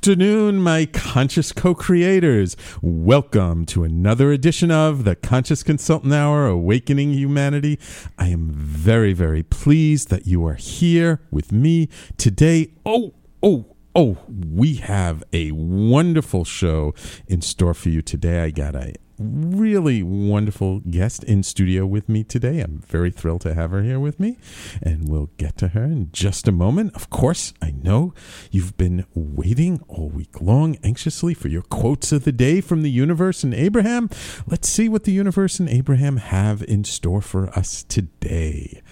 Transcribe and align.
Afternoon, 0.00 0.62
my 0.62 0.86
conscious 0.86 1.52
co 1.52 1.74
creators. 1.74 2.56
Welcome 2.80 3.66
to 3.66 3.84
another 3.84 4.32
edition 4.32 4.70
of 4.70 5.04
the 5.04 5.14
Conscious 5.14 5.62
Consultant 5.62 6.14
Hour 6.14 6.46
Awakening 6.46 7.12
Humanity. 7.12 7.78
I 8.18 8.28
am 8.28 8.48
very, 8.50 9.12
very 9.12 9.42
pleased 9.42 10.08
that 10.08 10.26
you 10.26 10.46
are 10.46 10.54
here 10.54 11.20
with 11.30 11.52
me 11.52 11.90
today. 12.16 12.72
Oh, 12.86 13.12
oh, 13.42 13.76
oh, 13.94 14.16
we 14.26 14.76
have 14.76 15.22
a 15.34 15.50
wonderful 15.52 16.46
show 16.46 16.94
in 17.28 17.42
store 17.42 17.74
for 17.74 17.90
you 17.90 18.00
today. 18.00 18.44
I 18.44 18.50
got 18.52 18.74
a 18.74 18.94
really 19.20 20.02
wonderful 20.02 20.80
guest 20.80 21.22
in 21.24 21.42
studio 21.42 21.84
with 21.84 22.08
me 22.08 22.24
today. 22.24 22.60
I'm 22.60 22.78
very 22.78 23.10
thrilled 23.10 23.42
to 23.42 23.54
have 23.54 23.70
her 23.70 23.82
here 23.82 24.00
with 24.00 24.18
me, 24.18 24.38
and 24.82 25.08
we'll 25.08 25.30
get 25.36 25.56
to 25.58 25.68
her 25.68 25.84
in 25.84 26.10
just 26.12 26.48
a 26.48 26.52
moment. 26.52 26.94
Of 26.94 27.10
course, 27.10 27.52
I 27.60 27.72
know 27.72 28.14
you've 28.50 28.76
been 28.76 29.04
waiting 29.14 29.82
all 29.88 30.08
week 30.08 30.40
long 30.40 30.78
anxiously 30.82 31.34
for 31.34 31.48
your 31.48 31.62
quotes 31.62 32.12
of 32.12 32.24
the 32.24 32.32
day 32.32 32.60
from 32.60 32.82
the 32.82 32.90
universe 32.90 33.44
and 33.44 33.52
Abraham. 33.52 34.08
Let's 34.46 34.68
see 34.68 34.88
what 34.88 35.04
the 35.04 35.12
universe 35.12 35.60
and 35.60 35.68
Abraham 35.68 36.16
have 36.16 36.62
in 36.62 36.84
store 36.84 37.20
for 37.20 37.50
us 37.50 37.82
today. 37.82 38.82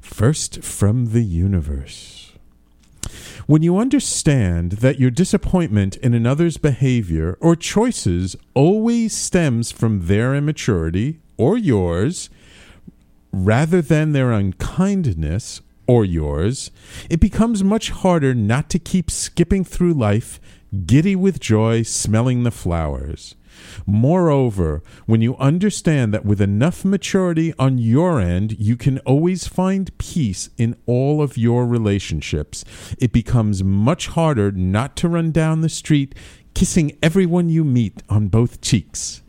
First, 0.00 0.64
from 0.64 1.12
the 1.12 1.24
universe. 1.24 2.23
When 3.46 3.62
you 3.62 3.76
understand 3.76 4.72
that 4.72 4.98
your 4.98 5.10
disappointment 5.10 5.96
in 5.98 6.14
another's 6.14 6.56
behavior 6.56 7.36
or 7.40 7.54
choices 7.54 8.36
always 8.54 9.14
stems 9.14 9.70
from 9.70 10.06
their 10.06 10.34
immaturity 10.34 11.20
or 11.36 11.58
yours, 11.58 12.30
rather 13.32 13.82
than 13.82 14.12
their 14.12 14.32
unkindness 14.32 15.60
or 15.86 16.06
yours, 16.06 16.70
it 17.10 17.20
becomes 17.20 17.62
much 17.62 17.90
harder 17.90 18.34
not 18.34 18.70
to 18.70 18.78
keep 18.78 19.10
skipping 19.10 19.62
through 19.62 19.92
life, 19.92 20.40
giddy 20.86 21.14
with 21.14 21.38
joy, 21.38 21.82
smelling 21.82 22.44
the 22.44 22.50
flowers. 22.50 23.34
Moreover, 23.86 24.82
when 25.06 25.20
you 25.20 25.36
understand 25.36 26.12
that 26.14 26.24
with 26.24 26.40
enough 26.40 26.84
maturity 26.84 27.52
on 27.58 27.78
your 27.78 28.20
end, 28.20 28.58
you 28.58 28.76
can 28.76 28.98
always 29.00 29.46
find 29.46 29.96
peace 29.98 30.50
in 30.56 30.76
all 30.86 31.22
of 31.22 31.36
your 31.36 31.66
relationships, 31.66 32.64
it 32.98 33.12
becomes 33.12 33.62
much 33.64 34.08
harder 34.08 34.50
not 34.52 34.96
to 34.96 35.08
run 35.08 35.30
down 35.30 35.60
the 35.60 35.68
street 35.68 36.14
kissing 36.54 36.96
everyone 37.02 37.48
you 37.48 37.64
meet 37.64 38.02
on 38.08 38.28
both 38.28 38.60
cheeks. 38.60 39.22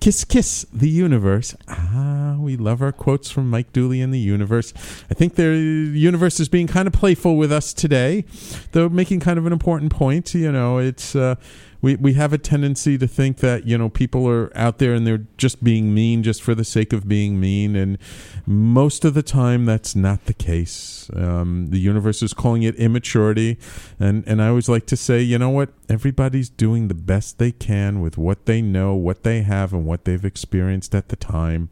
Kiss, 0.00 0.24
kiss 0.24 0.66
the 0.72 0.88
universe. 0.88 1.54
Ah, 1.66 2.36
we 2.38 2.56
love 2.56 2.82
our 2.82 2.92
quotes 2.92 3.30
from 3.30 3.48
Mike 3.48 3.72
Dooley 3.72 4.02
and 4.02 4.12
the 4.12 4.18
universe. 4.18 4.74
I 5.10 5.14
think 5.14 5.36
the 5.36 5.44
universe 5.44 6.40
is 6.40 6.48
being 6.48 6.66
kind 6.66 6.86
of 6.86 6.92
playful 6.92 7.36
with 7.36 7.50
us 7.50 7.72
today, 7.72 8.24
though 8.72 8.90
making 8.90 9.20
kind 9.20 9.38
of 9.38 9.46
an 9.46 9.52
important 9.52 9.92
point. 9.92 10.34
You 10.34 10.52
know, 10.52 10.76
it's 10.76 11.16
uh, 11.16 11.36
we, 11.84 11.96
we 11.96 12.14
have 12.14 12.32
a 12.32 12.38
tendency 12.38 12.96
to 12.96 13.06
think 13.06 13.40
that 13.40 13.66
you 13.66 13.76
know 13.76 13.90
people 13.90 14.26
are 14.26 14.50
out 14.56 14.78
there 14.78 14.94
and 14.94 15.06
they're 15.06 15.26
just 15.36 15.62
being 15.62 15.92
mean 15.92 16.22
just 16.22 16.42
for 16.42 16.54
the 16.54 16.64
sake 16.64 16.94
of 16.94 17.06
being 17.06 17.38
mean. 17.38 17.76
And 17.76 17.98
most 18.46 19.04
of 19.04 19.12
the 19.12 19.22
time 19.22 19.66
that's 19.66 19.94
not 19.94 20.24
the 20.24 20.32
case. 20.32 21.10
Um, 21.14 21.66
the 21.68 21.78
universe 21.78 22.22
is 22.22 22.32
calling 22.32 22.62
it 22.62 22.74
immaturity. 22.76 23.58
And 24.00 24.24
and 24.26 24.40
I 24.40 24.48
always 24.48 24.66
like 24.66 24.86
to 24.86 24.96
say 24.96 25.20
you 25.20 25.38
know 25.38 25.50
what? 25.50 25.74
Everybody's 25.90 26.48
doing 26.48 26.88
the 26.88 26.94
best 26.94 27.36
they 27.36 27.52
can 27.52 28.00
with 28.00 28.16
what 28.16 28.46
they 28.46 28.62
know 28.62 28.94
what 28.94 29.22
they 29.22 29.42
have 29.42 29.74
and 29.74 29.84
what 29.84 30.06
they've 30.06 30.24
experienced 30.24 30.94
at 30.94 31.10
the 31.10 31.16
time. 31.16 31.68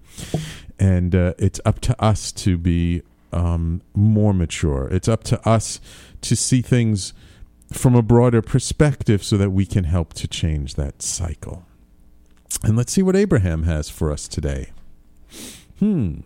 And 0.78 1.15
uh, 1.15 1.32
it's 1.38 1.60
up 1.65 1.81
to 1.81 2.04
us 2.04 2.32
to 2.32 2.59
be 2.59 3.00
um, 3.32 3.81
more 3.94 4.34
mature. 4.34 4.88
It's 4.91 5.09
up 5.09 5.25
to 5.25 5.48
us 5.48 5.81
to 6.20 6.36
see 6.36 6.60
things 6.60 7.15
from 7.77 7.94
a 7.94 8.03
broader 8.03 8.43
perspective 8.43 9.22
so 9.22 9.37
that 9.37 9.50
we 9.50 9.66
can 9.66 9.84
help 9.84 10.12
to 10.15 10.28
change 10.28 10.75
that 10.75 11.03
cycle. 11.03 11.65
And 12.62 12.77
let's 12.77 12.93
see 12.93 13.03
what 13.03 13.16
Abraham 13.16 13.65
has 13.65 13.88
for 13.88 14.12
us 14.12 14.28
today. 14.28 14.72
Hmm. 15.78 16.21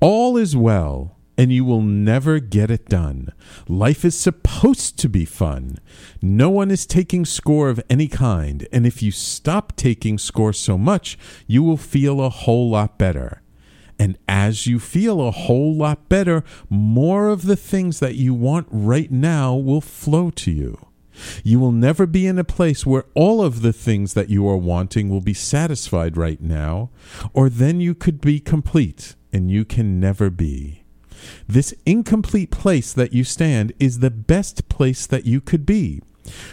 All 0.00 0.36
is 0.36 0.56
well, 0.56 1.16
and 1.38 1.52
you 1.52 1.64
will 1.64 1.82
never 1.82 2.40
get 2.40 2.70
it 2.70 2.88
done. 2.88 3.32
Life 3.68 4.04
is 4.04 4.18
supposed 4.18 4.98
to 4.98 5.08
be 5.08 5.24
fun. 5.24 5.78
No 6.20 6.50
one 6.50 6.70
is 6.70 6.86
taking 6.86 7.24
score 7.24 7.68
of 7.68 7.82
any 7.88 8.08
kind, 8.08 8.66
and 8.72 8.86
if 8.86 9.02
you 9.02 9.10
stop 9.10 9.74
taking 9.76 10.18
score 10.18 10.52
so 10.52 10.76
much, 10.76 11.18
you 11.46 11.62
will 11.62 11.76
feel 11.76 12.20
a 12.20 12.28
whole 12.28 12.70
lot 12.70 12.98
better. 12.98 13.41
And 14.02 14.18
as 14.26 14.66
you 14.66 14.80
feel 14.80 15.20
a 15.20 15.30
whole 15.30 15.76
lot 15.76 16.08
better, 16.08 16.42
more 16.68 17.28
of 17.28 17.46
the 17.46 17.54
things 17.54 18.00
that 18.00 18.16
you 18.16 18.34
want 18.34 18.66
right 18.68 19.12
now 19.12 19.54
will 19.54 19.80
flow 19.80 20.30
to 20.30 20.50
you. 20.50 20.88
You 21.44 21.60
will 21.60 21.70
never 21.70 22.04
be 22.04 22.26
in 22.26 22.36
a 22.36 22.42
place 22.42 22.84
where 22.84 23.04
all 23.14 23.44
of 23.44 23.62
the 23.62 23.72
things 23.72 24.14
that 24.14 24.28
you 24.28 24.48
are 24.48 24.56
wanting 24.56 25.08
will 25.08 25.20
be 25.20 25.34
satisfied 25.34 26.16
right 26.16 26.40
now, 26.40 26.90
or 27.32 27.48
then 27.48 27.80
you 27.80 27.94
could 27.94 28.20
be 28.20 28.40
complete, 28.40 29.14
and 29.32 29.52
you 29.52 29.64
can 29.64 30.00
never 30.00 30.30
be. 30.30 30.82
This 31.46 31.72
incomplete 31.86 32.50
place 32.50 32.92
that 32.92 33.12
you 33.12 33.22
stand 33.22 33.72
is 33.78 34.00
the 34.00 34.10
best 34.10 34.68
place 34.68 35.06
that 35.06 35.26
you 35.26 35.40
could 35.40 35.64
be. 35.64 36.02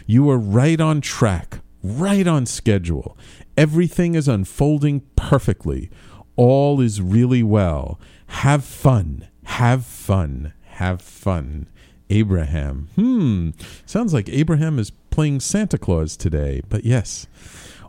You 0.06 0.30
are 0.30 0.38
right 0.38 0.80
on 0.80 1.02
track, 1.02 1.62
right 1.82 2.28
on 2.28 2.46
schedule. 2.46 3.18
Everything 3.58 4.14
is 4.14 4.28
unfolding 4.28 5.02
perfectly 5.16 5.90
all 6.40 6.80
is 6.80 7.02
really 7.02 7.44
well. 7.44 8.00
Have 8.28 8.64
fun. 8.64 9.28
Have 9.44 9.86
fun. 9.86 10.54
Have 10.64 11.02
fun. 11.02 11.68
Abraham. 12.10 12.88
Hmm. 12.96 13.50
Sounds 13.86 14.14
like 14.14 14.30
Abraham 14.30 14.80
is 14.80 14.92
playing 15.10 15.42
Santa 15.42 15.78
Claus 15.78 16.16
today, 16.16 16.62
but 16.70 16.86
yes. 16.86 17.28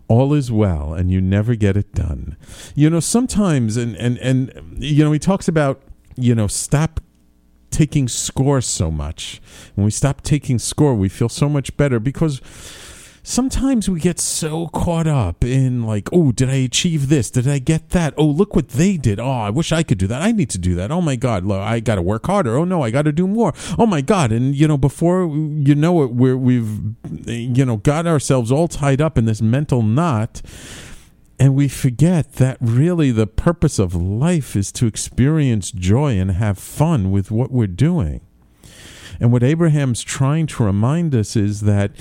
All 0.09 0.35
is 0.35 0.51
well, 0.51 0.93
and 0.93 1.13
you 1.13 1.21
never 1.21 1.55
get 1.55 1.77
it 1.77 1.95
done. 1.95 2.37
You 2.75 2.91
know, 2.91 2.99
sometimes, 2.99 3.77
and, 3.77 3.95
and, 3.95 4.19
and, 4.19 4.53
you 4.83 5.05
know, 5.05 5.13
he 5.13 5.21
talks 5.21 5.47
about, 5.47 5.83
you 6.17 6.35
know, 6.35 6.49
stop 6.49 6.99
taking 7.71 8.09
score 8.09 8.61
so 8.61 8.91
much. 8.91 9.41
When 9.77 9.85
we 9.85 9.93
stop 9.93 10.23
taking 10.23 10.59
score, 10.59 10.97
we 10.97 11.09
feel 11.09 11.29
so 11.29 11.49
much 11.49 11.77
better 11.77 12.01
because 12.01 12.41
sometimes 13.31 13.89
we 13.89 14.01
get 14.01 14.19
so 14.19 14.67
caught 14.69 15.07
up 15.07 15.45
in 15.45 15.85
like, 15.85 16.09
oh, 16.13 16.33
did 16.33 16.51
I 16.51 16.57
achieve 16.57 17.09
this? 17.09 17.31
Did 17.31 17.47
I 17.47 17.59
get 17.59 17.91
that? 17.91 18.13
Oh, 18.17 18.27
look 18.27 18.57
what 18.57 18.71
they 18.71 18.97
did. 18.97 19.21
Oh, 19.21 19.31
I 19.31 19.51
wish 19.51 19.71
I 19.71 19.85
could 19.85 19.99
do 19.99 20.09
that. 20.09 20.21
I 20.21 20.33
need 20.33 20.51
to 20.51 20.59
do 20.59 20.75
that. 20.75 20.91
Oh 20.91 21.01
my 21.01 21.17
God, 21.17 21.45
look, 21.45 21.61
I 21.61 21.81
got 21.81 21.95
to 21.95 22.03
work 22.03 22.27
harder. 22.27 22.57
Oh 22.57 22.65
no, 22.65 22.83
I 22.83 22.91
got 22.91 23.03
to 23.03 23.13
do 23.13 23.29
more. 23.29 23.55
Oh 23.79 23.87
my 23.87 24.01
God, 24.01 24.33
and 24.33 24.55
you 24.55 24.67
know, 24.67 24.77
before 24.77 25.25
you 25.27 25.75
know 25.75 26.03
it, 26.03 26.13
we're 26.13 26.37
we've 26.37 26.81
you 27.27 27.65
know 27.65 27.77
got 27.77 28.07
ourselves 28.07 28.51
all 28.51 28.69
tied 28.69 29.01
up 29.01 29.17
in 29.17 29.27
this 29.27 29.41
mental 29.41 29.83
knot. 29.83 30.43
And 31.39 31.55
we 31.55 31.69
forget 31.69 32.35
that 32.35 32.59
really 32.61 33.13
the 33.13 33.27
purpose 33.27 33.79
of 33.79 33.95
life 33.95 34.55
is 34.55 34.71
to 34.73 34.87
experience 34.87 35.71
joy 35.71 36.19
and 36.19 36.33
have 36.33 36.59
fun 36.59 37.11
with 37.11 37.31
what 37.31 37.51
we're 37.51 37.67
doing. 37.67 38.21
And 39.19 39.33
what 39.33 39.43
Abraham's 39.43 40.03
trying 40.03 40.47
to 40.49 40.65
remind 40.65 41.15
us 41.15 41.37
is 41.37 41.63
that 41.63 41.93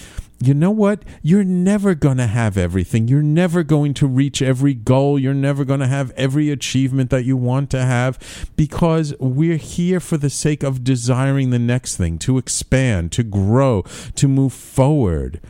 you 0.42 0.54
know 0.54 0.72
what? 0.72 1.04
You're 1.22 1.44
never 1.44 1.96
going 1.96 2.18
to 2.18 2.28
have 2.28 2.58
everything. 2.58 3.08
You're 3.08 3.22
never 3.22 3.62
going 3.64 3.94
to 3.96 4.08
reach 4.08 4.42
every 4.42 4.74
goal. 4.74 5.20
You're 5.20 5.34
never 5.34 5.66
going 5.66 5.82
to 5.82 5.88
have 5.88 6.12
every 6.12 6.50
achievement 6.50 7.10
that 7.10 7.26
you 7.26 7.36
want 7.36 7.70
to 7.72 7.82
have 7.84 8.50
because 8.56 9.14
we're 9.20 9.58
here 9.58 10.00
for 10.00 10.18
the 10.18 10.30
sake 10.30 10.64
of 10.64 10.84
desiring 10.84 11.50
the 11.50 11.60
next 11.60 11.98
thing, 11.98 12.18
to 12.20 12.38
expand, 12.38 13.12
to 13.14 13.24
grow, 13.24 13.84
to 14.16 14.28
move 14.28 14.54
forward. 14.54 15.42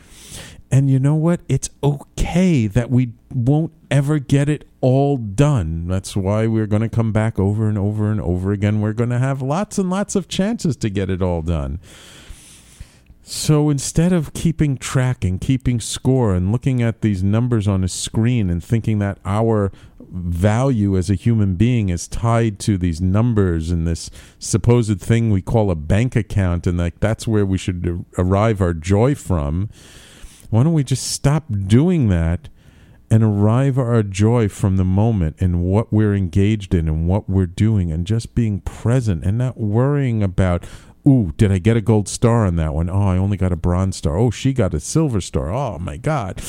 And 0.71 0.89
you 0.89 0.99
know 0.99 1.15
what? 1.15 1.41
It's 1.47 1.69
okay 1.83 2.67
that 2.67 2.89
we 2.89 3.13
won't 3.33 3.73
ever 3.89 4.19
get 4.19 4.49
it 4.49 4.67
all 4.81 5.17
done. 5.17 5.87
That's 5.87 6.15
why 6.15 6.47
we're 6.47 6.67
going 6.67 6.83
to 6.83 6.89
come 6.89 7.11
back 7.11 7.39
over 7.39 7.67
and 7.67 7.77
over 7.77 8.11
and 8.11 8.21
over 8.21 8.51
again. 8.51 8.81
We're 8.81 8.93
going 8.93 9.09
to 9.09 9.19
have 9.19 9.41
lots 9.41 9.77
and 9.77 9.89
lots 9.89 10.15
of 10.15 10.27
chances 10.27 10.75
to 10.77 10.89
get 10.89 11.09
it 11.09 11.21
all 11.21 11.41
done. 11.41 11.79
So 13.31 13.69
instead 13.69 14.11
of 14.11 14.33
keeping 14.33 14.75
track 14.75 15.23
and 15.23 15.39
keeping 15.39 15.79
score 15.79 16.33
and 16.33 16.51
looking 16.51 16.81
at 16.81 17.01
these 17.01 17.21
numbers 17.21 17.67
on 17.67 17.83
a 17.83 17.87
screen 17.87 18.49
and 18.49 18.63
thinking 18.63 18.97
that 18.99 19.19
our 19.23 19.71
value 20.01 20.97
as 20.97 21.11
a 21.11 21.13
human 21.13 21.53
being 21.53 21.89
is 21.89 22.07
tied 22.07 22.57
to 22.61 22.75
these 22.75 22.99
numbers 22.99 23.69
and 23.69 23.85
this 23.85 24.09
supposed 24.39 24.99
thing 24.99 25.29
we 25.29 25.43
call 25.43 25.69
a 25.69 25.75
bank 25.75 26.15
account 26.15 26.65
and 26.65 26.79
like 26.79 26.99
that's 27.01 27.27
where 27.27 27.45
we 27.45 27.59
should 27.59 28.03
arrive 28.17 28.61
our 28.61 28.73
joy 28.73 29.13
from, 29.13 29.69
why 30.49 30.63
don't 30.63 30.73
we 30.73 30.83
just 30.83 31.11
stop 31.11 31.45
doing 31.67 32.09
that 32.09 32.49
and 33.11 33.23
arrive 33.23 33.77
our 33.77 34.01
joy 34.01 34.47
from 34.49 34.77
the 34.77 34.83
moment 34.83 35.35
and 35.39 35.61
what 35.61 35.93
we're 35.93 36.15
engaged 36.15 36.73
in 36.73 36.87
and 36.87 37.07
what 37.07 37.29
we're 37.29 37.45
doing 37.45 37.91
and 37.91 38.07
just 38.07 38.33
being 38.33 38.59
present 38.61 39.23
and 39.23 39.37
not 39.37 39.59
worrying 39.59 40.23
about 40.23 40.65
Ooh, 41.09 41.33
did 41.37 41.51
I 41.51 41.57
get 41.57 41.75
a 41.75 41.81
gold 41.81 42.07
star 42.07 42.45
on 42.45 42.55
that 42.57 42.75
one? 42.75 42.87
Oh, 42.87 43.07
I 43.07 43.17
only 43.17 43.35
got 43.35 43.51
a 43.51 43.55
bronze 43.55 43.97
star. 43.97 44.15
Oh, 44.15 44.29
she 44.29 44.53
got 44.53 44.75
a 44.75 44.79
silver 44.79 45.21
star. 45.21 45.51
Oh 45.51 45.79
my 45.79 45.97
God. 45.97 46.39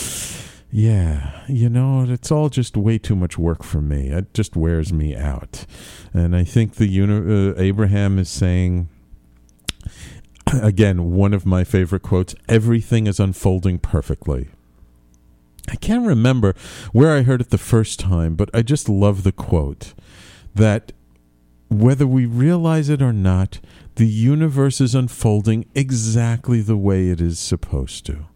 Yeah, 0.71 1.43
you 1.49 1.71
know, 1.71 2.05
it's 2.07 2.31
all 2.31 2.51
just 2.51 2.77
way 2.77 2.99
too 2.99 3.17
much 3.17 3.39
work 3.39 3.63
for 3.63 3.81
me. 3.81 4.09
It 4.09 4.35
just 4.35 4.55
wears 4.55 4.93
me 4.93 5.17
out. 5.17 5.65
And 6.13 6.37
I 6.37 6.45
think 6.45 6.75
the 6.75 6.87
uni- 6.87 7.53
uh, 7.53 7.55
Abraham 7.57 8.19
is 8.19 8.29
saying, 8.29 8.89
again, 10.63 11.11
one 11.11 11.33
of 11.33 11.47
my 11.47 11.65
favorite 11.65 12.03
quotes 12.03 12.35
everything 12.47 13.07
is 13.07 13.19
unfolding 13.19 13.79
perfectly. 13.79 14.49
I 15.69 15.77
can't 15.77 16.07
remember 16.07 16.55
where 16.93 17.17
I 17.17 17.23
heard 17.23 17.41
it 17.41 17.51
the 17.51 17.59
first 17.59 17.99
time, 17.99 18.35
but 18.35 18.51
I 18.53 18.61
just 18.61 18.89
love 18.91 19.23
the 19.23 19.33
quote 19.33 19.95
that 20.55 20.93
whether 21.71 22.07
we 22.07 22.27
realize 22.27 22.89
it 22.89 23.01
or 23.01 23.13
not, 23.13 23.61
the 23.95 24.07
universe 24.07 24.81
is 24.81 24.95
unfolding 24.95 25.67
exactly 25.75 26.61
the 26.61 26.77
way 26.77 27.09
it 27.11 27.21
is 27.21 27.39
supposed 27.39 28.05
to. 28.07 28.27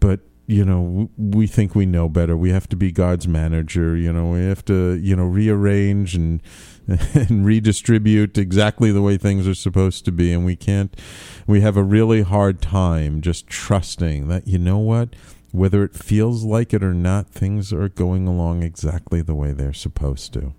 But 0.00 0.20
you 0.46 0.64
know 0.64 1.08
we 1.16 1.46
think 1.46 1.74
we 1.74 1.86
know 1.86 2.08
better. 2.08 2.36
We 2.36 2.50
have 2.50 2.68
to 2.70 2.76
be 2.76 2.90
god's 2.90 3.28
manager 3.28 3.96
you 3.96 4.12
know. 4.12 4.30
We 4.30 4.44
have 4.44 4.64
to 4.64 4.94
you 4.94 5.14
know 5.14 5.24
rearrange 5.24 6.14
and 6.14 6.42
and 7.14 7.46
redistribute 7.46 8.36
exactly 8.36 8.90
the 8.90 9.02
way 9.02 9.16
things 9.16 9.46
are 9.46 9.54
supposed 9.54 10.04
to 10.06 10.12
be. 10.12 10.32
And 10.32 10.44
we 10.44 10.56
can't 10.56 10.98
we 11.46 11.60
have 11.60 11.76
a 11.76 11.84
really 11.84 12.22
hard 12.22 12.60
time 12.60 13.20
just 13.20 13.46
trusting 13.46 14.28
that 14.28 14.48
you 14.48 14.58
know 14.58 14.78
what? 14.78 15.14
Whether 15.52 15.84
it 15.84 15.94
feels 15.94 16.44
like 16.44 16.72
it 16.72 16.82
or 16.82 16.94
not 16.94 17.28
things 17.28 17.74
are 17.74 17.90
going 17.90 18.26
along 18.26 18.62
exactly 18.62 19.20
the 19.20 19.34
way 19.34 19.52
they're 19.52 19.74
supposed 19.74 20.32
to 20.32 20.54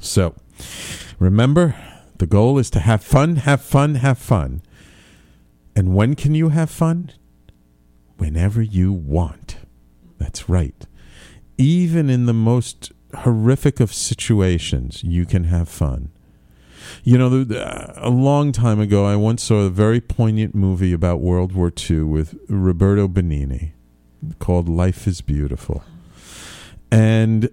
so 0.00 0.34
remember 1.18 1.74
the 2.18 2.26
goal 2.26 2.58
is 2.58 2.70
to 2.70 2.80
have 2.80 3.02
fun 3.02 3.36
have 3.36 3.60
fun 3.60 3.96
have 3.96 4.18
fun 4.18 4.62
and 5.74 5.94
when 5.94 6.14
can 6.14 6.34
you 6.34 6.50
have 6.50 6.70
fun 6.70 7.12
whenever 8.20 8.60
you 8.60 8.92
want. 8.92 9.56
That's 10.18 10.48
right. 10.48 10.86
Even 11.56 12.10
in 12.10 12.26
the 12.26 12.34
most 12.34 12.92
horrific 13.14 13.80
of 13.80 13.92
situations, 13.92 15.02
you 15.02 15.24
can 15.24 15.44
have 15.44 15.68
fun. 15.68 16.10
You 17.02 17.18
know, 17.18 17.46
uh, 17.50 17.92
a 17.96 18.10
long 18.10 18.52
time 18.52 18.78
ago, 18.78 19.06
I 19.06 19.16
once 19.16 19.42
saw 19.42 19.60
a 19.60 19.70
very 19.70 20.00
poignant 20.00 20.54
movie 20.54 20.92
about 20.92 21.20
World 21.20 21.52
War 21.52 21.72
II 21.90 22.02
with 22.02 22.38
Roberto 22.48 23.08
Benigni 23.08 23.72
called 24.38 24.68
Life 24.68 25.06
is 25.06 25.22
Beautiful. 25.22 25.82
And 26.90 27.48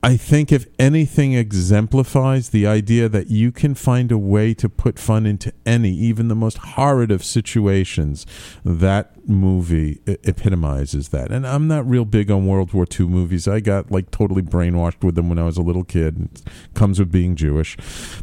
I 0.00 0.16
think 0.16 0.52
if 0.52 0.66
anything 0.78 1.32
exemplifies 1.32 2.50
the 2.50 2.68
idea 2.68 3.08
that 3.08 3.28
you 3.28 3.50
can 3.50 3.74
find 3.74 4.12
a 4.12 4.18
way 4.18 4.54
to 4.54 4.68
put 4.68 4.96
fun 4.96 5.26
into 5.26 5.52
any, 5.66 5.90
even 5.90 6.28
the 6.28 6.36
most 6.36 6.58
horrid 6.58 7.10
of 7.10 7.24
situations, 7.24 8.24
that 8.64 9.28
movie 9.28 10.00
epitomizes 10.06 11.08
that. 11.08 11.32
And 11.32 11.44
I'm 11.44 11.66
not 11.66 11.88
real 11.88 12.04
big 12.04 12.30
on 12.30 12.46
World 12.46 12.72
War 12.72 12.86
II 12.98 13.06
movies. 13.06 13.48
I 13.48 13.58
got 13.58 13.90
like 13.90 14.12
totally 14.12 14.42
brainwashed 14.42 15.02
with 15.02 15.16
them 15.16 15.28
when 15.28 15.38
I 15.38 15.44
was 15.44 15.56
a 15.56 15.62
little 15.62 15.84
kid. 15.84 16.28
It 16.32 16.74
comes 16.74 17.00
with 17.00 17.10
being 17.10 17.34
Jewish. 17.34 17.76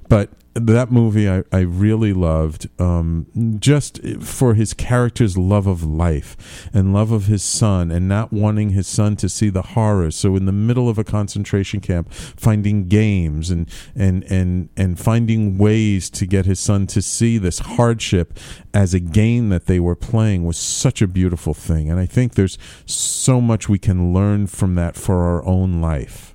But 0.07 0.29
that 0.55 0.89
movie 0.89 1.29
I, 1.29 1.43
I 1.51 1.59
really 1.59 2.13
loved 2.13 2.69
um, 2.79 3.27
just 3.59 4.01
for 4.21 4.53
his 4.53 4.73
character's 4.73 5.37
love 5.37 5.67
of 5.67 5.83
life 5.83 6.69
and 6.73 6.93
love 6.93 7.11
of 7.11 7.25
his 7.25 7.43
son 7.43 7.91
and 7.91 8.07
not 8.07 8.31
wanting 8.31 8.69
his 8.69 8.87
son 8.87 9.17
to 9.17 9.27
see 9.27 9.49
the 9.49 9.61
horrors 9.61 10.15
so 10.15 10.37
in 10.37 10.45
the 10.45 10.53
middle 10.53 10.87
of 10.87 10.97
a 10.97 11.03
concentration 11.03 11.81
camp 11.81 12.11
finding 12.13 12.87
games 12.87 13.49
and 13.49 13.69
and 13.95 14.23
and 14.31 14.69
and 14.77 14.97
finding 14.97 15.57
ways 15.57 16.09
to 16.09 16.25
get 16.25 16.45
his 16.45 16.59
son 16.59 16.87
to 16.87 17.01
see 17.01 17.37
this 17.37 17.59
hardship 17.59 18.39
as 18.73 18.93
a 18.93 18.99
game 19.01 19.49
that 19.49 19.65
they 19.65 19.79
were 19.79 19.95
playing 19.95 20.45
was 20.45 20.57
such 20.57 21.01
a 21.01 21.07
beautiful 21.07 21.53
thing. 21.53 21.89
And 21.89 21.99
I 21.99 22.05
think 22.05 22.35
there's 22.35 22.57
so 22.85 23.41
much 23.41 23.67
we 23.67 23.79
can 23.79 24.13
learn 24.13 24.47
from 24.47 24.75
that 24.75 24.95
for 24.95 25.23
our 25.23 25.45
own 25.45 25.81
life. 25.81 26.33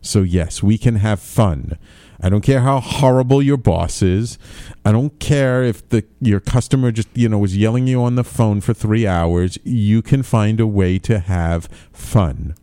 So 0.00 0.22
yes 0.22 0.62
we 0.62 0.78
can 0.78 0.96
have 0.96 1.18
fun 1.18 1.76
I 2.22 2.28
don't 2.28 2.42
care 2.42 2.60
how 2.60 2.80
horrible 2.80 3.42
your 3.42 3.56
boss 3.56 4.02
is. 4.02 4.38
I 4.84 4.92
don't 4.92 5.18
care 5.18 5.62
if 5.62 5.88
the 5.88 6.04
your 6.20 6.40
customer 6.40 6.92
just 6.92 7.08
you 7.14 7.28
know 7.28 7.38
was 7.38 7.56
yelling 7.56 7.86
you 7.86 8.02
on 8.02 8.14
the 8.14 8.24
phone 8.24 8.60
for 8.60 8.74
three 8.74 9.06
hours. 9.06 9.58
You 9.64 10.02
can 10.02 10.22
find 10.22 10.60
a 10.60 10.66
way 10.66 10.98
to 11.00 11.18
have 11.18 11.68
fun. 11.92 12.54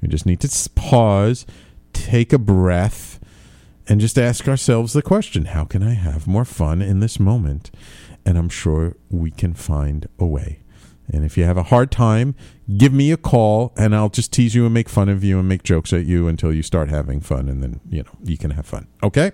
We 0.00 0.08
just 0.08 0.26
need 0.26 0.40
to 0.40 0.70
pause, 0.74 1.44
take 1.92 2.32
a 2.32 2.38
breath, 2.38 3.18
and 3.88 4.00
just 4.00 4.18
ask 4.18 4.46
ourselves 4.46 4.92
the 4.92 5.02
question: 5.02 5.46
How 5.46 5.64
can 5.64 5.82
I 5.82 5.94
have 5.94 6.26
more 6.26 6.44
fun 6.44 6.80
in 6.80 7.00
this 7.00 7.18
moment? 7.18 7.70
And 8.24 8.38
I'm 8.38 8.48
sure 8.48 8.96
we 9.10 9.30
can 9.30 9.54
find 9.54 10.08
a 10.18 10.24
way. 10.24 10.60
And 11.12 11.24
if 11.24 11.36
you 11.36 11.44
have 11.44 11.56
a 11.56 11.64
hard 11.64 11.90
time, 11.90 12.34
give 12.76 12.92
me 12.92 13.12
a 13.12 13.16
call 13.16 13.72
and 13.76 13.94
I'll 13.94 14.08
just 14.08 14.32
tease 14.32 14.54
you 14.54 14.64
and 14.64 14.72
make 14.72 14.88
fun 14.88 15.08
of 15.08 15.22
you 15.22 15.38
and 15.38 15.48
make 15.48 15.62
jokes 15.62 15.92
at 15.92 16.06
you 16.06 16.28
until 16.28 16.52
you 16.52 16.62
start 16.62 16.88
having 16.88 17.20
fun 17.20 17.48
and 17.48 17.62
then, 17.62 17.80
you 17.88 18.02
know, 18.02 18.10
you 18.22 18.38
can 18.38 18.52
have 18.52 18.66
fun. 18.66 18.86
Okay? 19.02 19.32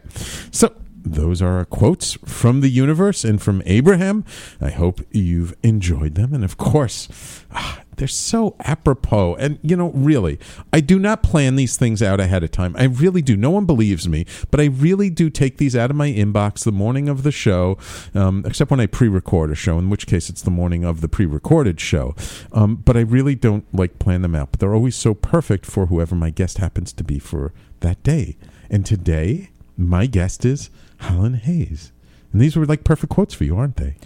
So, 0.51 0.75
those 1.03 1.41
are 1.41 1.65
quotes 1.65 2.15
from 2.27 2.61
the 2.61 2.69
universe 2.69 3.25
and 3.25 3.41
from 3.41 3.63
Abraham. 3.65 4.25
I 4.61 4.71
hope 4.71 5.01
you've 5.11 5.55
enjoyed 5.63 6.15
them. 6.15 6.35
And 6.35 6.45
of 6.45 6.59
course, 6.59 7.09
ah, 7.53 7.81
they're 8.01 8.09
so 8.09 8.57
apropos. 8.61 9.35
And, 9.35 9.59
you 9.63 9.77
know, 9.77 9.91
really, 9.91 10.39
I 10.73 10.81
do 10.81 10.99
not 10.99 11.23
plan 11.23 11.57
these 11.57 11.77
things 11.77 12.03
out 12.03 12.19
ahead 12.19 12.43
of 12.43 12.51
time. 12.51 12.75
I 12.79 12.85
really 12.85 13.21
do. 13.21 13.37
No 13.37 13.51
one 13.51 13.67
believes 13.67 14.09
me, 14.09 14.25
but 14.51 14.59
I 14.59 14.65
really 14.65 15.11
do 15.11 15.29
take 15.29 15.59
these 15.59 15.77
out 15.77 15.91
of 15.91 15.97
my 15.97 16.09
inbox 16.09 16.65
the 16.65 16.73
morning 16.73 17.11
of 17.11 17.25
the 17.25 17.31
show, 17.31 17.77
um, 18.15 18.43
except 18.47 18.71
when 18.71 18.81
I 18.81 18.87
pre 18.87 19.07
record 19.07 19.51
a 19.51 19.55
show, 19.55 19.79
in 19.79 19.91
which 19.91 20.07
case 20.07 20.31
it's 20.31 20.41
the 20.41 20.51
morning 20.51 20.83
of 20.83 21.03
the 21.03 21.09
pre 21.09 21.27
recorded 21.27 21.79
show. 21.79 22.15
Um, 22.53 22.77
but 22.77 22.97
I 22.97 23.01
really 23.01 23.35
don't 23.35 23.67
like 23.75 23.99
plan 23.99 24.23
them 24.23 24.35
out. 24.35 24.53
But 24.53 24.61
they're 24.61 24.75
always 24.75 24.97
so 24.97 25.13
perfect 25.13 25.67
for 25.67 25.87
whoever 25.87 26.15
my 26.15 26.31
guest 26.31 26.57
happens 26.57 26.95
to 26.95 27.05
be 27.05 27.19
for 27.19 27.53
that 27.81 28.03
day. 28.03 28.39
And 28.71 28.87
today, 28.87 29.51
my 29.77 30.07
guest 30.07 30.47
is 30.47 30.71
Holland 31.01 31.43
Haiis. 31.45 31.91
And 32.33 32.41
these 32.41 32.57
were 32.57 32.65
like 32.65 32.83
perfect 32.83 33.13
quotes 33.13 33.35
for 33.35 33.45
you, 33.45 33.59
aren't 33.59 33.77
they? 33.77 33.97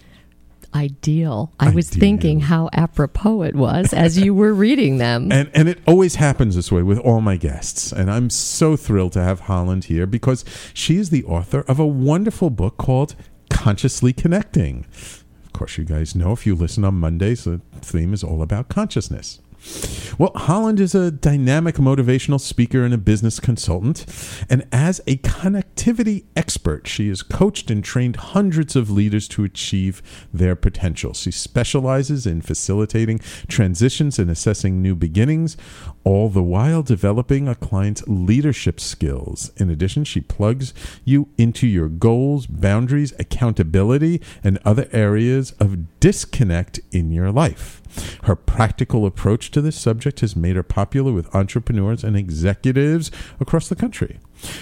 Ideal. 0.74 1.52
I 1.60 1.70
was 1.70 1.88
thinking 1.88 2.40
how 2.40 2.68
apropos 2.72 3.42
it 3.42 3.54
was 3.54 3.92
as 3.92 4.18
you 4.18 4.34
were 4.34 4.52
reading 4.52 4.98
them. 4.98 5.30
And 5.34 5.50
and 5.54 5.68
it 5.68 5.80
always 5.86 6.16
happens 6.16 6.54
this 6.54 6.70
way 6.70 6.82
with 6.82 6.98
all 6.98 7.20
my 7.20 7.36
guests. 7.36 7.92
And 7.92 8.10
I'm 8.10 8.30
so 8.30 8.76
thrilled 8.76 9.12
to 9.12 9.22
have 9.22 9.40
Holland 9.40 9.84
here 9.84 10.06
because 10.06 10.44
she 10.72 10.96
is 10.96 11.10
the 11.10 11.24
author 11.24 11.60
of 11.62 11.78
a 11.78 11.86
wonderful 11.86 12.50
book 12.50 12.76
called 12.76 13.14
Consciously 13.50 14.12
Connecting. 14.12 14.86
Of 15.44 15.52
course, 15.52 15.78
you 15.78 15.84
guys 15.84 16.14
know 16.14 16.32
if 16.32 16.46
you 16.46 16.54
listen 16.54 16.84
on 16.84 16.94
Mondays, 16.94 17.44
the 17.44 17.60
theme 17.80 18.12
is 18.12 18.22
all 18.24 18.42
about 18.42 18.68
consciousness. 18.68 19.40
Well, 20.18 20.32
Holland 20.36 20.78
is 20.78 20.94
a 20.94 21.10
dynamic 21.10 21.76
motivational 21.76 22.40
speaker 22.40 22.84
and 22.84 22.94
a 22.94 22.98
business 22.98 23.40
consultant. 23.40 24.06
And 24.48 24.66
as 24.70 25.00
a 25.06 25.16
connectivity 25.18 26.24
expert, 26.36 26.86
she 26.86 27.08
has 27.08 27.22
coached 27.22 27.70
and 27.70 27.82
trained 27.82 28.16
hundreds 28.16 28.76
of 28.76 28.90
leaders 28.90 29.26
to 29.28 29.42
achieve 29.44 30.02
their 30.32 30.54
potential. 30.54 31.14
She 31.14 31.30
specializes 31.30 32.26
in 32.26 32.42
facilitating 32.42 33.20
transitions 33.48 34.18
and 34.18 34.30
assessing 34.30 34.80
new 34.80 34.94
beginnings, 34.94 35.56
all 36.04 36.28
the 36.28 36.42
while 36.42 36.82
developing 36.82 37.48
a 37.48 37.54
client's 37.54 38.06
leadership 38.06 38.78
skills. 38.78 39.50
In 39.56 39.70
addition, 39.70 40.04
she 40.04 40.20
plugs 40.20 40.74
you 41.04 41.28
into 41.38 41.66
your 41.66 41.88
goals, 41.88 42.46
boundaries, 42.46 43.12
accountability, 43.18 44.20
and 44.44 44.58
other 44.64 44.88
areas 44.92 45.52
of 45.58 45.98
disconnect 45.98 46.80
in 46.92 47.10
your 47.10 47.32
life. 47.32 47.82
Her 48.24 48.36
practical 48.36 49.06
approach 49.06 49.50
to 49.52 49.60
this 49.60 49.78
subject 49.78 50.20
has 50.20 50.36
made 50.36 50.56
her 50.56 50.62
popular 50.62 51.12
with 51.12 51.34
entrepreneurs 51.34 52.04
and 52.04 52.16
executives 52.16 53.10
across 53.40 53.68
the 53.68 53.76
country. 53.76 54.18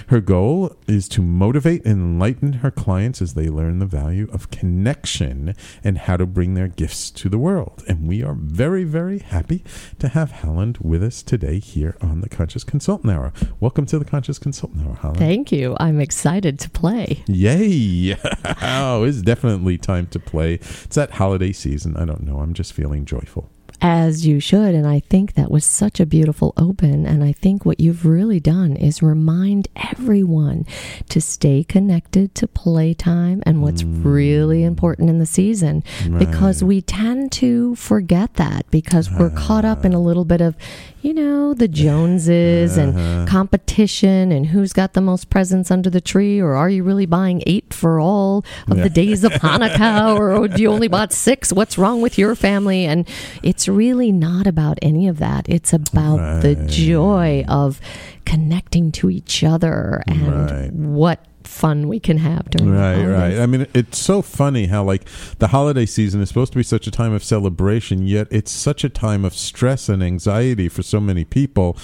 Her 0.08 0.20
goal 0.20 0.76
is 0.86 1.08
to 1.10 1.22
motivate 1.22 1.84
and 1.84 2.00
enlighten 2.00 2.54
her 2.54 2.70
clients 2.70 3.22
as 3.22 3.34
they 3.34 3.48
learn 3.48 3.78
the 3.78 3.86
value 3.86 4.28
of 4.32 4.50
connection 4.50 5.54
and 5.84 5.98
how 5.98 6.16
to 6.16 6.26
bring 6.26 6.54
their 6.54 6.68
gifts 6.68 7.10
to 7.12 7.28
the 7.28 7.38
world. 7.38 7.84
And 7.88 8.08
we 8.08 8.22
are 8.22 8.34
very, 8.34 8.84
very 8.84 9.18
happy 9.18 9.64
to 9.98 10.08
have 10.08 10.30
Holland 10.32 10.78
with 10.80 11.02
us 11.02 11.22
today 11.22 11.58
here 11.58 11.96
on 12.00 12.20
the 12.20 12.28
Conscious 12.28 12.64
Consultant 12.64 13.12
Hour. 13.12 13.32
Welcome 13.60 13.86
to 13.86 13.98
the 13.98 14.04
Conscious 14.04 14.38
Consultant 14.38 14.86
Hour, 14.86 14.94
Holland. 14.94 15.18
Thank 15.18 15.52
you. 15.52 15.76
I'm 15.78 16.00
excited 16.00 16.58
to 16.60 16.70
play. 16.70 17.22
Yay! 17.26 18.16
oh, 18.62 19.04
it's 19.04 19.22
definitely 19.22 19.78
time 19.78 20.06
to 20.08 20.18
play. 20.18 20.54
It's 20.54 20.96
that 20.96 21.12
holiday 21.12 21.52
season. 21.52 21.96
I 21.96 22.04
don't 22.04 22.22
know. 22.22 22.40
I'm 22.40 22.54
just 22.54 22.72
feeling 22.72 23.04
joyful 23.04 23.51
as 23.82 24.24
you 24.24 24.38
should. 24.38 24.76
And 24.76 24.86
I 24.86 25.00
think 25.00 25.34
that 25.34 25.50
was 25.50 25.64
such 25.64 25.98
a 25.98 26.06
beautiful 26.06 26.54
open. 26.56 27.04
And 27.04 27.24
I 27.24 27.32
think 27.32 27.66
what 27.66 27.80
you've 27.80 28.06
really 28.06 28.38
done 28.38 28.76
is 28.76 29.02
remind 29.02 29.66
everyone 29.74 30.64
to 31.08 31.20
stay 31.20 31.64
connected 31.64 32.32
to 32.36 32.46
playtime 32.46 33.42
and 33.44 33.60
what's 33.60 33.82
mm. 33.82 34.04
really 34.04 34.62
important 34.62 35.10
in 35.10 35.18
the 35.18 35.26
season 35.26 35.82
right. 36.08 36.20
because 36.20 36.62
we 36.62 36.80
tend 36.80 37.32
to 37.32 37.74
forget 37.74 38.34
that 38.34 38.70
because 38.70 39.10
we're 39.10 39.30
caught 39.30 39.64
up 39.64 39.84
in 39.84 39.92
a 39.92 40.00
little 40.00 40.24
bit 40.24 40.40
of, 40.40 40.56
you 41.00 41.12
know, 41.12 41.52
the 41.52 41.66
Joneses 41.66 42.78
uh-huh. 42.78 42.88
and 42.88 43.28
competition 43.28 44.30
and 44.30 44.46
who's 44.46 44.72
got 44.72 44.92
the 44.92 45.00
most 45.00 45.28
presents 45.28 45.72
under 45.72 45.90
the 45.90 46.00
tree, 46.00 46.38
or 46.38 46.54
are 46.54 46.70
you 46.70 46.84
really 46.84 47.06
buying 47.06 47.42
eight 47.46 47.74
for 47.74 47.98
all 47.98 48.44
of 48.68 48.76
yeah. 48.76 48.84
the 48.84 48.90
days 48.90 49.24
of 49.24 49.32
Hanukkah, 49.32 50.16
or 50.16 50.46
do 50.56 50.62
you 50.62 50.70
only 50.70 50.86
bought 50.86 51.12
six? 51.12 51.52
What's 51.52 51.76
wrong 51.76 52.00
with 52.00 52.16
your 52.16 52.36
family? 52.36 52.84
And 52.84 53.08
it's 53.42 53.68
really 53.72 54.12
not 54.12 54.46
about 54.46 54.78
any 54.82 55.08
of 55.08 55.18
that. 55.18 55.48
It's 55.48 55.72
about 55.72 56.18
right. 56.18 56.40
the 56.40 56.54
joy 56.66 57.44
of 57.48 57.80
connecting 58.24 58.92
to 58.92 59.10
each 59.10 59.42
other 59.42 60.02
and 60.06 60.50
right. 60.50 60.72
what 60.72 61.26
fun 61.44 61.88
we 61.88 62.00
can 62.00 62.18
have 62.18 62.48
during 62.50 62.72
the 62.72 62.78
Right, 62.78 63.04
right. 63.04 63.38
I 63.38 63.46
mean, 63.46 63.66
it's 63.74 63.98
so 63.98 64.22
funny 64.22 64.66
how 64.66 64.84
like 64.84 65.04
the 65.38 65.48
holiday 65.48 65.86
season 65.86 66.20
is 66.20 66.28
supposed 66.28 66.52
to 66.52 66.58
be 66.58 66.62
such 66.62 66.86
a 66.86 66.90
time 66.90 67.12
of 67.12 67.24
celebration, 67.24 68.06
yet 68.06 68.28
it's 68.30 68.50
such 68.50 68.84
a 68.84 68.88
time 68.88 69.24
of 69.24 69.34
stress 69.34 69.88
and 69.88 70.02
anxiety 70.02 70.68
for 70.68 70.82
so 70.82 71.00
many 71.00 71.24
people. 71.24 71.76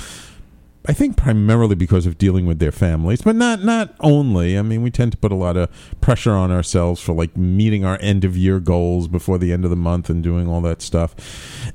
I 0.88 0.94
think 0.94 1.18
primarily 1.18 1.74
because 1.74 2.06
of 2.06 2.16
dealing 2.16 2.46
with 2.46 2.60
their 2.60 2.72
families, 2.72 3.20
but 3.20 3.36
not 3.36 3.62
not 3.62 3.94
only. 4.00 4.58
I 4.58 4.62
mean, 4.62 4.82
we 4.82 4.90
tend 4.90 5.12
to 5.12 5.18
put 5.18 5.30
a 5.30 5.34
lot 5.34 5.58
of 5.58 5.68
pressure 6.00 6.32
on 6.32 6.50
ourselves 6.50 6.98
for 6.98 7.12
like 7.12 7.36
meeting 7.36 7.84
our 7.84 7.98
end 8.00 8.24
of 8.24 8.38
year 8.38 8.58
goals 8.58 9.06
before 9.06 9.36
the 9.36 9.52
end 9.52 9.64
of 9.64 9.70
the 9.70 9.76
month 9.76 10.08
and 10.08 10.22
doing 10.22 10.48
all 10.48 10.62
that 10.62 10.80
stuff. 10.80 11.14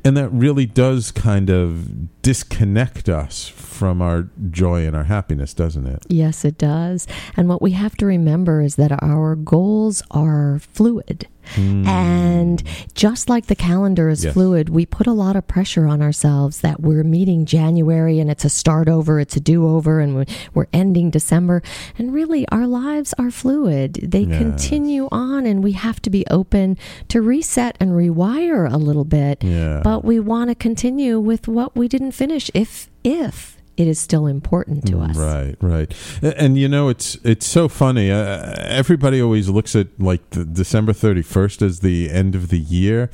And 0.03 0.17
that 0.17 0.29
really 0.29 0.65
does 0.65 1.11
kind 1.11 1.51
of 1.51 2.21
disconnect 2.23 3.07
us 3.07 3.47
from 3.47 4.01
our 4.01 4.29
joy 4.49 4.87
and 4.87 4.95
our 4.95 5.03
happiness, 5.03 5.53
doesn't 5.53 5.85
it? 5.85 6.03
Yes, 6.09 6.43
it 6.43 6.57
does. 6.57 7.05
And 7.37 7.47
what 7.47 7.61
we 7.61 7.71
have 7.71 7.95
to 7.97 8.07
remember 8.07 8.61
is 8.61 8.77
that 8.77 9.03
our 9.03 9.35
goals 9.35 10.01
are 10.09 10.57
fluid. 10.59 11.27
Hmm. 11.55 11.87
And 11.87 12.63
just 12.93 13.29
like 13.29 13.47
the 13.47 13.55
calendar 13.55 14.09
is 14.09 14.23
Yes. 14.23 14.33
fluid, 14.33 14.69
we 14.69 14.85
put 14.85 15.07
a 15.07 15.11
lot 15.13 15.35
of 15.35 15.47
pressure 15.47 15.85
on 15.87 16.01
ourselves 16.01 16.61
that 16.61 16.81
we're 16.81 17.03
meeting 17.03 17.45
January 17.45 18.19
and 18.19 18.29
it's 18.31 18.45
a 18.45 18.49
start 18.49 18.87
over, 18.87 19.19
it's 19.19 19.35
a 19.35 19.39
do 19.39 19.67
over, 19.67 19.99
and 19.99 20.15
we're, 20.15 20.25
we're 20.53 20.67
ending 20.73 21.09
December. 21.09 21.61
And 21.97 22.13
really, 22.13 22.47
our 22.49 22.67
lives 22.67 23.13
are 23.17 23.31
fluid. 23.31 23.99
They 24.03 24.21
Yes. 24.23 24.37
continue 24.37 25.07
on, 25.11 25.45
and 25.45 25.63
we 25.63 25.73
have 25.73 26.01
to 26.03 26.09
be 26.09 26.25
open 26.31 26.77
to 27.09 27.21
reset 27.21 27.75
and 27.79 27.91
rewire 27.91 28.71
a 28.71 28.77
little 28.77 29.05
bit. 29.05 29.43
Yeah. 29.43 29.81
But 29.83 30.03
we 30.05 30.19
want 30.19 30.49
to 30.49 30.55
continue 30.55 31.19
with 31.19 31.47
what 31.47 31.75
we 31.75 31.87
didn't 31.87 32.11
finish 32.13 32.49
if, 32.53 32.89
if 33.03 33.57
it 33.77 33.87
is 33.87 33.99
still 33.99 34.27
important 34.27 34.85
to 34.87 34.99
us. 34.99 35.17
Right, 35.17 35.55
right. 35.61 35.93
A- 36.21 36.39
And 36.41 36.57
you 36.57 36.67
know, 36.67 36.89
it's 36.89 37.15
it's 37.23 37.47
so 37.47 37.67
funny. 37.67 38.11
Uh, 38.11 38.53
everybody 38.59 39.21
always 39.21 39.49
looks 39.49 39.75
at 39.75 39.87
like 39.99 40.21
December 40.29 40.93
thirty 40.93 41.21
first 41.23 41.61
as 41.61 41.79
the 41.79 42.09
end 42.11 42.35
of 42.35 42.49
the 42.49 42.59
year, 42.59 43.09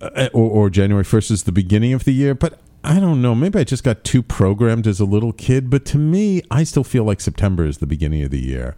uh, 0.00 0.28
or, 0.32 0.50
or 0.50 0.70
January 0.70 1.04
first 1.04 1.30
as 1.30 1.44
the 1.44 1.52
beginning 1.52 1.92
of 1.94 2.04
the 2.04 2.12
year. 2.12 2.34
But 2.34 2.58
I 2.84 3.00
don't 3.00 3.20
know. 3.20 3.34
Maybe 3.34 3.58
I 3.58 3.64
just 3.64 3.82
got 3.84 4.04
too 4.04 4.22
programmed 4.22 4.86
as 4.86 5.00
a 5.00 5.04
little 5.04 5.32
kid. 5.32 5.68
But 5.68 5.84
to 5.86 5.98
me, 5.98 6.42
I 6.50 6.64
still 6.64 6.84
feel 6.84 7.04
like 7.04 7.20
September 7.20 7.66
is 7.66 7.78
the 7.78 7.86
beginning 7.86 8.22
of 8.22 8.30
the 8.30 8.40
year, 8.40 8.76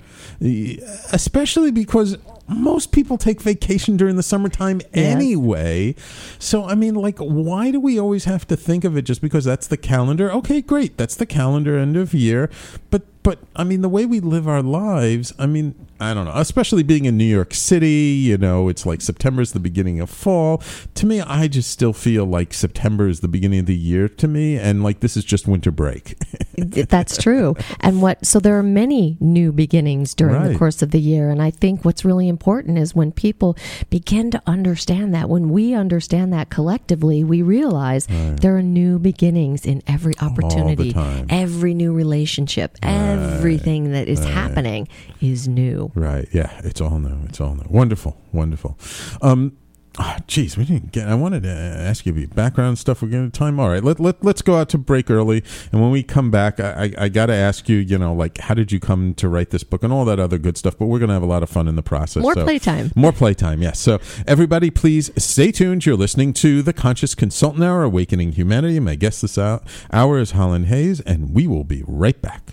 especially 1.12 1.70
because 1.70 2.16
most 2.48 2.92
people 2.92 3.16
take 3.18 3.40
vacation 3.40 3.96
during 3.96 4.16
the 4.16 4.22
summertime 4.22 4.80
Yes. 4.92 5.14
anyway. 5.14 5.94
So 6.38 6.64
I 6.64 6.74
mean, 6.74 6.94
like, 6.94 7.18
why 7.18 7.70
do 7.70 7.78
we 7.78 7.98
always 8.00 8.24
have 8.24 8.46
to 8.48 8.56
think 8.56 8.84
of 8.84 8.96
it 8.96 9.02
just 9.02 9.20
because 9.20 9.44
that's 9.44 9.66
the 9.66 9.76
calendar? 9.76 10.32
Okay, 10.32 10.60
great, 10.60 10.96
that's 10.96 11.14
the 11.14 11.26
calendar 11.26 11.78
end 11.78 11.96
of 11.96 12.14
year, 12.14 12.50
but 12.90 13.02
but 13.22 13.38
I 13.54 13.64
mean, 13.64 13.82
the 13.82 13.88
way 13.88 14.06
we 14.06 14.18
live 14.18 14.48
our 14.48 14.62
lives, 14.62 15.32
I 15.38 15.46
mean, 15.46 15.74
I 16.00 16.14
don't 16.14 16.24
know, 16.24 16.32
especially 16.34 16.82
being 16.82 17.04
in 17.04 17.16
New 17.16 17.24
York 17.24 17.54
City, 17.54 17.88
you 17.88 18.38
know, 18.38 18.68
it's 18.68 18.86
like 18.86 19.00
September 19.00 19.42
is 19.42 19.52
the 19.52 19.60
beginning 19.60 20.00
of 20.00 20.10
fall. 20.10 20.62
To 20.94 21.06
me, 21.06 21.20
I 21.20 21.48
just 21.48 21.70
still 21.70 21.92
feel 21.92 22.24
like 22.24 22.54
September 22.54 23.08
is 23.08 23.20
the 23.20 23.28
beginning 23.28 23.60
of 23.60 23.66
the 23.66 23.76
year 23.76 24.08
to 24.08 24.28
me, 24.28 24.56
and 24.56 24.82
like 24.82 25.00
this 25.00 25.16
is 25.16 25.24
just 25.24 25.46
winter 25.46 25.70
break. 25.70 26.16
That's 26.56 27.16
true. 27.16 27.56
And 27.80 28.02
what 28.02 28.24
so 28.24 28.38
there 28.40 28.58
are 28.58 28.62
many 28.62 29.16
new 29.20 29.52
beginnings 29.52 30.14
during 30.14 30.42
the 30.52 30.58
course 30.58 30.82
of 30.82 30.90
the 30.90 31.00
year 31.00 31.30
and 31.30 31.40
I 31.42 31.50
think 31.50 31.84
what's 31.84 32.04
really 32.04 32.28
important 32.28 32.78
is 32.78 32.94
when 32.94 33.12
people 33.12 33.56
begin 33.88 34.30
to 34.32 34.42
understand 34.46 35.14
that 35.14 35.28
when 35.28 35.50
we 35.50 35.74
understand 35.74 36.32
that 36.32 36.50
collectively, 36.50 37.24
we 37.24 37.42
realize 37.42 38.06
there 38.08 38.56
are 38.56 38.62
new 38.62 38.98
beginnings 38.98 39.64
in 39.64 39.82
every 39.86 40.14
opportunity, 40.20 40.94
every 41.28 41.74
new 41.74 41.92
relationship, 41.92 42.76
everything 42.82 43.92
that 43.92 44.08
is 44.08 44.24
happening 44.24 44.88
is 45.20 45.48
new. 45.48 45.89
Right. 45.94 46.28
Yeah. 46.32 46.60
It's 46.64 46.80
all 46.80 46.98
new. 46.98 47.18
It's 47.28 47.40
all 47.40 47.54
new. 47.54 47.66
Wonderful. 47.68 48.16
Wonderful. 48.32 48.78
Um, 49.22 49.56
ah, 49.98 50.18
geez, 50.28 50.56
we 50.56 50.64
didn't 50.64 50.92
get. 50.92 51.08
I 51.08 51.14
wanted 51.14 51.42
to 51.42 51.50
ask 51.50 52.06
you 52.06 52.12
about 52.12 52.34
background 52.36 52.78
stuff. 52.78 53.02
We're 53.02 53.08
getting 53.08 53.30
time. 53.32 53.58
All 53.58 53.68
right. 53.68 53.82
Let 53.82 53.98
let 53.98 54.22
let's 54.24 54.40
go 54.40 54.56
out 54.56 54.68
to 54.70 54.78
break 54.78 55.10
early, 55.10 55.42
and 55.72 55.80
when 55.80 55.90
we 55.90 56.02
come 56.04 56.30
back, 56.30 56.60
I 56.60 56.92
I, 56.98 57.04
I 57.04 57.08
got 57.08 57.26
to 57.26 57.34
ask 57.34 57.68
you. 57.68 57.78
You 57.78 57.98
know, 57.98 58.12
like 58.14 58.38
how 58.38 58.54
did 58.54 58.70
you 58.70 58.78
come 58.78 59.14
to 59.14 59.28
write 59.28 59.50
this 59.50 59.64
book 59.64 59.82
and 59.82 59.92
all 59.92 60.04
that 60.04 60.20
other 60.20 60.38
good 60.38 60.56
stuff? 60.56 60.78
But 60.78 60.86
we're 60.86 61.00
gonna 61.00 61.12
have 61.14 61.22
a 61.22 61.26
lot 61.26 61.42
of 61.42 61.50
fun 61.50 61.66
in 61.66 61.74
the 61.76 61.82
process. 61.82 62.22
More 62.22 62.34
so- 62.34 62.44
playtime. 62.44 62.92
More 62.94 63.12
playtime. 63.12 63.62
Yes. 63.62 63.80
So 63.80 63.98
everybody, 64.26 64.70
please 64.70 65.10
stay 65.22 65.50
tuned. 65.50 65.84
You're 65.86 65.96
listening 65.96 66.32
to 66.34 66.62
the 66.62 66.72
Conscious 66.72 67.14
Consultant 67.16 67.64
Hour, 67.64 67.82
Awakening 67.82 68.32
Humanity. 68.32 68.78
My 68.78 68.94
guest 68.94 69.22
this 69.22 69.34
hou- 69.36 69.60
hour 69.92 70.18
is 70.20 70.30
Holland 70.32 70.66
Haiis, 70.66 71.02
and 71.04 71.34
we 71.34 71.46
will 71.48 71.64
be 71.64 71.82
right 71.86 72.20
back. 72.22 72.52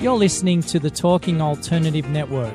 You're 0.00 0.16
listening 0.16 0.62
to 0.62 0.78
the 0.78 0.88
Talking 0.88 1.42
Alternative 1.42 2.08
Network. 2.08 2.54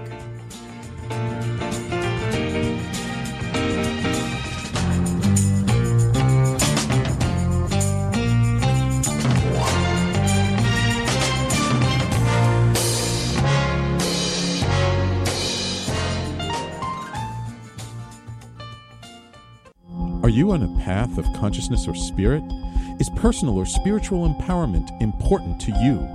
Are 20.24 20.30
you 20.30 20.50
on 20.50 20.64
a 20.64 20.80
path 20.84 21.20
of 21.20 21.26
consciousness 21.34 21.88
or 21.88 21.94
spirit? 21.94 22.42
Is 23.00 23.12
personal 23.12 23.56
or 23.56 23.68
spiritual 23.68 24.28
empowerment 24.28 24.90
important 25.00 25.62
to 25.62 25.72
you? 25.84 26.15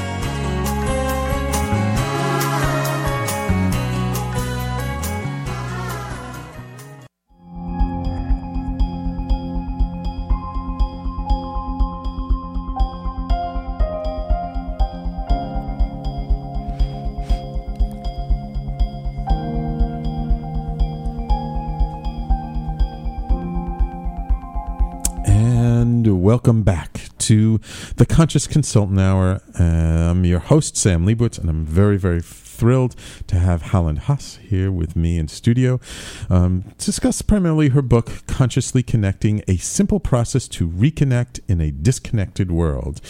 Welcome 26.31 26.63
back 26.63 27.09
to 27.17 27.59
the 27.97 28.05
Conscious 28.05 28.47
Consultant 28.47 28.97
Hour. 28.97 29.41
Uh, 29.59 30.11
I'm 30.11 30.23
your 30.23 30.39
host, 30.39 30.77
Sam 30.77 31.05
Leibowitz, 31.05 31.37
and 31.37 31.49
I'm 31.49 31.65
very, 31.65 31.97
very 31.97 32.21
thrilled 32.61 32.95
to 33.25 33.39
have 33.39 33.63
Holland 33.73 34.01
Haiis 34.01 34.37
here 34.37 34.71
with 34.71 34.95
me 34.95 35.17
in 35.17 35.27
studio 35.27 35.79
um, 36.29 36.63
to 36.77 36.85
discuss 36.85 37.23
primarily 37.23 37.69
her 37.69 37.81
book, 37.81 38.21
Consciously 38.27 38.83
Connecting 38.83 39.41
A 39.47 39.57
Simple 39.57 39.99
Process 39.99 40.47
to 40.49 40.69
Reconnect 40.69 41.39
in 41.47 41.59
a 41.59 41.71
Disconnected 41.71 42.51
World. 42.51 43.01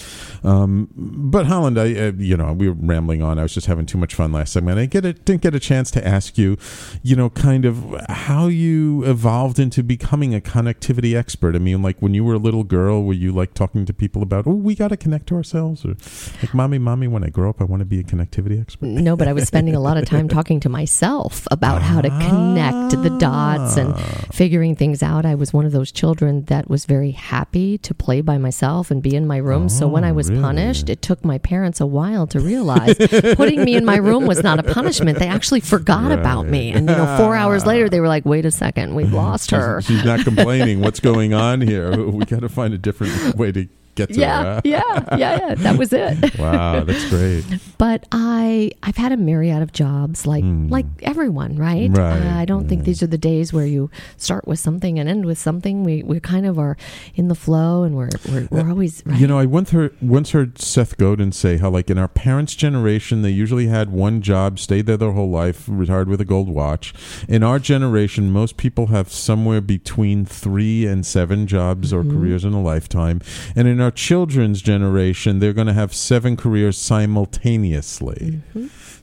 Um, 0.42 0.88
but 0.96 1.48
Holland, 1.48 1.78
I, 1.78 1.94
uh, 1.96 2.12
you 2.18 2.38
know, 2.38 2.54
we 2.54 2.70
were 2.70 2.78
rambling 2.80 3.22
on. 3.22 3.40
I 3.40 3.44
was 3.44 3.54
just 3.54 3.68
having 3.68 3.86
too 3.86 3.98
much 3.98 4.16
fun 4.16 4.32
last 4.32 4.54
segment. 4.54 4.80
And 4.80 4.84
I 4.84 4.86
get 4.86 5.04
it, 5.04 5.26
didn't 5.26 5.42
get 5.42 5.54
a 5.54 5.60
chance 5.60 5.92
to 5.92 6.08
ask 6.08 6.38
you, 6.38 6.58
you 7.04 7.18
know, 7.18 7.30
kind 7.30 7.66
of 7.66 7.94
how 8.08 8.48
you 8.48 9.04
evolved 9.04 9.60
into 9.60 9.84
becoming 9.84 10.34
a 10.34 10.40
connectivity 10.40 11.14
expert. 11.14 11.58
I 11.58 11.60
mean, 11.60 11.82
like 11.82 12.02
when 12.02 12.14
you 12.14 12.24
were 12.24 12.36
a 12.36 12.40
little 12.40 12.64
girl, 12.64 13.04
were 13.04 13.12
you 13.12 13.34
like 13.34 13.54
talking 13.54 13.86
to 13.86 13.94
people 13.94 14.22
about, 14.22 14.48
oh, 14.48 14.52
we 14.52 14.76
got 14.76 14.90
to 14.90 14.98
connect 14.98 15.28
to 15.28 15.36
ourselves, 15.36 15.84
or 15.84 15.98
like, 16.42 16.54
mommy, 16.54 16.78
mommy, 16.78 17.10
when 17.10 17.26
I 17.26 17.30
grow 17.30 17.50
up, 17.50 17.60
I 17.60 17.66
want 17.66 17.82
to 17.82 17.86
be 17.86 18.00
a 18.00 18.04
connectivity 18.04 18.62
expert? 18.62 18.86
No, 18.86 19.18
but 19.18 19.28
I 19.28 19.34
was 19.34 19.41
was 19.42 19.48
spending 19.48 19.76
a 19.76 19.80
lot 19.80 19.98
of 19.98 20.06
time 20.06 20.28
talking 20.30 20.60
to 20.62 20.70
myself 20.70 21.48
about 21.52 21.82
how 21.82 22.00
to 22.00 22.10
connect 22.10 23.02
the 23.02 23.10
dots 23.18 23.76
and 23.76 23.94
ah. 23.94 23.98
figuring 24.32 24.76
things 24.76 25.02
out. 25.02 25.26
I 25.26 25.36
was 25.36 25.52
one 25.52 25.66
of 25.66 25.72
those 25.72 25.92
children 25.92 26.46
that 26.46 26.70
was 26.70 26.86
very 26.86 27.12
happy 27.12 27.78
to 27.80 27.94
play 27.94 28.22
by 28.22 28.38
myself 28.38 28.92
and 28.92 29.02
be 29.02 29.16
in 29.16 29.26
my 29.28 29.38
room. 29.38 29.68
so 29.68 29.88
when 29.88 30.04
I 30.04 30.12
Oh, 30.12 30.14
was 30.14 30.30
really? 30.30 30.42
punished, 30.42 30.90
it 30.90 31.02
took 31.02 31.24
my 31.26 31.38
parents 31.38 31.82
a 31.82 31.86
while 31.86 32.28
to 32.28 32.40
realize 32.40 32.96
putting 33.36 33.64
me 33.64 33.76
in 33.76 33.84
my 33.86 33.96
room 33.96 34.26
was 34.28 34.44
not 34.44 34.60
a 34.60 34.64
punishment. 34.64 35.18
They 35.20 35.28
actually 35.28 35.62
forgot 35.62 36.12
about 36.12 36.48
me. 36.48 36.72
And, 36.72 36.88
you 36.90 36.96
know, 36.96 37.18
four 37.18 37.36
hours 37.36 37.66
later, 37.66 37.90
they 37.90 38.00
were 38.00 38.08
like, 38.10 38.26
wait 38.26 38.46
a 38.46 38.52
second, 38.52 38.94
we've 38.94 39.14
lost 39.26 39.52
her. 39.52 39.82
She's 39.82 40.04
not 40.06 40.24
complaining. 40.24 40.82
What's 40.82 41.00
going 41.00 41.34
on 41.34 41.62
here? 41.62 41.92
We 42.12 42.26
got 42.26 42.42
to 42.42 42.50
find 42.50 42.74
a 42.74 42.78
different 42.78 43.36
way 43.38 43.52
to 43.54 43.68
get 43.96 44.10
to 44.10 44.20
Yeah, 44.20 44.62
yeah, 44.64 45.18
yeah, 45.18 45.18
yeah. 45.18 45.56
That 45.56 45.78
was 45.78 45.94
it. 45.94 46.18
Wow, 46.42 46.84
that's 46.84 47.08
great. 47.10 47.44
But 47.78 48.08
I, 48.12 48.72
I've 48.82 48.96
had 48.96 49.12
a 49.12 49.18
myriad 49.18 49.62
of 49.62 49.72
jobs, 49.74 50.26
like 50.26 50.44
hmm. 50.44 50.70
like 50.70 50.86
everyone, 51.04 51.56
right? 51.56 51.90
Right, 51.92 52.20
Uh, 52.20 52.40
I 52.40 52.46
don't 52.46 52.68
think 52.68 52.84
these 52.84 53.04
are 53.04 53.08
the 53.08 53.18
days 53.18 53.54
where 53.54 53.66
you 53.66 53.92
start 54.18 54.48
with 54.48 54.60
something 54.60 54.98
and 54.98 55.08
end 55.08 55.26
with 55.26 55.38
something. 55.38 55.84
We 55.84 56.04
we 56.04 56.20
kind 56.20 56.46
of 56.46 56.58
are 56.58 56.78
in 57.16 57.28
the 57.28 57.36
flow, 57.36 57.84
and 57.84 57.96
we're 57.96 58.10
we're, 58.30 58.48
we're 58.50 58.62
uh, 58.62 58.70
always 58.70 59.04
right. 59.06 59.20
You 59.20 59.28
know, 59.28 59.38
I 59.38 59.46
once 59.46 59.72
heard, 59.72 59.96
once 60.02 60.32
heard 60.32 60.60
Seth 60.60 60.98
Godin 60.98 61.32
say 61.32 61.58
how, 61.58 61.70
like, 61.70 61.90
in 61.90 61.98
our 61.98 62.08
parents' 62.08 62.56
generation, 62.56 63.22
they 63.22 63.30
usually 63.30 63.68
had 63.68 63.92
one 63.92 64.22
job, 64.22 64.60
stayed 64.60 64.86
there 64.86 64.98
their 64.98 65.12
whole 65.12 65.30
life, 65.30 65.66
retired 65.68 66.08
with 66.08 66.22
a 66.22 66.26
gold 66.26 66.50
watch. 66.50 66.94
In 67.28 67.44
our 67.44 67.60
generation, 67.60 68.32
most 68.32 68.58
people 68.58 68.88
have 68.88 69.12
somewhere 69.12 69.62
between 69.62 70.26
three 70.26 70.86
and 70.86 71.06
seven 71.06 71.48
jobs 71.48 71.92
or 71.92 72.04
mm-hmm. 72.04 72.18
careers 72.18 72.46
in 72.46 72.54
a 72.54 72.62
lifetime. 72.62 73.22
And 73.56 73.68
in 73.68 73.81
our 73.82 73.92
children's 73.92 74.62
generation, 74.62 75.40
they're 75.40 75.54
going 75.54 75.68
to 75.68 75.74
have 75.74 75.94
seven 75.94 76.38
careers 76.38 76.78
simultaneously. 76.78 78.42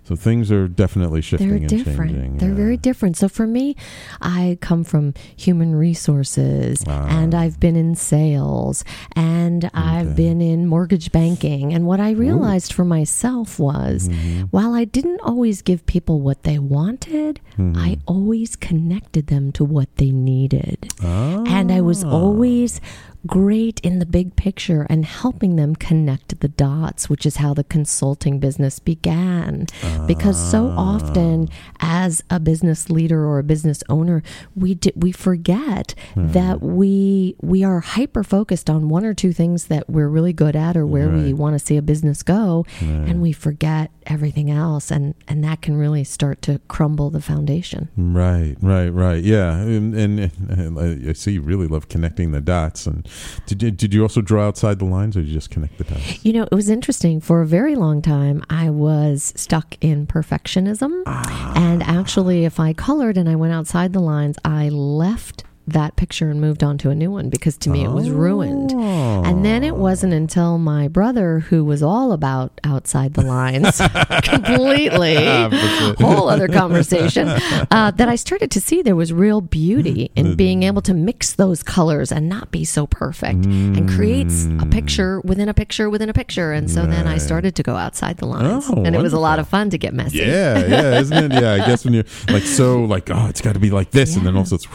So 0.04 0.16
things 0.16 0.50
are 0.50 0.68
definitely 0.68 1.20
shifting 1.20 1.48
Mm-hmm. 1.50 1.66
They're 1.66 1.76
and 1.78 1.84
different. 1.86 2.10
changing. 2.12 2.36
They're 2.38 2.48
yeah. 2.48 2.54
very 2.54 2.76
different. 2.78 3.18
So 3.18 3.28
for 3.28 3.46
me, 3.46 3.76
I 4.22 4.56
come 4.62 4.82
from 4.82 5.12
human 5.36 5.74
resources 5.74 6.82
and 6.86 7.34
I've 7.34 7.60
been 7.60 7.76
in 7.76 7.94
sales 7.94 8.84
and 9.14 9.70
I've 9.74 10.16
been 10.16 10.40
in 10.40 10.66
mortgage 10.66 11.12
banking. 11.12 11.74
And 11.74 11.84
what 11.86 12.00
I 12.00 12.12
realized 12.12 12.72
for 12.72 12.84
myself 12.86 13.58
was 13.58 14.08
Mm-hmm. 14.08 14.42
while 14.44 14.72
I 14.74 14.84
didn't 14.84 15.20
always 15.20 15.60
give 15.60 15.84
people 15.84 16.22
what 16.22 16.44
they 16.44 16.58
wanted, 16.58 17.40
Mm-hmm. 17.58 17.76
I 17.76 17.98
always 18.06 18.54
connected 18.56 19.26
them 19.26 19.50
to 19.52 19.64
what 19.64 19.94
they 19.96 20.10
needed. 20.12 20.88
And 21.02 21.70
I 21.72 21.80
was 21.82 22.02
Ah. 22.04 22.10
always 22.10 22.80
great 23.26 23.80
in 23.80 23.98
the 23.98 24.06
big 24.06 24.36
picture 24.36 24.86
and 24.88 25.04
helping 25.04 25.56
them 25.56 25.74
connect 25.74 26.40
the 26.40 26.48
dots, 26.48 27.10
which 27.10 27.26
is 27.26 27.36
how 27.36 27.54
the 27.54 27.64
consulting 27.64 28.38
business 28.38 28.78
began. 28.78 29.66
Because 30.06 30.38
so 30.50 30.72
ah. 30.76 30.96
often, 30.96 31.48
as 31.80 32.22
a 32.30 32.40
business 32.40 32.90
leader 32.90 33.24
or 33.24 33.38
a 33.38 33.42
business 33.42 33.82
owner, 33.88 34.22
we 34.54 34.78
we 34.94 35.12
forget 35.12 35.94
hmm. 36.14 36.28
that 36.32 36.62
we 36.62 37.36
we 37.40 37.64
are 37.64 37.80
hyper 37.80 38.22
focused 38.22 38.70
on 38.70 38.88
one 38.88 39.04
or 39.04 39.14
two 39.14 39.32
things 39.32 39.66
that 39.66 39.88
we're 39.88 40.08
really 40.08 40.32
good 40.32 40.56
at 40.56 40.76
or 40.76 40.86
where 40.86 41.08
we 41.08 41.32
want 41.32 41.58
to 41.58 41.64
see 41.64 41.76
a 41.76 41.82
business 41.82 42.22
go, 42.22 42.64
and 42.80 43.20
we 43.20 43.32
forget 43.32 43.90
everything 44.06 44.50
else, 44.50 44.90
and 44.90 45.14
and 45.26 45.42
that 45.44 45.62
can 45.62 45.76
really 45.76 46.04
start 46.04 46.42
to 46.42 46.60
crumble 46.68 47.10
the 47.10 47.20
foundation. 47.20 47.88
Right, 47.96 48.56
right, 48.60 48.88
right. 48.88 49.22
Yeah, 49.22 49.56
and, 49.58 49.94
and, 49.94 50.30
and 50.48 50.78
I 50.78 51.10
I 51.10 51.12
see 51.12 51.32
you 51.32 51.42
really 51.42 51.66
love 51.66 51.88
connecting 51.88 52.32
the 52.32 52.40
dots. 52.40 52.86
And 52.86 53.07
did 53.46 53.62
you, 53.62 53.70
did 53.70 53.94
you 53.94 54.02
also 54.02 54.20
draw 54.20 54.46
outside 54.46 54.78
the 54.78 54.84
lines, 54.84 55.16
or 55.16 55.20
did 55.20 55.28
you 55.28 55.34
just 55.34 55.50
connect 55.50 55.78
the 55.78 55.84
dots? 55.84 56.24
You 56.24 56.32
know, 56.32 56.42
it 56.44 56.54
was 56.54 56.68
interesting. 56.68 57.20
For 57.20 57.40
a 57.40 57.46
very 57.46 57.76
long 57.76 58.02
time, 58.02 58.42
I 58.50 58.70
was 58.70 59.32
stuck 59.36 59.76
in 59.80 60.06
perfectionism. 60.06 61.02
Ah. 61.06 61.52
And 61.56 61.82
actually, 61.82 62.44
if 62.44 62.60
I 62.60 62.72
colored 62.72 63.16
and 63.16 63.28
I 63.28 63.36
went 63.36 63.52
outside 63.52 63.92
the 63.92 64.00
lines, 64.00 64.36
I 64.44 64.68
left 64.68 65.44
that 65.72 65.96
picture 65.96 66.30
and 66.30 66.40
moved 66.40 66.62
on 66.62 66.78
to 66.78 66.90
a 66.90 66.94
new 66.94 67.10
one 67.10 67.28
because 67.28 67.56
to 67.58 67.70
me 67.70 67.84
it 67.84 67.90
was 67.90 68.10
ruined. 68.10 68.72
And 68.72 69.44
then 69.44 69.62
it 69.62 69.76
wasn't 69.76 70.12
until 70.12 70.58
my 70.58 70.88
brother, 70.88 71.40
who 71.40 71.64
was 71.64 71.82
all 71.82 72.12
about 72.12 72.60
outside 72.64 73.14
the 73.14 73.22
lines 73.22 73.76
completely, 74.22 75.16
ah, 75.26 75.94
whole 75.98 76.28
other 76.28 76.48
conversation, 76.48 77.28
uh, 77.70 77.90
that 77.92 78.08
I 78.08 78.16
started 78.16 78.50
to 78.52 78.60
see 78.60 78.82
there 78.82 78.96
was 78.96 79.12
real 79.12 79.40
beauty 79.40 80.10
in 80.14 80.26
mm-hmm. 80.26 80.36
being 80.36 80.62
able 80.62 80.82
to 80.82 80.94
mix 80.94 81.34
those 81.34 81.62
colors 81.62 82.10
and 82.10 82.28
not 82.28 82.50
be 82.50 82.64
so 82.64 82.86
perfect 82.86 83.44
and 83.46 83.88
creates 83.88 84.44
a 84.44 84.48
mm. 84.48 84.70
picture 84.70 85.20
within 85.20 85.48
a 85.48 85.54
picture 85.54 85.90
within 85.90 86.08
a 86.08 86.12
picture. 86.12 86.52
And 86.52 86.70
so 86.70 86.86
then 86.86 87.06
I 87.06 87.18
started 87.18 87.54
to 87.56 87.62
go 87.62 87.76
outside 87.76 88.18
the 88.18 88.26
lines. 88.26 88.66
Oh, 88.68 88.84
and 88.84 88.94
it 88.94 89.02
was 89.02 89.12
a 89.12 89.18
lot 89.18 89.38
of 89.38 89.48
fun 89.48 89.70
to 89.70 89.78
get 89.78 89.94
messy. 89.94 90.18
Yeah, 90.18 90.58
yeah, 90.58 91.00
isn't 91.00 91.32
it? 91.32 91.42
Yeah, 91.42 91.52
I 91.52 91.58
guess 91.58 91.84
when 91.84 91.94
you're 91.94 92.04
like 92.28 92.42
so 92.42 92.84
like, 92.84 93.10
oh, 93.10 93.26
it's 93.28 93.40
got 93.40 93.54
to 93.54 93.60
be 93.60 93.70
like 93.70 93.90
this, 93.90 94.16
and 94.16 94.26
then 94.26 94.36
also 94.36 94.56
it's 94.56 94.68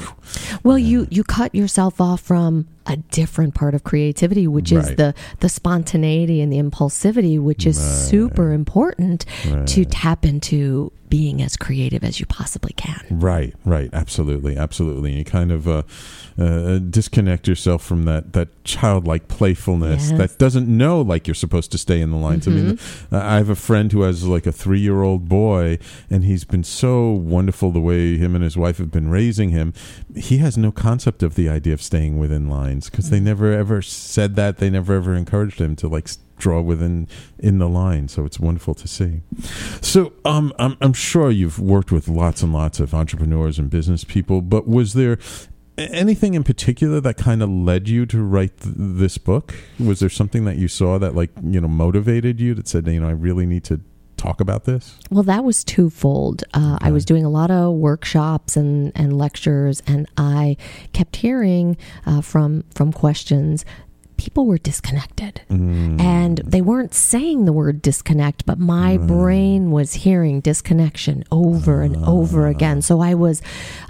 Well, 0.63 0.77
you 0.83 1.07
you 1.09 1.23
cut 1.23 1.53
yourself 1.55 1.99
off 2.01 2.21
from 2.21 2.67
a 2.85 2.97
different 2.97 3.55
part 3.55 3.73
of 3.73 3.83
creativity, 3.83 4.47
which 4.47 4.71
is 4.71 4.95
the 4.95 5.13
the 5.39 5.49
spontaneity 5.49 6.41
and 6.41 6.51
the 6.51 6.57
impulsivity, 6.57 7.39
which 7.39 7.65
is 7.65 7.77
super 8.09 8.51
important 8.51 9.25
to 9.67 9.85
tap 9.85 10.25
into 10.25 10.91
being 11.13 11.43
as 11.43 11.55
creative 11.55 12.03
as 12.03 12.19
you 12.19 12.25
possibly 12.25 12.73
can. 12.73 12.99
right, 13.11 13.53
right, 13.65 13.89
absolutely, 13.93 14.57
absolutely. 14.57 15.11
And 15.11 15.19
you 15.19 15.23
kind 15.25 15.51
of 15.51 15.67
uh, 15.67 15.83
uh, 16.39 16.79
disconnect 16.79 17.47
yourself 17.47 17.83
from 17.83 18.05
that 18.05 18.33
that 18.33 18.47
childlike 18.63 19.27
playfulness 19.27 20.09
Yes. 20.09 20.17
that 20.17 20.39
doesn't 20.39 20.67
know 20.67 21.01
like 21.01 21.27
you're 21.27 21.35
supposed 21.45 21.71
to 21.73 21.77
stay 21.77 22.01
in 22.01 22.09
the 22.09 22.17
lines. 22.17 22.47
I 22.47 22.51
mean, 22.51 22.63
Mm-hmm. 22.77 23.15
uh, 23.15 23.19
I 23.19 23.35
have 23.37 23.49
a 23.49 23.55
friend 23.55 23.91
who 23.91 24.01
has 24.01 24.25
like 24.25 24.47
a 24.47 24.51
three 24.51 24.79
year 24.79 25.03
old 25.03 25.29
boy, 25.29 25.77
and 26.09 26.23
he's 26.25 26.45
been 26.45 26.63
so 26.63 27.11
wonderful 27.11 27.69
the 27.71 27.79
way 27.91 28.17
him 28.17 28.33
and 28.33 28.43
his 28.43 28.57
wife 28.57 28.79
have 28.79 28.89
been 28.89 29.09
raising 29.11 29.49
him. 29.49 29.73
He 30.15 30.39
has 30.39 30.57
no 30.57 30.71
concept 30.71 31.21
of 31.21 31.35
the 31.35 31.47
idea 31.47 31.73
of 31.75 31.81
staying 31.83 32.17
within 32.17 32.49
lines 32.49 32.89
because 32.89 33.11
they 33.11 33.19
never 33.19 33.53
ever 33.53 33.83
said 33.83 34.35
that. 34.37 34.57
They 34.57 34.71
never 34.71 34.93
ever 34.95 35.13
encouraged 35.13 35.59
him 35.61 35.75
to 35.75 35.87
like 35.87 36.07
draw 36.37 36.61
within 36.61 37.07
in 37.39 37.59
the 37.59 37.69
line. 37.69 38.07
So 38.07 38.25
it's 38.25 38.39
wonderful 38.39 38.73
to 38.75 38.87
see. 38.87 39.21
So 39.81 40.13
um, 40.25 40.53
I'm 40.59 40.77
I'm 40.81 40.93
sure 40.93 41.31
you've 41.31 41.59
worked 41.59 41.91
with 41.91 42.07
lots 42.07 42.43
and 42.43 42.53
lots 42.53 42.79
of 42.79 42.93
entrepreneurs 42.93 43.59
and 43.59 43.69
business 43.69 44.03
people, 44.03 44.41
but 44.41 44.67
was 44.67 44.93
there 44.93 45.17
anything 45.77 46.33
in 46.33 46.43
particular 46.43 46.99
that 47.01 47.17
kind 47.17 47.41
of 47.41 47.49
led 47.49 47.89
you 47.89 48.05
to 48.05 48.21
write 48.21 48.59
th- 48.59 48.75
this 48.77 49.17
book? 49.17 49.53
Was 49.79 49.99
there 49.99 50.09
something 50.09 50.45
that 50.45 50.57
you 50.57 50.67
saw 50.67 50.97
that 50.99 51.15
like 51.15 51.31
you 51.43 51.61
know 51.61 51.67
motivated 51.67 52.39
you 52.39 52.53
that 52.55 52.67
said 52.67 52.87
you 52.87 52.99
know 52.99 53.07
I 53.07 53.11
really 53.11 53.45
need 53.45 53.63
to 53.65 53.81
talk 54.17 54.39
about 54.39 54.63
this? 54.63 54.97
Well, 55.09 55.23
that 55.23 55.43
was 55.43 55.63
twofold. 55.63 56.43
Uh, 56.53 56.77
I 56.81 56.91
was 56.91 57.05
doing 57.05 57.25
a 57.25 57.29
lot 57.29 57.51
of 57.51 57.73
workshops 57.73 58.55
and, 58.55 58.91
and 58.95 59.17
lectures, 59.17 59.81
and 59.85 60.07
I 60.17 60.57
kept 60.93 61.17
hearing 61.17 61.77
uh, 62.05 62.21
from 62.21 62.63
from 62.73 62.91
questions. 62.91 63.65
People 64.17 64.45
were 64.45 64.57
disconnected, 64.57 65.41
mm. 65.49 65.99
and 65.99 66.39
they 66.39 66.61
weren't 66.61 66.93
saying 66.93 67.45
the 67.45 67.53
word 67.53 67.81
disconnect, 67.81 68.45
but 68.45 68.59
my 68.59 68.97
mm. 68.97 69.07
brain 69.07 69.71
was 69.71 69.93
hearing 69.93 70.41
disconnection 70.41 71.23
over 71.31 71.81
and 71.81 71.97
over 72.05 72.47
ah. 72.47 72.51
again. 72.51 72.81
So 72.81 73.01
I 73.01 73.13
was, 73.13 73.41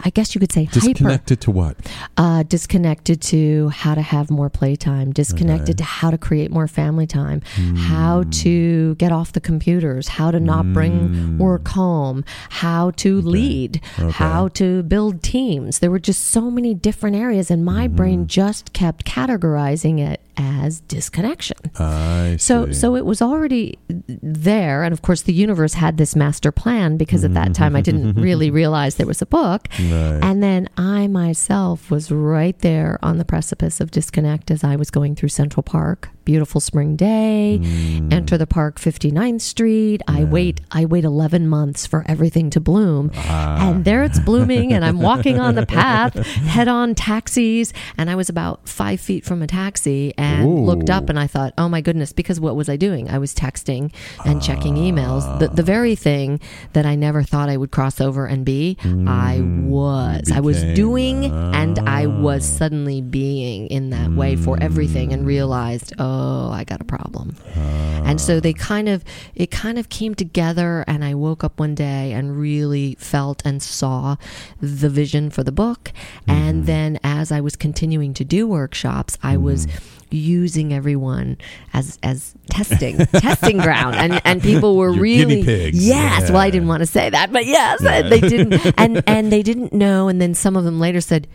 I 0.03 0.09
guess 0.09 0.35
you 0.35 0.39
could 0.39 0.51
say, 0.51 0.65
hyper 0.65 0.79
Disconnected 0.79 1.41
to 1.41 1.51
what? 1.51 1.77
uh, 2.17 2.43
disconnected 2.43 3.21
to 3.21 3.69
how 3.69 3.95
to 3.95 4.01
have 4.01 4.29
more 4.29 4.49
playtime, 4.49 5.11
disconnected 5.11 5.77
to 5.77 5.83
how 5.83 6.11
to 6.11 6.17
create 6.17 6.51
more 6.51 6.67
family 6.67 7.07
time, 7.07 7.41
how 7.75 8.23
hmm. 8.23 8.29
to 8.29 8.95
get 8.95 9.11
off 9.11 9.33
the 9.33 9.41
computers, 9.41 10.07
how 10.07 10.31
to 10.31 10.39
not 10.39 10.71
bring 10.73 11.09
hmm. 11.09 11.37
work 11.37 11.67
home, 11.69 12.23
how 12.49 12.91
to 12.91 13.21
lead, 13.21 13.81
how 14.11 14.47
to 14.49 14.83
build 14.83 15.23
teams. 15.23 15.79
There 15.79 15.91
were 15.91 15.99
just 15.99 16.25
so 16.25 16.49
many 16.51 16.73
different 16.73 17.15
areas, 17.15 17.49
and 17.49 17.65
my 17.65 17.87
brain 17.87 18.21
hmm. 18.21 18.27
just 18.27 18.73
kept 18.73 19.05
categorizing 19.05 19.99
it 19.99 20.12
as 20.37 20.81
disconnection. 20.81 21.57
I 21.77 22.37
So, 22.39 22.67
see. 22.67 22.73
so 22.73 22.95
it 22.95 23.05
was 23.05 23.21
already 23.21 23.77
there, 24.07 24.83
and 24.83 24.93
of 24.93 25.01
course, 25.01 25.21
the 25.21 25.33
universe 25.33 25.73
had 25.73 25.97
this 25.97 26.15
master 26.15 26.51
plan 26.51 26.97
because 26.97 27.23
at 27.23 27.33
that 27.33 27.45
mm-hmm. 27.45 27.53
time 27.53 27.75
I 27.75 27.81
didn't 27.81 28.13
really 28.15 28.49
realize 28.61 28.95
there 28.95 29.07
was 29.07 29.21
a 29.21 29.25
book. 29.25 29.67
Right. 29.79 30.19
And 30.21 30.41
then 30.41 30.69
I 30.77 31.07
myself 31.07 31.91
was 31.91 32.11
right 32.11 32.57
there 32.59 32.99
on 33.01 33.17
the 33.17 33.25
precipice 33.25 33.79
of 33.79 33.91
disconnect 33.91 34.51
as 34.51 34.63
I 34.63 34.75
was 34.75 34.89
going 34.89 35.15
through 35.15 35.29
Central 35.29 35.63
Park. 35.63 36.09
Beautiful 36.25 36.61
spring 36.61 36.95
day. 36.95 37.59
Mm. 37.61 38.13
Enter 38.13 38.37
the 38.37 38.47
park, 38.47 38.79
59th 38.79 39.41
Street. 39.41 40.01
I 40.07 40.23
wait. 40.23 40.61
I 40.71 40.85
wait 40.85 41.03
11 41.03 41.47
months 41.47 41.85
for 41.85 42.05
everything 42.07 42.49
to 42.51 42.59
bloom, 42.59 43.11
Ah. 43.15 43.69
and 43.69 43.83
there 43.85 44.03
it's 44.03 44.19
blooming. 44.19 44.71
And 44.73 44.85
I'm 44.85 44.99
walking 45.01 45.39
on 45.39 45.55
the 45.55 45.65
path, 45.65 46.13
head-on 46.15 46.95
taxis, 46.95 47.73
and 47.97 48.09
I 48.09 48.15
was 48.15 48.29
about 48.29 48.67
five 48.69 49.01
feet 49.01 49.25
from 49.25 49.41
a 49.41 49.47
taxi 49.47 50.13
and 50.17 50.45
Ooh. 50.47 50.63
looked 50.63 50.89
up 50.89 51.09
and 51.09 51.19
I 51.19 51.27
thought, 51.27 51.53
oh 51.57 51.67
my 51.67 51.81
goodness, 51.81 52.13
because 52.13 52.39
what 52.39 52.55
was 52.55 52.69
I 52.69 52.77
doing? 52.77 53.09
I 53.09 53.17
was 53.17 53.33
texting 53.35 53.91
and 54.25 54.41
checking 54.41 54.75
emails. 54.75 55.23
The, 55.39 55.49
the 55.49 55.63
very 55.63 55.95
thing 55.95 56.39
that 56.73 56.85
I 56.85 56.95
never 56.95 57.23
thought 57.23 57.49
I 57.49 57.57
would 57.57 57.71
cross 57.71 57.99
over 57.99 58.25
and 58.25 58.45
be, 58.45 58.77
I 59.07 59.41
was. 59.41 60.31
I 60.31 60.39
was 60.39 60.63
doing 60.75 61.25
and 61.25 61.79
I 61.79 62.05
was 62.07 62.45
suddenly 62.45 63.01
being 63.01 63.67
in 63.67 63.89
that 63.89 64.11
way 64.11 64.35
for 64.35 64.57
everything 64.61 65.11
and 65.11 65.25
realized, 65.25 65.93
oh 65.99 66.12
oh, 66.13 66.51
I 66.51 66.63
got 66.63 66.81
a 66.81 66.83
problem. 66.83 67.35
and 67.55 68.19
so 68.19 68.39
they 68.39 68.53
kind 68.53 68.89
of, 68.89 69.03
it 69.35 69.51
kind 69.51 69.77
of 69.77 69.89
came 69.89 70.15
together. 70.15 70.83
And 70.87 71.03
I 71.03 71.13
woke 71.13 71.43
up 71.43 71.59
one 71.59 71.75
day 71.75 72.11
and 72.11 72.37
really 72.37 72.95
felt 72.95 73.41
and 73.45 73.61
saw 73.61 74.17
the 74.61 74.89
vision 74.89 75.29
for 75.29 75.43
the 75.43 75.51
book. 75.51 75.91
And 76.27 76.57
mm-hmm. 76.57 76.65
then 76.65 76.99
as 77.03 77.31
I 77.31 77.41
was 77.41 77.55
continuing 77.55 78.13
to 78.15 78.25
do 78.25 78.47
workshops, 78.47 79.17
I 79.23 79.37
was 79.37 79.67
mm. 79.67 79.81
using 80.11 80.73
everyone 80.73 81.37
as 81.73 81.97
as 82.03 82.33
testing 82.49 82.97
testing 83.07 83.57
ground. 83.57 83.95
And 83.95 84.21
and 84.25 84.41
people 84.41 84.77
were 84.77 84.91
Your 84.91 85.01
really 85.01 85.71
yes 85.71 86.29
well 86.29 86.41
i 86.41 86.49
didn't 86.49 86.67
want 86.67 86.81
to 86.81 86.87
say 86.87 87.09
that 87.09 87.31
but 87.31 87.45
yes 87.45 87.83
and 87.83 88.11
they 88.11 88.19
didn't. 88.19 88.53
And 88.77 89.03
and 89.07 89.31
they 89.31 89.43
didn't 89.43 89.73
know. 89.73 90.07
And 90.07 90.21
then 90.21 90.33
some 90.33 90.55
of 90.55 90.63
them 90.63 90.79
later 90.79 91.01
said 91.01 91.27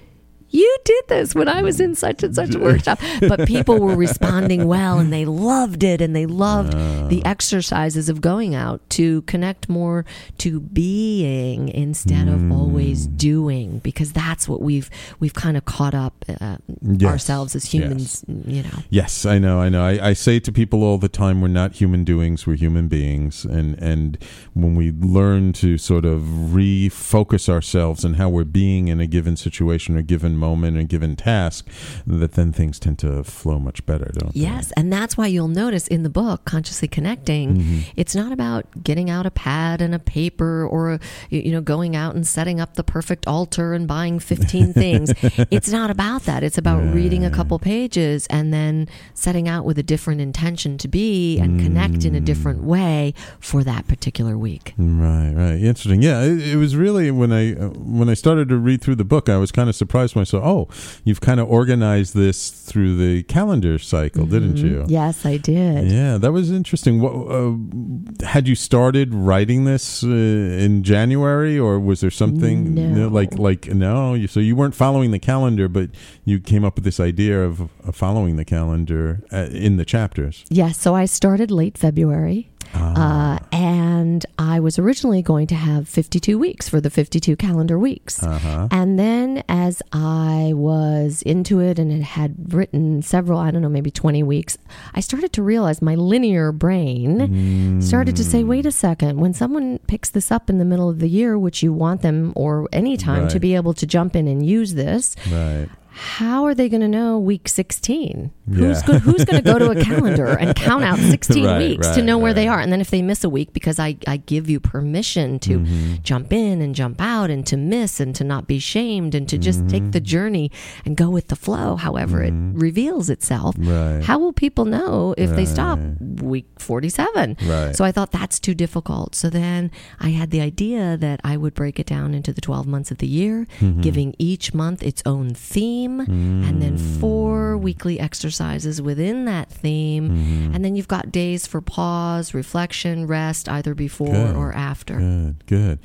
you 0.50 0.78
did 0.84 1.04
this 1.08 1.34
when 1.34 1.48
I 1.48 1.62
was 1.62 1.80
in 1.80 1.94
such 1.94 2.22
and 2.22 2.34
such 2.34 2.54
a 2.54 2.58
workshop. 2.58 3.00
But 3.20 3.46
people 3.46 3.78
were 3.78 3.96
responding 3.96 4.66
well 4.66 4.98
and 4.98 5.12
they 5.12 5.24
loved 5.24 5.82
it 5.82 6.00
and 6.00 6.14
they 6.14 6.26
loved 6.26 6.72
the 7.08 7.22
ah. 7.24 7.28
exercises 7.28 8.08
of 8.08 8.20
going 8.20 8.54
out 8.54 8.80
to 8.90 9.22
connect 9.22 9.68
more 9.68 10.04
to 10.38 10.60
being 10.60 11.68
instead 11.68 12.28
of 12.28 12.50
always 12.50 13.08
mm. 13.08 13.16
doing 13.16 13.78
because 13.78 14.12
that's 14.12 14.48
what 14.48 14.60
we've 14.62 14.90
we've 15.20 15.34
kind 15.34 15.56
of 15.56 15.64
caught 15.64 15.94
up 15.94 16.24
uh, 16.40 16.56
Yes. 16.82 17.10
ourselves 17.10 17.54
as 17.54 17.66
humans, 17.66 18.24
mm, 18.30 18.46
you 18.46 18.62
know. 18.62 18.82
Yes, 18.88 19.26
I 19.26 19.38
know, 19.38 19.60
I 19.60 19.68
know. 19.68 19.84
I, 19.84 20.08
I 20.08 20.12
say 20.12 20.38
to 20.40 20.52
people 20.52 20.82
all 20.82 20.96
the 20.96 21.08
time, 21.08 21.40
we're 21.40 21.48
not 21.48 21.74
human 21.74 22.04
doings, 22.04 22.46
we're 22.46 22.56
human 22.56 22.88
beings, 22.88 23.44
and 23.44 23.78
and 23.78 24.18
when 24.54 24.74
we 24.74 24.92
learn 24.92 25.52
to 25.54 25.76
sort 25.76 26.04
of 26.04 26.22
refocus 26.22 27.48
ourselves 27.48 28.04
and 28.04 28.16
how 28.16 28.28
we're 28.28 28.44
being 28.44 28.88
in 28.88 29.00
a 29.00 29.06
given 29.06 29.36
situation, 29.36 29.96
or 29.96 30.02
given 30.02 30.37
moment, 30.38 30.76
or 30.78 30.82
given 30.84 31.16
task, 31.16 31.66
that 32.06 32.32
then 32.32 32.52
things 32.52 32.78
tend 32.78 32.98
to 33.00 33.22
flow 33.24 33.58
much 33.58 33.84
better, 33.84 34.10
don't 34.14 34.32
they? 34.34 34.40
Yes, 34.40 34.72
and 34.76 34.92
that's 34.92 35.16
why 35.16 35.26
you'll 35.26 35.48
notice 35.48 35.86
in 35.88 36.02
the 36.04 36.10
book, 36.10 36.44
Consciously 36.44 36.88
Connecting, 36.88 37.48
Mm-hmm. 37.58 37.78
it's 37.96 38.14
not 38.14 38.32
about 38.32 38.64
getting 38.84 39.10
out 39.10 39.26
a 39.26 39.30
pad 39.30 39.80
and 39.82 39.94
a 39.94 39.98
paper 39.98 40.66
or 40.66 40.98
you 41.30 41.40
you 41.40 41.52
know 41.52 41.60
going 41.60 41.96
out 41.96 42.14
and 42.14 42.26
setting 42.26 42.60
up 42.60 42.74
the 42.74 42.84
perfect 42.84 43.26
altar 43.26 43.72
and 43.74 43.86
buying 43.88 44.18
15 44.18 44.72
things. 44.82 45.12
It's 45.50 45.68
not 45.70 45.90
about 45.90 46.22
that. 46.24 46.42
It's 46.42 46.58
about 46.58 46.82
reading 46.94 47.24
a 47.24 47.30
couple 47.30 47.58
pages 47.58 48.26
and 48.28 48.52
then 48.52 48.88
setting 49.14 49.48
out 49.48 49.64
with 49.64 49.78
a 49.78 49.82
different 49.82 50.20
intention 50.20 50.78
to 50.78 50.88
be 50.88 51.38
and 51.38 51.60
connect 51.60 52.04
in 52.04 52.14
a 52.14 52.20
different 52.20 52.62
way 52.62 53.14
for 53.40 53.64
that 53.64 53.88
particular 53.88 54.36
week. 54.38 54.74
Right, 54.78 55.32
right. 55.32 55.54
Interesting. 55.60 56.02
Yeah, 56.02 56.22
it, 56.22 56.40
it 56.54 56.56
was 56.56 56.76
really 56.76 57.10
when 57.10 57.32
I 57.32 57.54
uh, 57.54 57.68
when 57.70 58.08
I 58.08 58.14
started 58.14 58.48
to 58.50 58.56
read 58.56 58.80
through 58.82 58.96
the 58.96 59.04
book, 59.04 59.28
I 59.28 59.36
was 59.38 59.50
kind 59.50 59.68
of 59.68 59.74
surprised 59.76 60.14
myself. 60.14 60.27
So, 60.28 60.38
oh, 60.44 60.68
you've 61.04 61.20
kind 61.20 61.40
of 61.40 61.48
organized 61.48 62.14
this 62.14 62.50
through 62.50 62.96
the 62.98 63.22
calendar 63.24 63.78
cycle, 63.78 64.26
didn't 64.26 64.58
you? 64.58 64.84
Yes, 64.88 65.24
I 65.24 65.38
did. 65.38 65.90
Yeah, 65.90 66.18
that 66.18 66.32
was 66.32 66.50
interesting. 66.50 67.00
What 67.00 67.14
uh, 67.32 68.26
had 68.26 68.46
you 68.46 68.54
started 68.54 69.14
writing 69.14 69.64
this 69.64 70.04
uh, 70.04 70.08
in 70.08 70.82
January, 70.82 71.58
or 71.58 71.80
was 71.80 72.00
there 72.00 72.10
something 72.10 72.74
No. 72.74 73.08
like 73.08 73.38
like 73.38 73.68
no? 73.74 74.14
You, 74.14 74.26
so 74.28 74.40
you 74.40 74.54
weren't 74.54 74.74
following 74.74 75.10
the 75.12 75.18
calendar, 75.18 75.68
but 75.68 75.90
you 76.24 76.40
came 76.40 76.64
up 76.64 76.74
with 76.74 76.84
this 76.84 77.00
idea 77.00 77.42
of, 77.42 77.60
of 77.84 77.96
following 77.96 78.36
the 78.36 78.44
calendar 78.44 79.22
uh, 79.32 79.48
in 79.50 79.76
the 79.78 79.84
chapters. 79.84 80.44
Yes, 80.50 80.78
so 80.78 80.94
I 80.94 81.06
started 81.06 81.50
late 81.50 81.78
February. 81.78 82.50
Uh, 82.74 83.38
and 83.52 84.24
I 84.38 84.60
was 84.60 84.78
originally 84.78 85.22
going 85.22 85.46
to 85.48 85.54
have 85.54 85.88
52 85.88 86.38
weeks 86.38 86.68
for 86.68 86.80
the 86.80 86.90
52 86.90 87.36
calendar 87.36 87.78
weeks. 87.78 88.22
Uh-huh. 88.22 88.68
And 88.70 88.98
then 88.98 89.42
as 89.48 89.82
I 89.92 90.52
was 90.54 91.22
into 91.22 91.60
it 91.60 91.78
and 91.78 91.90
it 91.92 92.02
had 92.02 92.52
written 92.52 93.02
several, 93.02 93.38
I 93.38 93.50
don't 93.50 93.62
know, 93.62 93.68
maybe 93.68 93.90
20 93.90 94.22
weeks, 94.22 94.58
I 94.94 95.00
started 95.00 95.32
to 95.34 95.42
realize 95.42 95.80
my 95.82 95.94
linear 95.94 96.52
brain 96.52 97.80
started 97.82 98.16
to 98.16 98.24
say, 98.24 98.44
wait 98.44 98.66
a 98.66 98.72
second, 98.72 99.18
when 99.20 99.32
someone 99.34 99.78
picks 99.86 100.08
this 100.10 100.30
up 100.30 100.48
in 100.50 100.58
the 100.58 100.64
middle 100.64 100.88
of 100.88 100.98
the 101.00 101.08
year, 101.08 101.38
which 101.38 101.62
you 101.62 101.72
want 101.72 102.02
them 102.02 102.32
or 102.36 102.68
any 102.72 102.96
time 102.96 103.28
to 103.28 103.40
be 103.40 103.54
able 103.54 103.74
to 103.74 103.86
jump 103.86 104.14
in 104.16 104.26
and 104.28 104.44
use 104.46 104.74
this, 104.74 105.14
Right. 105.30 105.68
how 105.90 106.44
are 106.44 106.54
they 106.54 106.68
going 106.68 106.80
to 106.82 106.88
know 106.88 107.18
week 107.18 107.48
16 107.48 108.30
who's 108.52 108.82
go, 108.82 108.98
who's 108.98 109.24
going 109.24 109.42
to 109.42 109.46
go 109.52 109.58
to 109.58 109.70
a 109.70 109.84
calendar 109.90 110.26
and 110.26 110.54
count 110.56 110.84
out 110.84 110.98
16 110.98 111.44
Right, 111.44 111.58
weeks 111.58 111.88
to 111.90 112.02
know 112.02 112.18
where 112.18 112.34
they 112.34 112.48
are 112.48 112.60
and 112.60 112.72
then 112.72 112.80
if 112.80 112.90
they 112.90 113.02
miss 113.02 113.24
a 113.24 113.28
week 113.28 113.52
because 113.52 113.78
i, 113.78 113.96
I 114.06 114.16
give 114.18 114.48
you 114.50 114.60
permission 114.60 115.38
to 115.40 115.58
Mm-hmm. 115.58 115.94
jump 116.02 116.32
in 116.32 116.60
and 116.62 116.74
jump 116.74 117.00
out 117.00 117.30
and 117.30 117.46
to 117.46 117.56
miss 117.56 118.00
and 118.00 118.14
to 118.16 118.24
not 118.24 118.46
be 118.46 118.58
shamed 118.58 119.14
and 119.14 119.28
to 119.28 119.38
just 119.38 119.68
take 119.68 119.82
Mm-hmm. 119.82 119.90
the 119.92 120.00
journey 120.00 120.50
and 120.84 120.96
go 120.96 121.08
with 121.10 121.28
the 121.28 121.36
flow 121.36 121.76
however 121.76 122.22
it 122.22 122.32
reveals 122.54 123.10
itself 123.10 123.54
Right. 123.58 124.02
how 124.02 124.18
will 124.18 124.32
people 124.32 124.64
know 124.64 125.14
if 125.18 125.30
they 125.36 125.44
stop 125.44 125.78
week 126.22 126.46
47 126.58 127.36
Right. 127.46 127.74
so 127.76 127.84
i 127.84 127.92
thought 127.92 128.10
that's 128.12 128.38
too 128.38 128.54
difficult 128.54 129.14
so 129.14 129.30
then 129.30 129.70
i 130.00 130.10
had 130.10 130.30
the 130.30 130.40
idea 130.40 130.96
that 130.96 131.20
i 131.24 131.36
would 131.36 131.54
break 131.54 131.78
it 131.78 131.86
down 131.86 132.14
into 132.14 132.32
the 132.32 132.40
12 132.40 132.66
months 132.66 132.90
of 132.90 132.98
the 132.98 133.06
year 133.06 133.46
Mm-hmm. 133.60 133.80
giving 133.80 134.14
each 134.18 134.54
month 134.54 134.82
its 134.82 135.02
own 135.06 135.30
theme 135.34 136.00
and 136.00 136.62
then 136.62 136.76
four 136.78 137.56
weekly 137.56 137.98
exercises 137.98 138.37
within 138.38 139.24
that 139.24 139.50
theme 139.50 140.08
Mm-hmm. 140.08 140.54
and 140.54 140.64
then 140.64 140.76
you've 140.76 140.88
got 140.88 141.10
days 141.12 141.46
for 141.46 141.60
pause 141.60 142.32
reflection 142.34 143.06
rest 143.06 143.48
either 143.48 143.74
before 143.74 144.06
Good. 144.12 144.36
or 144.36 144.52
after 144.52 144.98
Good, 144.98 145.46
good. 145.46 145.78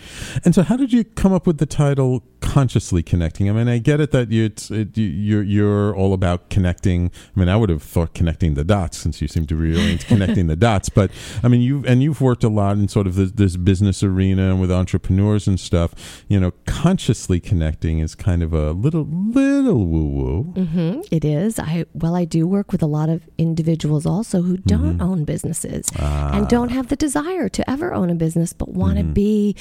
And 0.45 0.53
so, 0.55 0.61
how 0.63 0.77
did 0.77 0.93
you 0.93 1.03
come 1.03 1.33
up 1.33 1.45
with 1.47 1.57
the 1.57 1.65
title 1.65 2.23
"Consciously 2.41 3.01
Connecting"? 3.03 3.49
I 3.49 3.53
mean, 3.53 3.67
I 3.67 3.77
get 3.79 3.99
it 3.99 4.11
that 4.11 4.31
you, 4.31 4.45
it's, 4.45 4.69
it, 4.71 4.97
you- 4.97 5.07
you're 5.07 5.43
you're 5.43 5.95
all 5.95 6.13
about 6.13 6.49
connecting. 6.49 7.11
I 7.35 7.39
mean, 7.39 7.49
I 7.49 7.55
would 7.55 7.69
have 7.69 7.81
thought 7.83 8.13
connecting 8.13 8.53
the 8.53 8.63
dots 8.63 8.97
since 8.97 9.21
you 9.21 9.27
seem 9.27 9.45
to 9.47 9.55
be 9.55 9.69
really 9.71 9.93
into 9.93 10.05
connecting 10.07 10.47
the 10.47 10.55
dots. 10.55 10.89
But 10.89 11.11
I 11.43 11.47
mean, 11.47 11.61
you've 11.61 11.85
and 11.85 12.03
you've 12.03 12.21
worked 12.21 12.43
a 12.43 12.49
lot 12.49 12.77
in 12.77 12.87
sort 12.87 13.07
of 13.07 13.15
this, 13.15 13.31
this 13.31 13.57
business 13.57 14.03
arena 14.03 14.49
and 14.51 14.59
with 14.61 14.71
entrepreneurs 14.71 15.47
and 15.47 15.59
stuff. 15.59 16.23
You 16.27 16.39
know, 16.39 16.51
consciously 16.65 17.39
connecting 17.39 17.99
is 17.99 18.13
kind 18.15 18.43
of 18.43 18.53
a 18.53 18.71
little 18.71 19.05
little 19.05 19.85
woo 19.87 20.05
woo. 20.07 20.43
hmm 20.65 21.01
it 21.11 21.23
is 21.25 21.59
i 21.59 21.85
well 21.93 22.15
i 22.15 22.25
do 22.25 22.42
work 22.47 22.71
with 22.71 22.81
a 22.81 22.85
lot 22.87 23.09
of 23.09 23.23
individuals 23.37 24.05
also 24.05 24.41
who 24.41 24.57
don't 24.57 25.01
own 25.01 25.23
businesses 25.25 25.91
and 25.99 26.47
don't 26.47 26.69
have 26.69 26.87
the 26.89 26.95
desire 26.95 27.49
to 27.49 27.69
ever 27.69 27.93
own 27.93 28.09
a 28.09 28.15
business 28.15 28.53
but 28.53 28.69
want 28.69 28.97
to 28.97 29.03
be 29.03 29.55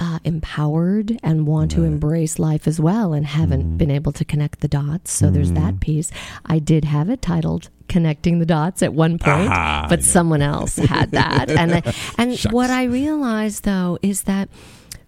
uh, 0.00 0.18
empowered 0.24 1.18
and 1.22 1.46
want 1.46 1.70
to 1.72 1.84
embrace 1.84 2.38
life 2.38 2.66
as 2.66 2.80
well 2.80 3.12
and 3.12 3.26
haven't 3.26 3.76
been 3.78 3.90
able 3.90 4.12
to 4.12 4.24
connect 4.24 4.60
the 4.60 4.68
dots. 4.68 5.12
So 5.12 5.30
there's 5.30 5.52
that 5.52 5.80
piece. 5.80 6.10
I 6.46 6.58
did 6.58 6.84
have 6.84 7.08
it 7.10 7.20
titled 7.22 7.70
connecting 7.88 8.38
the 8.38 8.46
dots 8.46 8.82
at 8.82 8.94
one 8.94 9.18
point 9.18 9.50
Ah, 9.50 9.86
but 9.88 10.02
someone 10.02 10.40
else 10.40 10.76
had 10.76 11.10
that. 11.10 11.50
And 11.50 11.82
and 12.18 12.38
Shucks. 12.38 12.52
what 12.52 12.70
i 12.70 12.84
realized 12.84 13.64
though 13.64 13.98
is 14.00 14.22
that 14.22 14.48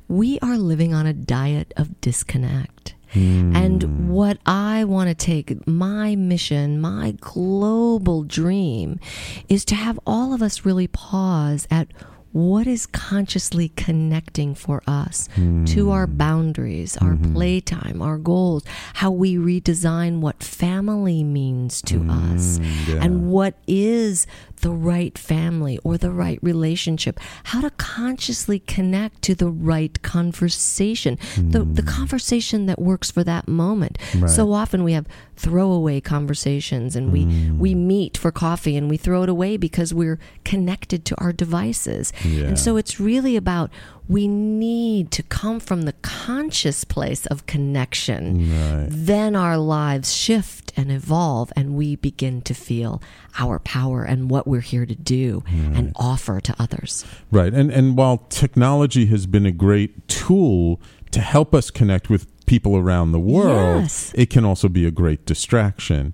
we 0.09 0.39
are 0.41 0.59
living 0.59 0.93
on 0.93 1.07
a 1.07 1.13
diet 1.15 1.73
of 1.77 2.01
disconnect 2.03 2.95
and 3.15 3.83
hmm. 3.83 4.09
what 4.09 4.39
I 4.47 4.85
want 4.85 5.09
to 5.09 5.15
take, 5.15 5.67
my 5.67 6.17
mission, 6.17 6.81
my 6.81 7.17
global 7.21 8.23
dream, 8.23 9.01
is 9.49 9.65
to 9.67 9.75
have 9.75 9.99
all 10.07 10.33
of 10.33 10.43
us 10.43 10.65
really 10.65 10.87
pause 10.87 11.67
at 11.71 11.89
what 12.37 12.67
is 12.67 12.85
consciously 12.85 13.71
connecting 13.77 14.55
for 14.55 14.83
us 14.87 15.27
to 15.65 15.91
our 15.91 16.07
hmm. 16.07 16.19
boundaries, 16.19 16.95
our 16.99 17.13
mm-hmm. 17.13 17.33
playtime, 17.33 18.03
our 18.03 18.19
goals, 18.19 18.63
how 18.93 19.11
we 19.11 19.37
redesign 19.37 20.21
what 20.21 20.43
family 20.43 21.25
means 21.25 21.81
to 21.81 22.07
us, 22.11 22.59
hmm, 22.59 22.91
yeah. 22.91 23.03
and 23.03 23.31
what 23.31 23.55
is 23.67 24.27
the 24.57 24.71
right 24.71 25.17
family 25.19 25.79
or 25.85 25.97
the 25.99 26.11
right 26.11 26.39
relationship, 26.43 27.21
how 27.45 27.61
to 27.61 27.71
consciously 27.71 28.59
connect 28.61 29.23
to 29.23 29.35
the 29.35 29.49
right 29.49 30.01
conversation, 30.03 31.19
the, 31.37 31.61
the 31.61 31.83
hmm. 31.83 31.89
conversation 31.89 32.67
that 32.67 32.81
works 32.81 33.11
for 33.11 33.23
that 33.25 33.49
moment. 33.49 33.99
Right. 34.17 34.31
So 34.31 34.53
often 34.53 34.85
we 34.85 34.93
have 34.93 35.07
throwaway 35.37 36.01
conversations 36.01 36.97
and 36.97 37.13
we, 37.13 37.25
hmm. 37.25 37.59
we 37.59 37.75
meet 37.75 38.17
for 38.17 38.31
coffee 38.31 38.77
and 38.77 38.89
we 38.89 38.97
throw 38.97 39.23
it 39.23 39.29
away 39.29 39.57
because 39.57 39.93
we're 39.93 40.19
connected 40.45 41.05
to 41.07 41.17
our 41.17 41.33
devices. 41.33 42.13
Yeah. 42.25 42.45
And 42.45 42.59
so 42.59 42.77
it's 42.77 42.99
really 42.99 43.37
about 43.37 43.71
we 44.09 44.29
need 44.29 45.11
to 45.13 45.23
come 45.23 45.59
from 45.61 45.83
the 45.83 45.93
conscious 46.03 46.85
place 46.85 47.27
of 47.27 47.47
connection. 47.47 48.51
Right. 48.51 48.87
Then 48.91 49.35
our 49.37 49.59
lives 49.59 50.15
shift 50.15 50.73
and 50.77 50.93
evolve, 50.93 51.53
and 51.57 51.75
we 51.75 51.97
begin 51.97 52.43
to 52.43 52.55
feel 52.55 53.03
our 53.39 53.59
power 53.59 54.05
and 54.05 54.31
what 54.31 54.47
we're 54.47 54.61
here 54.61 54.87
to 54.87 54.95
do 54.95 55.43
and 55.49 55.93
offer 55.97 56.41
to 56.41 56.55
others. 56.59 57.05
Right. 57.31 57.53
And 57.53 57.71
and 57.71 57.97
while 57.97 58.19
technology 58.29 59.07
has 59.07 59.27
been 59.27 59.47
a 59.47 59.53
great 59.53 60.07
tool 60.09 60.81
to 61.11 61.21
help 61.21 61.55
us 61.55 61.71
connect 61.71 62.09
with 62.11 62.27
people 62.47 62.77
around 62.77 63.13
the 63.13 63.21
world, 63.21 63.83
Yes. 63.83 64.13
it 64.15 64.31
can 64.31 64.45
also 64.45 64.69
be 64.69 64.87
a 64.87 64.91
great 64.91 65.27
distraction. 65.27 66.13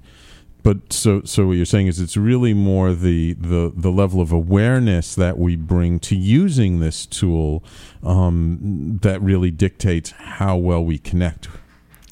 But 0.63 0.93
so 0.93 1.23
so 1.25 1.49
what 1.49 1.55
you're 1.55 1.67
saying 1.67 1.89
is 1.89 1.99
it's 1.99 2.17
really 2.17 2.55
more 2.55 2.95
the 2.95 3.33
the 3.35 3.73
the 3.75 3.91
level 3.91 4.21
of 4.21 4.31
awareness 4.31 5.15
that 5.17 5.37
we 5.39 5.57
bring 5.57 5.99
to 6.01 6.17
using 6.17 6.79
this 6.79 7.05
tool 7.05 7.65
um, 8.05 8.99
that 9.03 9.21
really 9.21 9.51
dictates 9.51 10.11
how 10.13 10.57
well 10.57 10.85
we 10.85 10.99
connect, 10.99 11.49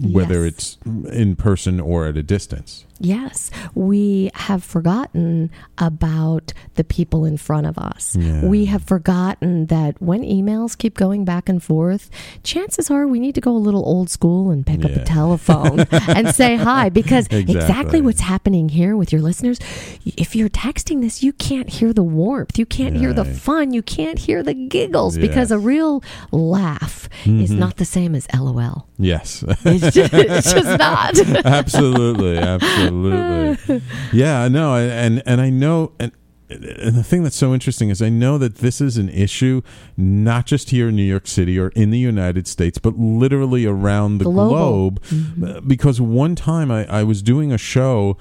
whether 0.00 0.44
Yes. 0.44 0.78
it's 0.84 1.12
in 1.12 1.36
person 1.36 1.78
or 1.78 2.06
at 2.06 2.16
a 2.16 2.22
distance. 2.24 2.86
Yes, 3.00 3.50
we 3.74 4.30
have 4.34 4.62
forgotten 4.62 5.50
about 5.78 6.52
the 6.74 6.84
people 6.84 7.24
in 7.24 7.38
front 7.38 7.66
of 7.66 7.78
us. 7.78 8.14
Yeah. 8.14 8.44
We 8.44 8.66
have 8.66 8.84
forgotten 8.84 9.66
that 9.66 10.00
when 10.02 10.22
emails 10.22 10.76
keep 10.76 10.98
going 10.98 11.24
back 11.24 11.48
and 11.48 11.62
forth, 11.62 12.10
chances 12.42 12.90
are 12.90 13.06
we 13.06 13.18
need 13.18 13.34
to 13.36 13.40
go 13.40 13.52
a 13.52 13.58
little 13.58 13.84
old 13.86 14.10
school 14.10 14.50
and 14.50 14.66
pick 14.66 14.84
up 14.84 14.90
a 14.90 15.02
telephone 15.04 15.80
and 15.90 16.34
say 16.34 16.56
hi 16.56 16.90
because 16.90 17.26
exactly. 17.26 17.56
Exactly. 17.56 18.00
what's 18.02 18.20
happening 18.20 18.68
here 18.68 18.96
with 18.96 19.12
your 19.12 19.22
listeners, 19.22 19.58
if 20.04 20.36
you're 20.36 20.50
texting 20.50 21.00
this, 21.00 21.22
you 21.22 21.32
can't 21.32 21.70
hear 21.70 21.94
the 21.94 22.02
warmth, 22.02 22.58
you 22.58 22.66
can't 22.66 22.96
hear 22.96 23.14
the 23.14 23.24
fun, 23.24 23.72
you 23.72 23.82
can't 23.82 24.18
hear 24.18 24.42
the 24.42 24.54
giggles 24.54 25.16
because 25.16 25.50
a 25.50 25.58
real 25.58 26.02
laugh 26.30 27.08
is 27.24 27.50
mm-hmm. 27.50 27.58
not 27.58 27.76
the 27.78 27.84
same 27.84 28.14
as 28.14 28.26
LOL. 28.34 28.86
Yes. 28.98 29.42
It's 29.64 29.94
just, 29.94 30.12
it's 30.12 30.52
just 30.52 30.78
not. 30.78 31.18
absolutely, 31.46 32.36
absolutely. 32.36 32.89
Yeah, 34.12 34.48
no, 34.48 34.76
and 34.76 35.22
and 35.26 35.40
I 35.40 35.50
know, 35.50 35.92
and 35.98 36.12
and 36.48 36.96
the 36.96 37.04
thing 37.04 37.22
that's 37.22 37.36
so 37.36 37.54
interesting 37.54 37.90
is 37.90 38.02
I 38.02 38.08
know 38.08 38.36
that 38.38 38.56
this 38.56 38.80
is 38.80 38.96
an 38.96 39.08
issue 39.08 39.62
not 39.96 40.46
just 40.46 40.70
here 40.70 40.88
in 40.88 40.96
New 40.96 41.04
York 41.04 41.28
City 41.28 41.56
or 41.58 41.68
in 41.76 41.90
the 41.90 41.98
United 41.98 42.48
States, 42.48 42.76
but 42.78 42.98
literally 42.98 43.66
around 43.66 44.18
the 44.18 44.24
Global. 44.24 44.90
globe. 44.98 45.02
Uh, 45.44 45.60
Because 45.60 46.00
one 46.00 46.34
time 46.34 46.72
I, 46.72 46.86
I 46.86 47.04
was 47.04 47.22
doing 47.22 47.52
a 47.52 47.58
show. 47.58 48.16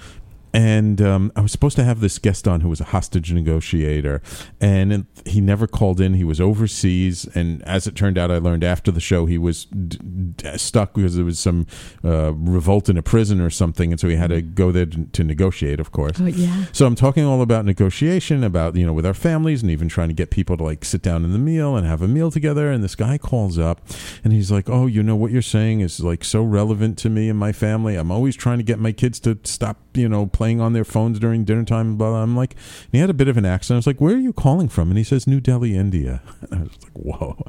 And 0.53 1.01
um, 1.01 1.31
I 1.35 1.41
was 1.41 1.51
supposed 1.51 1.75
to 1.75 1.83
have 1.83 1.99
this 1.99 2.17
guest 2.17 2.47
on 2.47 2.61
who 2.61 2.69
was 2.69 2.81
a 2.81 2.85
hostage 2.85 3.31
negotiator, 3.31 4.21
and 4.59 5.05
he 5.25 5.41
never 5.41 5.67
called 5.67 6.01
in. 6.01 6.15
He 6.15 6.23
was 6.23 6.41
overseas, 6.41 7.25
and 7.35 7.61
as 7.63 7.85
it 7.87 7.95
turned 7.95 8.17
out, 8.17 8.31
I 8.31 8.37
learned 8.39 8.63
after 8.63 8.91
the 8.91 8.99
show 8.99 9.25
he 9.27 9.37
was 9.37 9.65
d- 9.65 9.99
d- 10.37 10.57
stuck 10.57 10.93
because 10.93 11.15
there 11.15 11.25
was 11.25 11.37
some 11.39 11.67
uh, 12.03 12.33
revolt 12.33 12.89
in 12.89 12.97
a 12.97 13.03
prison 13.03 13.41
or 13.41 13.49
something, 13.49 13.91
and 13.91 13.99
so 13.99 14.07
he 14.09 14.15
had 14.15 14.31
to 14.31 14.41
go 14.41 14.71
there 14.71 14.85
to, 14.87 15.05
to 15.05 15.23
negotiate. 15.23 15.79
Of 15.79 15.91
course, 15.91 16.19
Oh, 16.19 16.25
yeah. 16.25 16.65
so 16.71 16.85
I'm 16.85 16.95
talking 16.95 17.23
all 17.25 17.41
about 17.41 17.65
negotiation, 17.65 18.43
about 18.43 18.75
you 18.75 18.85
know 18.85 18.93
with 18.93 19.05
our 19.05 19.13
families, 19.13 19.61
and 19.61 19.71
even 19.71 19.87
trying 19.87 20.07
to 20.09 20.15
get 20.15 20.31
people 20.31 20.57
to 20.57 20.63
like 20.63 20.83
sit 20.83 21.01
down 21.01 21.23
in 21.23 21.31
the 21.31 21.39
meal 21.39 21.75
and 21.75 21.85
have 21.85 22.01
a 22.01 22.07
meal 22.07 22.31
together. 22.31 22.71
And 22.71 22.83
this 22.83 22.95
guy 22.95 23.17
calls 23.17 23.59
up, 23.59 23.81
and 24.23 24.33
he's 24.33 24.51
like, 24.51 24.69
"Oh, 24.69 24.87
you 24.87 25.03
know 25.03 25.15
what 25.15 25.31
you're 25.31 25.41
saying 25.41 25.81
is 25.81 25.99
like 25.99 26.23
so 26.23 26.41
relevant 26.43 26.97
to 26.99 27.09
me 27.09 27.29
and 27.29 27.37
my 27.37 27.51
family. 27.51 27.95
I'm 27.95 28.11
always 28.11 28.35
trying 28.35 28.57
to 28.57 28.63
get 28.63 28.79
my 28.79 28.91
kids 28.91 29.19
to 29.21 29.37
stop, 29.43 29.77
you 29.93 30.09
know, 30.09 30.25
playing 30.39 30.61
on 30.61 30.71
their 30.71 30.85
phones 30.85 31.19
during 31.19 31.43
dinner 31.43 31.65
time." 31.65 31.97
Blah. 31.97 32.11
blah. 32.11 32.23
I'm 32.23 32.35
like, 32.35 32.53
and 32.53 32.93
he 32.93 32.99
had 32.99 33.09
a 33.09 33.19
bit 33.21 33.27
of 33.27 33.37
an 33.37 33.45
accent. 33.45 33.75
I 33.75 33.79
was 33.79 33.87
like, 33.87 33.99
"Where 33.99 34.15
are 34.15 34.25
you 34.29 34.33
calling 34.33 34.69
from?" 34.69 34.89
And 34.89 34.97
he 34.97 35.03
says, 35.03 35.27
"New 35.27 35.41
Delhi, 35.41 35.75
India." 35.75 36.21
And 36.51 36.61
I 36.61 36.63
was 36.63 36.77
like, 36.83 36.93
"Whoa!" 36.93 37.43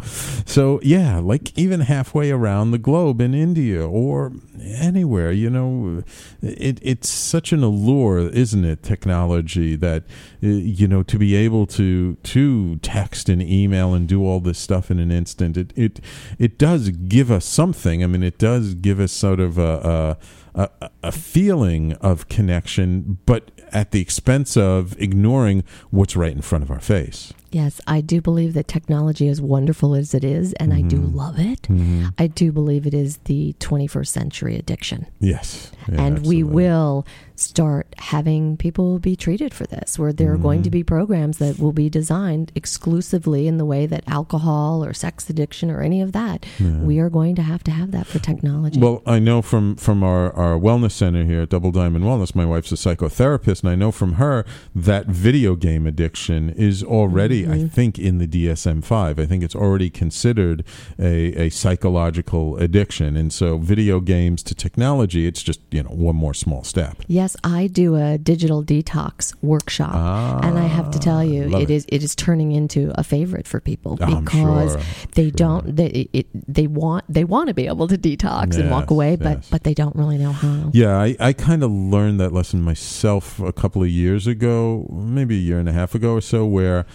So 0.44 0.80
yeah, 0.82 1.20
like 1.20 1.56
even 1.56 1.80
halfway 1.80 2.30
around 2.30 2.72
the 2.72 2.78
globe 2.78 3.20
in 3.20 3.34
India 3.34 3.86
or 3.86 4.32
anywhere, 4.60 5.30
you 5.32 5.48
know, 5.48 6.02
it, 6.42 6.78
it's 6.82 7.08
such 7.08 7.52
an 7.52 7.62
allure, 7.62 8.28
isn't 8.28 8.64
it? 8.64 8.82
Technology 8.82 9.76
that 9.76 10.02
Uh, 10.42 10.48
you 10.48 10.88
know 10.88 11.02
to 11.02 11.18
be 11.18 11.34
able 11.34 11.66
to 11.66 12.14
to 12.22 12.76
text 12.76 13.28
and 13.28 13.42
email 13.42 13.94
and 13.94 14.08
do 14.08 14.24
all 14.24 14.40
this 14.40 14.58
stuff 14.58 14.90
in 14.90 14.98
an 14.98 15.10
instant. 15.10 15.56
It 15.56 15.72
it 15.76 16.00
it 16.38 16.58
does 16.58 16.90
give 16.90 17.30
us 17.30 17.44
something. 17.44 18.02
I 18.02 18.06
mean, 18.06 18.22
it 18.22 18.38
does 18.38 18.74
give 18.74 19.00
us 19.00 19.12
sort 19.12 19.40
of 19.40 19.58
a. 19.58 20.16
a 20.22 20.24
a, 20.52 20.90
a 21.04 21.12
feeling 21.12 21.92
of 22.00 22.28
connection, 22.28 23.18
but 23.24 23.52
at 23.70 23.92
the 23.92 24.00
expense 24.00 24.56
of 24.56 25.00
ignoring 25.00 25.62
what's 25.90 26.16
right 26.16 26.32
in 26.32 26.42
front 26.42 26.64
of 26.64 26.72
our 26.72 26.80
face. 26.80 27.32
Yes, 27.50 27.80
I 27.86 28.00
do 28.00 28.20
believe 28.20 28.54
that 28.54 28.68
technology, 28.68 29.28
as 29.28 29.40
wonderful 29.40 29.94
as 29.94 30.14
it 30.14 30.24
is, 30.24 30.52
and 30.54 30.72
I 30.72 30.82
do 30.82 30.98
Mm-hmm. 31.00 31.16
love 31.16 31.38
it, 31.38 31.66
I 32.18 32.26
do 32.26 32.52
believe 32.52 32.86
it 32.86 32.94
is 32.94 33.16
the 33.24 33.54
21st 33.58 34.06
century 34.08 34.56
addiction. 34.56 35.06
Yes, 35.18 35.72
Yeah, 35.88 36.02
and 36.02 36.26
we 36.26 36.42
will 36.42 37.06
start 37.36 37.86
having 37.98 38.56
people 38.58 38.98
be 38.98 39.16
treated 39.16 39.54
for 39.54 39.66
this, 39.66 39.98
where 39.98 40.12
there 40.12 40.32
are 40.32 40.36
going 40.36 40.58
Mm-hmm. 40.58 40.64
to 40.64 40.70
be 40.70 40.84
programs 40.84 41.38
that 41.38 41.58
will 41.58 41.72
be 41.72 41.88
designed 41.88 42.52
exclusively 42.54 43.46
in 43.48 43.56
the 43.56 43.64
way 43.64 43.86
that 43.86 44.04
alcohol 44.06 44.84
or 44.84 44.92
sex 44.92 45.28
addiction 45.30 45.70
or 45.70 45.80
any 45.80 46.00
of 46.02 46.12
that, 46.12 46.44
we 46.60 46.98
are 46.98 47.08
going 47.10 47.34
to 47.36 47.42
have 47.42 47.64
to 47.64 47.70
have 47.70 47.90
that 47.92 48.06
for 48.06 48.18
technology. 48.18 48.78
Well, 48.78 49.02
I 49.06 49.18
know 49.18 49.42
from 49.42 49.76
from 49.76 50.02
our, 50.02 50.32
our 50.36 50.58
wellness 50.58 50.92
center 50.92 51.24
here 51.24 51.42
at 51.42 51.48
Double 51.48 51.70
Diamond 51.72 52.04
Wellness, 52.04 52.34
my 52.34 52.44
wife's 52.44 52.72
a 52.72 52.74
psychotherapist, 52.76 53.62
and 53.62 53.70
I 53.70 53.74
know 53.74 53.90
from 53.90 54.14
her 54.14 54.44
that 54.74 55.06
video 55.06 55.56
game 55.56 55.86
addiction 55.86 56.50
is 56.50 56.82
already, 56.84 57.39
I 57.46 57.58
mm-hmm. 57.58 57.66
think, 57.68 57.98
in 57.98 58.18
the 58.18 58.26
DSM 58.26 58.84
five. 58.84 59.18
I 59.18 59.26
think 59.26 59.42
it's 59.42 59.54
already 59.54 59.90
considered 59.90 60.64
a, 60.98 61.46
a 61.46 61.50
psychological 61.50 62.56
addiction, 62.56 63.16
and 63.16 63.32
so 63.32 63.58
video 63.58 64.00
games 64.00 64.42
to 64.44 64.54
technology, 64.54 65.26
it's 65.26 65.42
just 65.42 65.60
you 65.70 65.82
know 65.82 65.90
one 65.90 66.16
more 66.16 66.34
small 66.34 66.64
step. 66.64 66.96
Yes, 67.06 67.36
I 67.44 67.66
do 67.66 67.96
a 67.96 68.18
digital 68.18 68.62
detox 68.62 69.34
workshop, 69.42 69.92
ah, 69.94 70.40
and 70.42 70.58
I 70.58 70.66
have 70.66 70.90
to 70.90 70.98
tell 70.98 71.24
you, 71.24 71.44
it 71.56 71.62
it. 71.62 71.70
is 71.70 71.86
it 71.88 72.02
is 72.02 72.14
turning 72.14 72.52
into 72.52 72.92
a 72.96 73.04
favorite 73.04 73.46
for 73.46 73.60
people 73.60 73.96
because 73.96 74.72
sure, 74.72 74.82
they 75.14 75.30
don't 75.30 75.76
they 75.76 76.08
it, 76.12 76.26
they 76.34 76.66
want 76.66 77.04
they 77.08 77.24
want 77.24 77.48
to 77.48 77.54
be 77.54 77.66
able 77.66 77.88
to 77.88 77.96
detox 77.96 78.58
and 78.58 78.70
walk 78.70 78.80
Yes, 78.84 78.90
away, 78.90 79.16
but 79.16 79.38
yes. 79.38 79.48
but 79.50 79.64
they 79.64 79.74
don't 79.74 79.94
really 79.96 80.18
know 80.18 80.32
how. 80.32 80.70
Yeah, 80.72 80.98
I, 80.98 81.16
I 81.20 81.32
kind 81.32 81.62
of 81.62 81.70
learned 81.70 82.20
that 82.20 82.32
lesson 82.32 82.62
myself 82.62 83.38
a 83.40 83.52
couple 83.52 83.82
of 83.82 83.88
years 83.88 84.26
ago, 84.26 84.88
maybe 84.92 85.36
a 85.36 85.40
year 85.40 85.58
and 85.58 85.68
a 85.68 85.72
half 85.72 85.94
ago 85.94 86.14
or 86.14 86.20
so, 86.20 86.44
where 86.46 86.86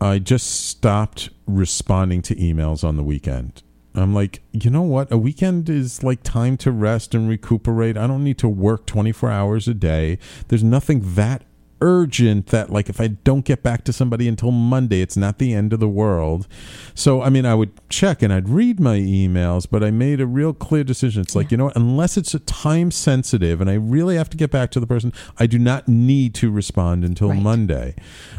I 0.00 0.18
just 0.18 0.68
stopped 0.68 1.30
responding 1.46 2.22
to 2.22 2.34
emails 2.36 2.84
on 2.84 2.96
the 2.96 3.02
weekend. 3.02 3.62
I'm 3.94 4.14
like, 4.14 4.42
you 4.52 4.70
know 4.70 4.82
what? 4.82 5.10
A 5.10 5.18
weekend 5.18 5.68
is 5.68 6.04
like 6.04 6.22
time 6.22 6.56
to 6.58 6.70
rest 6.70 7.14
and 7.14 7.28
recuperate. 7.28 7.96
I 7.96 8.06
don't 8.06 8.22
need 8.22 8.38
to 8.38 8.48
work 8.48 8.86
24 8.86 9.30
hours 9.30 9.66
a 9.66 9.74
day. 9.74 10.18
There's 10.48 10.62
nothing 10.62 11.14
that 11.14 11.42
urgent 11.80 12.48
that 12.48 12.70
like 12.70 12.88
if 12.88 13.00
I 13.00 13.08
don't 13.08 13.44
get 13.44 13.62
back 13.62 13.84
to 13.84 13.92
somebody 13.92 14.28
until 14.28 14.50
Monday, 14.50 15.00
it's 15.00 15.16
not 15.16 15.38
the 15.38 15.52
end 15.54 15.72
of 15.72 15.80
the 15.80 15.88
world. 15.88 16.46
So 16.94 17.22
I 17.22 17.30
mean, 17.30 17.46
I 17.46 17.54
would 17.54 17.70
check 17.88 18.22
and 18.22 18.32
I'd 18.32 18.48
read 18.48 18.80
my 18.80 18.98
emails, 18.98 19.66
but 19.70 19.82
I 19.84 19.90
made 19.90 20.20
a 20.20 20.26
real 20.26 20.52
clear 20.52 20.84
decision. 20.84 21.22
It's 21.22 21.34
like 21.34 21.50
you 21.50 21.56
know, 21.56 21.66
what? 21.66 21.76
unless 21.76 22.16
it's 22.16 22.34
a 22.34 22.38
time 22.40 22.90
sensitive 22.90 23.60
and 23.60 23.70
I 23.70 23.74
really 23.74 24.16
have 24.16 24.30
to 24.30 24.36
get 24.36 24.50
back 24.50 24.70
to 24.72 24.80
the 24.80 24.86
person, 24.86 25.12
I 25.38 25.46
do 25.46 25.58
not 25.58 25.88
need 25.88 26.34
to 26.36 26.50
respond 26.50 27.04
until 27.04 27.28
Right. 27.30 27.42
Monday. 27.42 27.94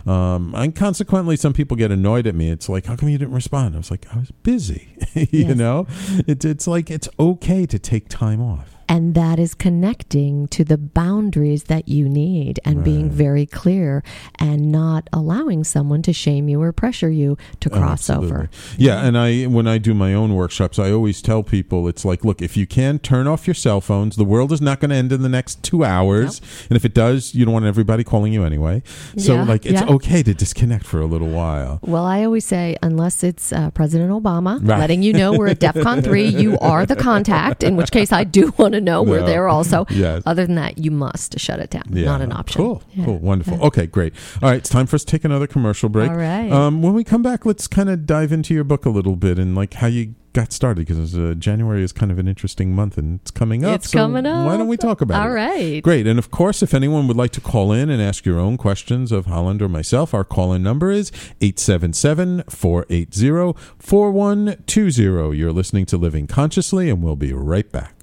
Um, 0.05 0.53
and 0.55 0.75
consequently, 0.75 1.35
some 1.35 1.53
people 1.53 1.77
get 1.77 1.91
annoyed 1.91 2.25
at 2.27 2.35
me. 2.35 2.49
It's 2.49 2.69
like, 2.69 2.85
how 2.85 2.95
come 2.95 3.09
you 3.09 3.17
didn't 3.17 3.33
respond? 3.33 3.75
I 3.75 3.77
was 3.77 3.91
like, 3.91 4.05
I 4.13 4.17
was 4.19 4.31
busy. 4.31 4.89
you 5.13 5.27
Yes. 5.31 5.57
know, 5.57 5.87
it's 6.27 6.45
it's 6.45 6.67
like 6.67 6.89
it's 6.89 7.07
okay 7.19 7.65
to 7.65 7.77
take 7.79 8.09
time 8.09 8.41
off. 8.41 8.75
And 8.89 9.13
that 9.13 9.37
is 9.39 9.53
connecting 9.53 10.47
to 10.49 10.63
the 10.63 10.77
boundaries 10.77 11.65
that 11.65 11.87
you 11.87 12.09
need 12.09 12.59
and 12.65 12.83
being 12.83 13.09
very 13.09 13.45
clear 13.45 14.03
and 14.39 14.71
not 14.71 15.07
allowing 15.13 15.63
someone 15.63 16.01
to 16.01 16.11
shame 16.11 16.49
you 16.49 16.61
or 16.61 16.71
pressure 16.73 17.09
you 17.11 17.37
to 17.59 17.69
cross 17.69 18.09
over. 18.09 18.49
Yeah, 18.77 19.05
and 19.05 19.15
I 19.17 19.43
when 19.45 19.67
I 19.67 19.77
do 19.77 19.93
my 19.93 20.13
own 20.13 20.33
workshops, 20.35 20.79
I 20.79 20.91
always 20.91 21.21
tell 21.21 21.43
people 21.43 21.87
it's 21.87 22.03
like, 22.03 22.25
look, 22.25 22.41
if 22.41 22.57
you 22.57 22.65
can 22.65 22.97
turn 22.99 23.27
off 23.27 23.47
your 23.47 23.53
cell 23.53 23.79
phones, 23.79 24.15
the 24.15 24.25
world 24.25 24.51
is 24.51 24.59
not 24.59 24.79
going 24.79 24.89
to 24.89 24.95
end 24.95 25.11
in 25.11 25.21
the 25.21 25.29
next 25.29 25.61
2 25.63 25.83
hours. 25.83 26.41
And 26.69 26.75
if 26.75 26.83
it 26.83 26.93
does, 26.95 27.35
you 27.35 27.45
don't 27.45 27.53
want 27.53 27.65
everybody 27.65 28.03
calling 28.03 28.33
you 28.33 28.43
anyway. 28.43 28.81
So 29.17 29.35
Yeah, 29.35 29.43
like 29.43 29.65
it's 29.65 29.81
yeah. 29.81 29.87
okay 29.95 30.23
to 30.23 30.33
disconnect 30.33 30.85
for 30.85 30.99
a 30.99 31.05
little 31.05 31.29
while. 31.29 31.79
Well, 31.83 32.05
I 32.05 32.23
always 32.23 32.45
say, 32.45 32.75
unless 32.81 33.23
it's 33.23 33.53
uh, 33.53 33.69
President 33.71 34.11
Obama 34.11 34.59
Right. 34.67 34.79
letting 34.79 35.03
you 35.03 35.13
know 35.13 35.33
we're 35.33 35.49
at 35.49 35.59
DEFCON 35.59 36.03
3, 36.03 36.27
you 36.27 36.57
are 36.59 36.85
the 36.87 36.95
contact, 36.95 37.63
in 37.63 37.75
which 37.75 37.91
case 37.91 38.11
I 38.11 38.23
do 38.23 38.51
want 38.57 38.73
to 38.73 38.78
know 38.79 39.03
we're 39.03 39.25
there 39.25 39.47
also. 39.47 39.85
Yes. 39.99 40.23
Other 40.25 40.45
than 40.45 40.55
that, 40.55 40.77
you 40.77 40.91
must 40.91 41.39
shut 41.39 41.59
it 41.59 41.71
down. 41.71 41.83
Yeah. 41.89 42.05
Not 42.05 42.21
an 42.21 42.31
option. 42.31 42.61
Cool. 42.61 42.83
Yeah. 42.91 43.05
Cool. 43.05 43.17
Wonderful. 43.17 43.61
Okay, 43.65 43.85
great. 43.85 44.13
All 44.41 44.49
right, 44.49 44.57
it's 44.57 44.69
time 44.69 44.85
for 44.85 44.95
us 44.95 45.03
to 45.03 45.11
take 45.11 45.25
another 45.25 45.47
commercial 45.47 45.89
break. 45.89 46.09
All 46.09 46.15
right. 46.15 46.49
Um, 46.49 46.81
when 46.81 46.93
we 46.93 47.03
come 47.03 47.21
back, 47.21 47.45
let's 47.45 47.67
kind 47.67 47.89
of 47.89 48.05
dive 48.05 48.31
into 48.31 48.53
your 48.53 48.63
book 48.63 48.85
a 48.85 48.89
little 48.89 49.17
bit 49.17 49.37
and 49.37 49.55
like 49.55 49.73
how 49.73 49.87
you 49.87 50.15
got 50.33 50.53
started 50.53 50.87
because 50.87 51.17
uh, 51.17 51.33
January 51.37 51.83
is 51.83 51.91
kind 51.91 52.11
of 52.11 52.19
an 52.19 52.27
interesting 52.27 52.73
month 52.73 52.97
and 52.97 53.19
it's 53.19 53.31
coming 53.31 53.65
up. 53.65 53.75
It's 53.75 53.91
so 53.91 53.99
coming 53.99 54.25
up. 54.25 54.45
Why 54.45 54.57
don't 54.57 54.67
we 54.67 54.77
talk 54.77 55.01
about 55.01 55.21
All 55.21 55.27
it? 55.27 55.29
All 55.29 55.35
right. 55.35 55.83
Great. 55.83 56.07
And 56.07 56.19
of 56.19 56.31
course, 56.31 56.61
if 56.61 56.73
anyone 56.73 57.07
would 57.07 57.17
like 57.17 57.31
to 57.31 57.41
call 57.41 57.71
in 57.71 57.89
and 57.89 58.01
ask 58.01 58.25
your 58.25 58.39
own 58.39 58.57
questions 58.57 59.11
of 59.11 59.25
Holland 59.25 59.61
or 59.61 59.69
myself, 59.69 60.13
our 60.13 60.23
call 60.23 60.53
in 60.53 60.63
number 60.63 60.91
is 60.91 61.11
877 61.41 62.43
480 62.49 63.59
4120. 63.79 65.37
You're 65.37 65.51
listening 65.51 65.85
to 65.87 65.97
Living 65.97 66.27
Consciously, 66.27 66.89
and 66.89 67.03
we'll 67.03 67.15
be 67.15 67.33
right 67.33 67.69
back. 67.71 67.98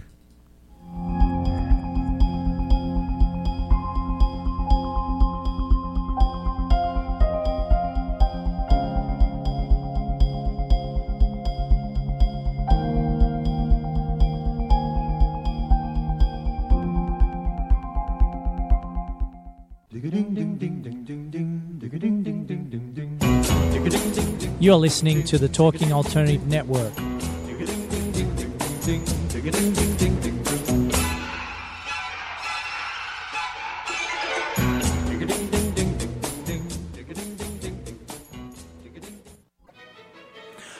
You 24.59 24.73
are 24.73 24.77
listening 24.77 25.23
to 25.25 25.39
the 25.39 25.49
Talking 25.49 25.93
Alternative 25.93 26.47
Network. 26.47 26.93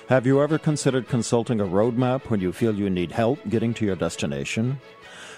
Have 0.09 0.25
you 0.25 0.41
ever 0.41 0.57
considered 0.57 1.09
consulting 1.09 1.61
a 1.61 1.65
roadmap 1.65 2.31
when 2.31 2.41
you 2.41 2.53
feel 2.53 2.75
you 2.75 2.89
need 2.89 3.11
help 3.11 3.41
getting 3.49 3.75
to 3.75 3.85
your 3.85 3.97
destination? 3.97 4.81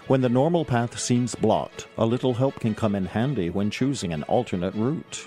When 0.08 0.20
the 0.20 0.28
normal 0.28 0.64
path 0.64 0.98
seems 0.98 1.34
blocked, 1.34 1.88
a 1.96 2.06
little 2.06 2.34
help 2.34 2.60
can 2.60 2.74
come 2.74 2.94
in 2.94 3.06
handy 3.06 3.50
when 3.50 3.70
choosing 3.70 4.12
an 4.12 4.22
alternate 4.24 4.74
route. 4.74 5.26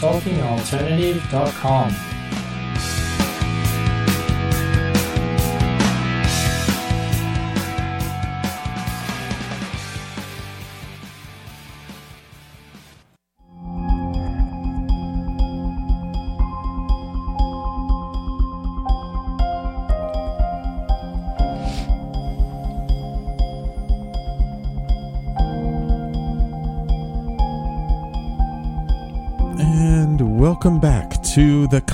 TalkingAlternative.com. 0.00 2.15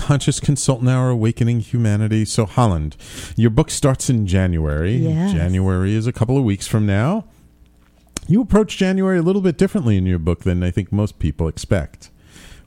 Conscious 0.02 0.40
Consultant 0.40 0.90
Hour 0.90 1.10
Awakening 1.10 1.60
Humanity. 1.60 2.24
So, 2.24 2.44
Holland, 2.44 2.96
your 3.36 3.50
book 3.50 3.70
starts 3.70 4.10
in 4.10 4.26
January. 4.26 4.96
Yes. 4.96 5.32
January 5.32 5.94
is 5.94 6.08
a 6.08 6.12
couple 6.12 6.36
of 6.36 6.42
weeks 6.42 6.66
from 6.66 6.86
now. 6.86 7.24
You 8.26 8.40
approach 8.42 8.76
January 8.76 9.18
a 9.18 9.22
little 9.22 9.40
bit 9.40 9.56
differently 9.56 9.96
in 9.96 10.04
your 10.04 10.18
book 10.18 10.40
than 10.40 10.64
I 10.64 10.72
think 10.72 10.90
most 10.90 11.20
people 11.20 11.46
expect. 11.46 12.10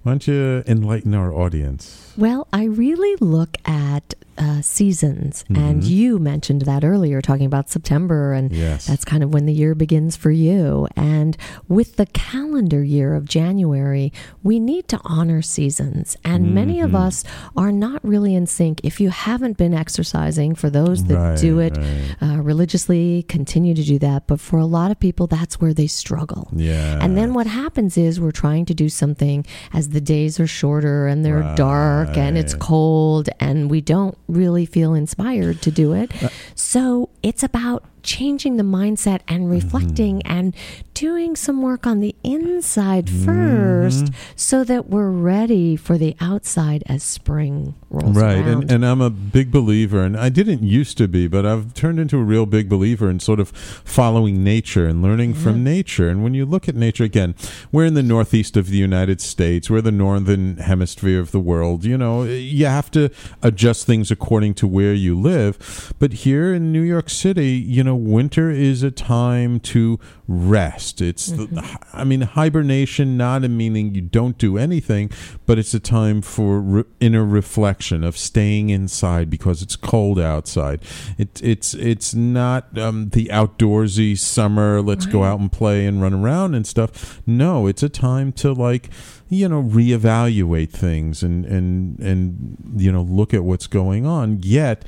Why 0.04 0.14
don't 0.14 0.26
you 0.28 0.64
enlighten 0.66 1.14
our 1.14 1.34
audience? 1.34 2.14
Well, 2.16 2.48
I 2.54 2.64
really 2.64 3.18
look 3.20 3.58
at 3.66 4.14
uh, 4.38 4.62
seasons, 4.62 5.46
and 5.50 5.84
you 5.84 6.20
mentioned 6.20 6.64
that 6.64 6.84
earlier, 6.84 7.22
talking 7.22 7.46
about 7.46 7.70
September, 7.70 8.34
and 8.34 8.52
Yes. 8.52 8.88
that's 8.88 9.06
kind 9.06 9.24
of 9.24 9.34
when 9.34 9.46
the 9.46 9.54
year 9.54 9.76
begins 9.76 10.16
for 10.16 10.32
you. 10.32 10.88
And 10.96 11.38
with 11.68 11.96
the 11.96 12.06
calendar 12.08 12.84
year 12.84 13.16
of 13.16 13.26
January, 13.26 14.12
we 14.44 14.60
need 14.60 14.88
to 14.90 15.00
honor 15.04 15.42
seasons, 15.42 16.18
and 16.26 16.54
many 16.54 16.80
of 16.82 16.94
us 16.96 17.24
are 17.56 17.72
not 17.72 18.04
really 18.04 18.36
in 18.36 18.46
sync. 18.48 18.82
If 18.84 19.00
you 19.00 19.10
haven't 19.10 19.58
been 19.58 19.74
exercising, 19.74 20.56
for 20.56 20.70
those 20.70 21.06
that 21.06 21.16
Right, 21.18 21.38
do 21.40 21.60
it 21.60 21.78
right. 21.78 22.16
uh, 22.22 22.42
religiously, 22.42 23.24
continue 23.30 23.74
to 23.74 23.84
do 23.84 24.00
that. 24.00 24.28
But 24.28 24.40
for 24.40 24.60
a 24.60 24.66
lot 24.66 24.92
of 24.92 25.00
people, 25.00 25.28
that's 25.28 25.60
where 25.62 25.74
they 25.74 25.88
struggle. 25.88 26.50
Yeah. 26.54 27.00
And 27.02 27.18
then 27.18 27.34
what 27.34 27.48
happens 27.48 27.98
is 27.98 28.20
we're 28.20 28.32
trying 28.32 28.66
to 28.66 28.74
do 28.74 28.90
something 28.90 29.46
as 29.74 29.90
the 29.90 30.02
days 30.02 30.40
are 30.40 30.48
shorter 30.48 31.08
and 31.08 31.24
they're 31.24 31.56
dark 31.56 32.18
and 32.18 32.38
it's 32.38 32.54
cold 32.54 33.30
and 33.40 33.70
we 33.70 33.82
don't 33.82 34.18
really 34.28 34.66
feel 34.66 34.94
inspired 34.94 35.62
to 35.62 35.72
do 35.72 35.94
it. 35.94 36.12
Uh, 36.24 36.30
so 36.56 37.10
it's 37.24 37.44
about 37.44 37.84
changing 38.06 38.58
the 38.58 38.64
mindset 38.64 39.20
and 39.28 39.50
reflecting 39.50 40.20
Mm-hmm. 40.20 40.32
and 40.32 40.56
doing 40.94 41.36
some 41.36 41.62
work 41.62 41.86
on 41.86 42.00
the 42.00 42.16
inside 42.24 43.08
Mm-hmm. 43.08 43.26
first 43.26 44.12
so 44.36 44.64
that 44.64 44.88
we're 44.90 45.10
ready 45.10 45.76
for 45.76 45.98
the 45.98 46.16
outside 46.22 46.84
as 46.88 47.04
spring 47.04 47.76
rolls 47.90 48.16
right 48.16 48.38
around. 48.46 48.64
and, 48.64 48.72
and 48.72 48.86
i'm 48.86 49.02
a 49.02 49.10
big 49.10 49.52
believer 49.52 50.02
and 50.04 50.18
i 50.18 50.30
didn't 50.30 50.64
used 50.64 50.98
to 50.98 51.08
be 51.08 51.28
but 51.28 51.46
i've 51.46 51.74
turned 51.74 52.00
into 52.00 52.18
a 52.18 52.24
real 52.24 52.46
big 52.46 52.68
believer 52.70 53.10
in 53.10 53.20
sort 53.20 53.40
of 53.40 53.50
following 53.50 54.44
nature 54.44 54.86
and 54.88 55.02
learning 55.02 55.34
from 55.34 55.64
nature 55.64 56.08
and 56.10 56.24
when 56.24 56.34
you 56.34 56.46
look 56.46 56.68
at 56.70 56.76
nature 56.76 57.04
again 57.04 57.34
we're 57.72 57.86
in 57.86 57.94
the 57.94 58.04
northeast 58.04 58.56
of 58.58 58.68
the 58.70 58.78
united 58.78 59.20
states 59.22 59.70
we're 59.70 59.82
the 59.82 59.92
northern 59.92 60.58
hemisphere 60.58 61.20
of 61.20 61.32
the 61.32 61.40
world 61.40 61.84
you 61.86 61.98
know 61.98 62.24
you 62.24 62.66
have 62.66 62.90
to 62.92 63.10
adjust 63.42 63.86
things 63.86 64.12
according 64.12 64.54
to 64.54 64.68
where 64.68 64.94
you 64.94 65.18
live 65.20 65.94
but 66.00 66.12
here 66.26 66.54
in 66.54 66.72
new 66.72 66.82
york 66.82 67.10
city 67.10 67.52
you 67.52 67.84
know 67.84 67.95
winter 67.96 68.50
is 68.50 68.84
a 68.84 68.92
time 68.92 69.60
to 69.62 70.00
rest. 70.28 71.02
It's 71.02 71.28
the, 71.28 71.80
i 71.94 72.04
mean 72.04 72.22
hibernation 72.22 73.18
not 73.18 73.44
in 73.44 73.56
meaning 73.56 73.94
you 73.94 74.02
don't 74.02 74.38
do 74.38 74.58
anything 74.58 75.10
but 75.46 75.60
it's 75.60 75.74
a 75.74 75.80
time 75.80 76.22
for 76.22 76.60
re- 76.60 76.84
inner 77.00 77.24
reflection 77.24 78.04
of 78.04 78.18
staying 78.18 78.70
inside 78.70 79.30
because 79.30 79.62
it's 79.62 79.76
cold 79.76 80.20
outside. 80.20 80.82
It, 81.18 81.42
it's 81.44 81.74
it's 81.74 82.14
not 82.14 82.78
um, 82.78 83.10
the 83.10 83.26
outdoorsy 83.28 84.18
summer 84.18 84.82
let's 84.82 85.06
go 85.06 85.24
out 85.24 85.40
and 85.40 85.52
play 85.52 85.86
and 85.86 86.02
run 86.02 86.14
around 86.14 86.56
and 86.56 86.66
stuff. 86.66 87.22
No 87.28 87.68
it's 87.68 87.84
a 87.84 87.90
time 87.90 88.32
to 88.34 88.54
like 88.54 88.90
you 89.30 89.48
know 89.48 89.64
reevaluate 89.64 90.72
things 90.72 91.24
and 91.24 91.46
and 91.46 92.00
and 92.00 92.58
you 92.78 92.92
know 92.92 93.02
look 93.02 93.34
at 93.34 93.44
what's 93.44 93.68
going 93.68 94.06
on. 94.06 94.40
Yet 94.42 94.84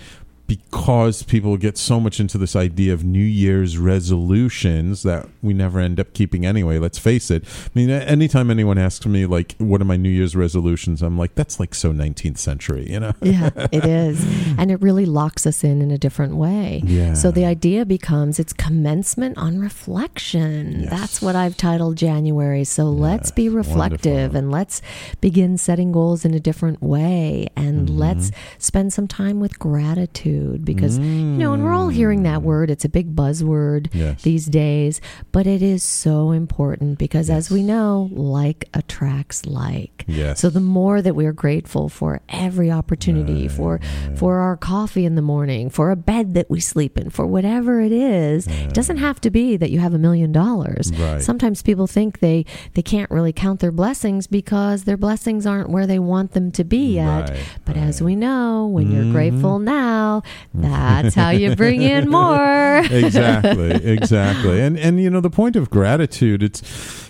because 0.47 1.23
people 1.23 1.57
get 1.57 1.77
so 1.77 1.99
much 1.99 2.19
into 2.19 2.37
this 2.37 2.55
idea 2.55 2.93
of 2.93 3.03
New 3.03 3.19
Year's 3.23 3.77
resolutions 3.77 5.03
that 5.03 5.27
we 5.41 5.53
never 5.53 5.79
end 5.79 5.99
up 5.99 6.13
keeping 6.13 6.45
anyway. 6.45 6.79
Let's 6.79 6.97
face 6.97 7.29
it. 7.29 7.43
I 7.45 7.69
mean, 7.75 7.89
anytime 7.89 8.49
anyone 8.49 8.77
asks 8.77 9.05
me 9.05 9.25
like, 9.25 9.55
"What 9.57 9.81
are 9.81 9.85
my 9.85 9.97
New 9.97 10.09
Year's 10.09 10.35
resolutions?" 10.35 11.01
I'm 11.01 11.17
like, 11.17 11.35
"That's 11.35 11.59
like 11.59 11.75
so 11.75 11.91
19th 11.91 12.37
century," 12.37 12.89
you 12.89 12.99
know? 12.99 13.13
yeah, 13.21 13.49
it 13.71 13.83
is. 14.07 14.25
And 14.57 14.71
it 14.71 14.81
really 14.81 15.05
locks 15.05 15.45
us 15.45 15.63
in 15.63 15.81
in 15.81 15.91
a 15.91 15.97
different 15.97 16.35
way. 16.35 16.81
Yeah. 16.85 17.13
So 17.13 17.29
the 17.31 17.45
idea 17.45 17.85
becomes 17.85 18.39
it's 18.39 18.53
commencement 18.53 19.37
on 19.37 19.59
reflection. 19.59 20.81
Yes. 20.81 20.89
That's 20.89 21.21
what 21.21 21.35
I've 21.35 21.57
titled 21.57 21.97
January. 21.97 22.63
So 22.63 22.85
let's 22.85 23.31
be 23.31 23.49
reflective 23.49 24.33
wonderful. 24.33 24.37
and 24.37 24.51
let's 24.51 24.81
begin 25.21 25.57
setting 25.57 25.91
goals 25.91 26.23
in 26.25 26.33
a 26.33 26.39
different 26.39 26.81
way 26.81 27.47
and 27.55 27.87
Mm-hmm. 27.89 27.97
let's 27.99 28.31
spend 28.57 28.91
some 28.93 29.07
time 29.07 29.39
with 29.39 29.59
gratitude 29.59 30.36
because 30.63 30.97
you 30.97 31.03
know, 31.03 31.53
and 31.53 31.63
we're 31.63 31.73
all 31.73 31.89
hearing 31.89 32.23
that 32.23 32.41
word. 32.41 32.69
It's 32.69 32.85
a 32.85 32.89
big 32.89 33.15
buzzword 33.15 33.57
Mm. 33.67 33.87
Yes. 33.93 34.21
these 34.23 34.45
days, 34.45 35.01
but 35.31 35.45
it 35.47 35.61
is 35.61 35.83
so 35.83 36.31
important 36.31 36.97
because 36.97 37.29
as 37.29 37.49
we 37.51 37.63
know, 37.63 38.09
like 38.11 38.65
attracts 38.73 39.45
like. 39.45 40.03
Yes. 40.07 40.39
So 40.39 40.49
the 40.49 40.59
more 40.61 41.01
that 41.01 41.15
we 41.15 41.25
are 41.25 41.33
grateful 41.33 41.89
for 41.89 42.21
every 42.29 42.71
opportunity, 42.71 43.47
for 43.47 43.79
for 44.15 44.37
our 44.39 44.57
coffee 44.57 45.05
in 45.05 45.15
the 45.15 45.21
morning, 45.21 45.69
for 45.69 45.91
a 45.91 45.95
bed 45.95 46.33
that 46.33 46.49
we 46.49 46.59
sleep 46.59 46.97
in, 46.97 47.09
for 47.09 47.25
whatever 47.25 47.79
it 47.81 47.91
is, 47.91 48.47
it 48.47 48.73
doesn't 48.73 48.97
have 48.97 49.19
to 49.21 49.29
be 49.29 49.57
that 49.57 49.69
you 49.71 49.79
have 49.79 49.93
a 49.93 49.97
million 49.99 50.31
dollars. 50.31 50.91
Sometimes 51.23 51.61
people 51.61 51.87
think 51.87 52.19
they 52.19 52.45
they 52.73 52.81
can't 52.81 53.09
really 53.11 53.33
count 53.33 53.59
their 53.59 53.71
blessings 53.71 54.27
because 54.27 54.83
their 54.83 54.97
blessings 54.97 55.45
aren't 55.45 55.69
where 55.69 55.87
they 55.87 55.99
want 55.99 56.31
them 56.31 56.51
to 56.53 56.63
be 56.63 56.95
yet. 56.95 57.29
Right, 57.29 57.39
But 57.65 57.77
as 57.77 58.01
we 58.01 58.15
know, 58.15 58.67
when 58.67 58.91
you're 58.91 59.11
grateful 59.11 59.59
now, 59.59 60.21
that's 60.53 61.15
how 61.15 61.29
you 61.29 61.55
bring 61.55 61.81
in 61.81 62.09
more. 62.09 62.79
exactly, 62.79 63.71
exactly. 63.71 64.61
And 64.61 64.77
and 64.77 65.01
you 65.01 65.09
know 65.09 65.21
the 65.21 65.29
point 65.29 65.55
of 65.55 65.69
gratitude 65.69 66.43
it's 66.43 67.07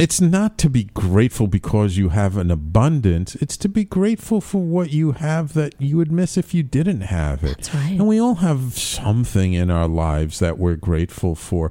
it's 0.00 0.18
not 0.18 0.56
to 0.56 0.70
be 0.70 0.84
grateful 0.84 1.46
because 1.46 1.98
you 1.98 2.08
have 2.08 2.38
an 2.38 2.50
abundance. 2.50 3.34
It's 3.34 3.58
to 3.58 3.68
be 3.68 3.84
grateful 3.84 4.40
for 4.40 4.62
what 4.62 4.90
you 4.94 5.12
have 5.12 5.52
that 5.52 5.74
you 5.78 5.98
would 5.98 6.10
miss 6.10 6.38
if 6.38 6.54
you 6.54 6.62
didn't 6.62 7.02
have 7.02 7.44
it. 7.44 7.58
That's 7.58 7.74
right. 7.74 7.92
And 7.92 8.08
we 8.08 8.18
all 8.18 8.36
have 8.36 8.78
something 8.78 9.52
in 9.52 9.70
our 9.70 9.86
lives 9.86 10.38
that 10.38 10.56
we're 10.58 10.76
grateful 10.76 11.34
for. 11.34 11.70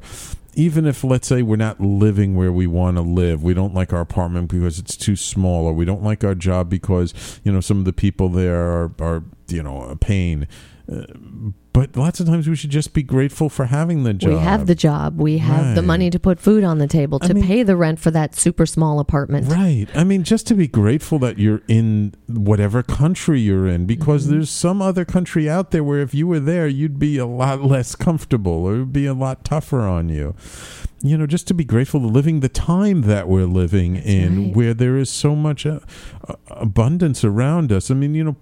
Even 0.54 0.86
if, 0.86 1.04
let's 1.04 1.28
say, 1.28 1.42
we're 1.42 1.56
not 1.56 1.82
living 1.82 2.36
where 2.36 2.52
we 2.52 2.68
want 2.68 2.98
to 2.98 3.02
live, 3.02 3.42
we 3.42 3.56
don't 3.56 3.74
like 3.74 3.94
our 3.94 4.02
apartment 4.02 4.52
because 4.52 4.78
it's 4.78 4.96
too 4.96 5.16
small, 5.16 5.66
or 5.66 5.74
we 5.74 5.86
don't 5.86 6.04
like 6.04 6.24
our 6.24 6.36
job 6.36 6.70
because, 6.70 7.40
you 7.44 7.52
know, 7.52 7.62
some 7.62 7.80
of 7.80 7.86
the 7.86 7.94
people 7.94 8.30
there 8.30 8.62
are, 8.62 8.92
are 9.00 9.24
you 9.48 9.64
know, 9.64 9.82
a 9.82 9.96
pain. 9.96 10.48
Uh, 10.92 11.04
but 11.72 11.96
lots 11.96 12.20
of 12.20 12.26
times 12.26 12.50
we 12.50 12.56
should 12.56 12.72
just 12.72 12.94
be 12.94 13.04
grateful 13.04 13.48
for 13.48 13.66
having 13.66 14.04
the 14.04 14.14
job. 14.14 14.32
We 14.32 14.38
have 14.40 14.66
the 14.66 14.74
job. 14.76 15.18
We 15.20 15.38
have 15.38 15.76
the 15.76 15.84
money 15.84 16.10
to 16.10 16.20
put 16.20 16.40
food 16.40 16.64
on 16.64 16.80
the 16.80 16.88
table, 16.88 17.20
I 17.22 17.28
to 17.28 17.34
mean- 17.36 17.46
pay 17.46 17.62
the 17.64 17.76
rent 17.78 18.00
for 18.00 18.10
that 18.12 18.36
super 18.36 18.66
small 18.66 19.00
apartment. 19.00 19.48
Right. 19.48 19.86
I 19.94 20.04
mean, 20.04 20.24
just 20.24 20.48
to 20.48 20.56
be 20.56 20.68
grateful 20.68 21.20
that 21.20 21.38
you're 21.38 21.62
in 21.68 22.16
whatever 22.28 22.82
country 22.84 23.40
you're 23.40 23.68
in, 23.68 23.86
because 23.86 24.24
Mm-hmm. 24.24 24.32
there's 24.34 24.50
some 24.50 24.82
other 24.82 25.06
country 25.06 25.48
out 25.50 25.70
there 25.72 25.84
where 25.84 26.00
if 26.02 26.14
you 26.14 26.26
were 26.28 26.40
there, 26.40 26.68
you'd 26.68 26.98
be 27.00 27.18
a 27.18 27.26
lot 27.28 27.62
less 27.64 27.96
comfortable 27.96 28.66
or 28.66 28.76
it 28.76 28.80
would 28.80 28.94
be 28.94 29.06
a 29.06 29.14
lot 29.14 29.46
tougher 29.46 29.82
on 29.82 30.10
you. 30.10 30.36
You 31.02 31.18
know, 31.18 31.28
just 31.28 31.48
to 31.48 31.54
be 31.54 31.64
grateful 31.64 32.02
to 32.02 32.08
living 32.08 32.42
the 32.42 32.50
time 32.50 33.04
that 33.04 33.30
we're 33.30 33.46
living 33.46 33.96
in, 33.96 34.48
right. 34.48 34.56
where 34.56 34.74
there 34.74 34.98
is 34.98 35.10
so 35.10 35.34
much 35.36 35.66
uh, 35.66 35.80
abundance 36.50 37.24
around 37.24 37.72
us. 37.72 37.90
I 37.90 37.94
mean, 37.94 38.16
you 38.16 38.24
know, 38.24 38.36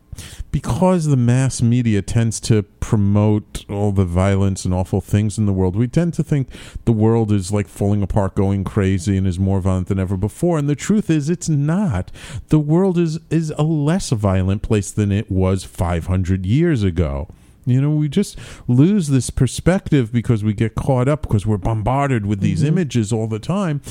because 0.51 1.05
the 1.05 1.17
mass 1.17 1.61
media 1.61 2.01
tends 2.01 2.39
to 2.41 2.63
promote 2.63 3.65
all 3.69 3.91
the 3.91 4.05
violence 4.05 4.65
and 4.65 4.73
awful 4.73 5.01
things 5.01 5.37
in 5.37 5.45
the 5.45 5.53
world, 5.53 5.75
we 5.75 5.87
tend 5.87 6.13
to 6.15 6.23
think 6.23 6.49
the 6.85 6.91
world 6.91 7.31
is 7.31 7.51
like 7.51 7.67
falling 7.67 8.01
apart, 8.01 8.35
going 8.35 8.63
crazy, 8.63 9.17
and 9.17 9.27
is 9.27 9.39
more 9.39 9.59
violent 9.59 9.87
than 9.87 9.99
ever 9.99 10.17
before. 10.17 10.57
And 10.57 10.69
the 10.69 10.75
truth 10.75 11.09
is, 11.09 11.29
it's 11.29 11.49
not. 11.49 12.11
The 12.49 12.59
world 12.59 12.97
is 12.97 13.19
is 13.29 13.53
a 13.57 13.63
less 13.63 14.09
violent 14.09 14.61
place 14.61 14.91
than 14.91 15.11
it 15.11 15.29
was 15.29 15.63
500 15.63 16.45
years 16.45 16.83
ago. 16.83 17.27
You 17.67 17.81
know, 17.81 17.91
we 17.91 18.07
just 18.09 18.37
lose 18.67 19.09
this 19.09 19.29
perspective 19.29 20.11
because 20.11 20.43
we 20.43 20.53
get 20.53 20.73
caught 20.75 21.07
up 21.07 21.21
because 21.23 21.45
we're 21.45 21.57
bombarded 21.57 22.25
with 22.25 22.39
these 22.39 22.59
Mm-hmm. 22.59 22.67
images 22.69 23.13
all 23.13 23.27
the 23.27 23.39
time. 23.39 23.81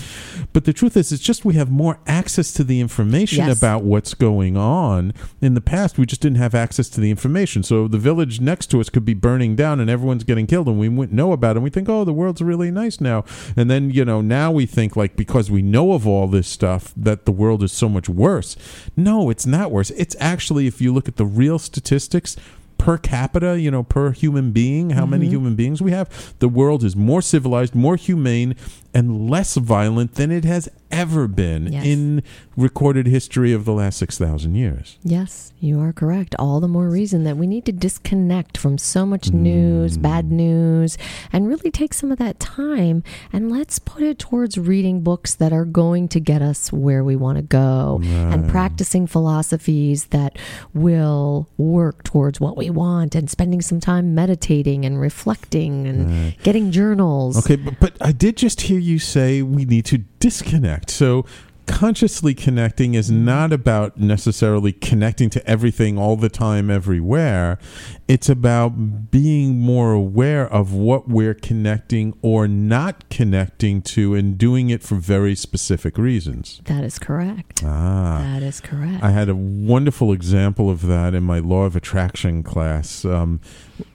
But 0.53 0.65
the 0.65 0.73
truth 0.73 0.97
is, 0.97 1.13
it's 1.13 1.23
just 1.23 1.45
we 1.45 1.55
have 1.55 1.71
more 1.71 1.99
access 2.07 2.53
to 2.55 2.65
the 2.65 2.81
information 2.81 3.47
Yes. 3.47 3.59
about 3.59 3.85
what's 3.85 4.15
going 4.15 4.57
on. 4.57 5.13
In 5.41 5.55
the 5.55 5.61
past, 5.61 5.99
we 5.99 6.07
just 6.07 6.21
didn't 6.23 6.39
have 6.39 6.55
access 6.55 6.89
to 6.91 7.01
the 7.01 7.11
information. 7.11 7.63
So 7.63 7.87
the 7.87 7.99
village 7.99 8.41
next 8.41 8.69
to 8.69 8.81
us 8.81 8.89
could 8.89 9.05
be 9.05 9.15
burning 9.15 9.55
down 9.57 9.79
and 9.79 9.89
everyone's 9.91 10.25
getting 10.25 10.47
killed, 10.47 10.67
and 10.69 10.79
we 10.81 10.89
wouldn't 10.89 11.15
know 11.17 11.33
about 11.33 11.51
it. 11.57 11.59
And 11.59 11.65
we 11.65 11.71
think, 11.71 11.89
oh, 11.89 12.05
the 12.05 12.13
world's 12.13 12.41
really 12.43 12.71
nice 12.71 13.01
now. 13.01 13.25
And 13.57 13.71
then, 13.71 13.91
you 13.91 14.05
know, 14.05 14.21
now 14.23 14.51
we 14.51 14.65
think, 14.67 14.97
like, 14.97 15.17
because 15.17 15.51
we 15.51 15.63
know 15.63 15.93
of 15.93 16.07
all 16.07 16.27
this 16.27 16.49
stuff, 16.49 16.93
that 16.97 17.25
the 17.27 17.33
world 17.33 17.63
is 17.63 17.73
so 17.73 17.89
much 17.89 18.09
worse. 18.09 18.57
No, 18.97 19.29
it's 19.31 19.47
not 19.47 19.71
worse. 19.71 19.91
It's 19.91 20.17
actually, 20.19 20.67
if 20.67 20.81
you 20.81 20.93
look 20.95 21.09
at 21.09 21.17
the 21.17 21.27
real 21.27 21.59
statistics, 21.59 22.37
per 22.79 22.99
capita, 22.99 23.61
you 23.61 23.71
know, 23.71 23.83
per 23.83 24.13
human 24.13 24.53
being, 24.53 24.91
how 24.91 25.07
many 25.07 25.25
mm-hmm. 25.25 25.35
human 25.35 25.55
beings 25.57 25.83
we 25.83 25.91
have, 25.91 26.35
the 26.39 26.49
world 26.49 26.85
is 26.85 26.95
more 26.95 27.23
civilized, 27.23 27.75
more 27.75 27.97
humane, 27.97 28.55
and 28.97 29.29
less 29.29 29.57
violent 29.57 30.15
than 30.15 30.31
it 30.31 30.47
has 30.47 30.71
ever 30.91 31.29
been 31.29 31.73
Yes. 31.73 31.85
in 31.85 32.23
recorded 32.57 33.07
history 33.07 33.53
of 33.53 33.65
the 33.65 33.73
last 33.73 33.99
6,000 33.99 34.55
years. 34.55 34.97
Yes, 35.03 35.53
you 35.61 35.81
are 35.81 35.93
correct. 35.93 36.35
All 36.39 36.61
the 36.61 36.69
more 36.69 36.89
reason 36.89 37.25
that 37.25 37.37
we 37.37 37.47
need 37.47 37.67
to 37.67 37.73
disconnect 37.73 38.57
from 38.57 38.79
so 38.79 39.05
much 39.05 39.33
news, 39.33 39.99
mm. 39.99 40.03
bad 40.03 40.31
news, 40.31 40.97
and 41.33 41.49
really 41.49 41.71
take 41.71 41.93
some 41.93 42.11
of 42.11 42.19
that 42.19 42.41
time 42.41 43.03
and 43.33 43.51
let's 43.51 43.79
put 43.79 44.03
it 44.03 44.19
towards 44.19 44.57
reading 44.57 45.03
books 45.03 45.35
that 45.35 45.53
are 45.53 45.67
going 45.67 46.09
to 46.09 46.21
get 46.21 46.41
us 46.41 46.73
where 46.73 47.05
we 47.05 47.17
want 47.17 47.37
to 47.37 47.43
go 47.43 48.01
and 48.03 48.49
practicing 48.49 49.07
philosophies 49.07 50.07
that 50.07 50.39
will 50.73 51.49
work 51.59 52.05
towards 52.05 52.41
what 52.41 52.57
we 52.57 52.71
want 52.71 53.15
and 53.15 53.29
spending 53.29 53.61
some 53.61 53.81
time 53.81 54.15
meditating 54.15 54.87
and 54.87 55.01
reflecting 55.01 55.87
and 55.87 56.39
getting 56.43 56.71
journals. 56.71 57.37
Okay, 57.39 57.57
but, 57.57 57.79
but 57.81 57.93
I 58.01 58.13
did 58.13 58.37
just 58.37 58.63
hear 58.63 58.79
you 58.79 58.86
say 58.99 59.43
we 59.43 59.65
need 59.65 59.85
to 59.87 59.99
disconnect. 60.21 60.91
So 60.91 61.25
consciously 61.67 62.35
connecting 62.35 62.95
is 62.95 63.11
not 63.11 63.53
about 63.53 63.99
necessarily 63.99 64.73
connecting 64.73 65.29
to 65.31 65.47
everything 65.51 65.99
all 65.99 66.17
the 66.17 66.29
time 66.29 66.71
everywhere. 66.71 67.59
It's 68.09 68.29
about 68.29 69.11
being 69.11 69.59
more 69.59 69.93
aware 69.93 70.47
of 70.47 70.73
what 70.73 71.09
we're 71.09 71.35
connecting 71.35 72.17
or 72.23 72.47
not 72.49 73.09
connecting 73.11 73.83
to 73.83 74.15
and 74.15 74.39
doing 74.39 74.71
it 74.71 74.83
for 74.83 74.95
very 74.95 75.35
specific 75.35 75.99
reasons. 75.99 76.61
That 76.65 76.85
is 76.85 76.99
correct. 76.99 77.63
Ah. 77.65 78.21
That 78.23 78.43
is 78.43 78.61
correct. 78.61 79.03
I 79.03 79.11
had 79.11 79.29
a 79.29 79.37
wonderful 79.37 80.13
example 80.13 80.71
of 80.71 80.87
that 80.87 81.15
in 81.15 81.25
my 81.25 81.41
law 81.41 81.65
of 81.65 81.77
attraction 81.77 82.43
class. 82.43 83.05
Um, 83.05 83.41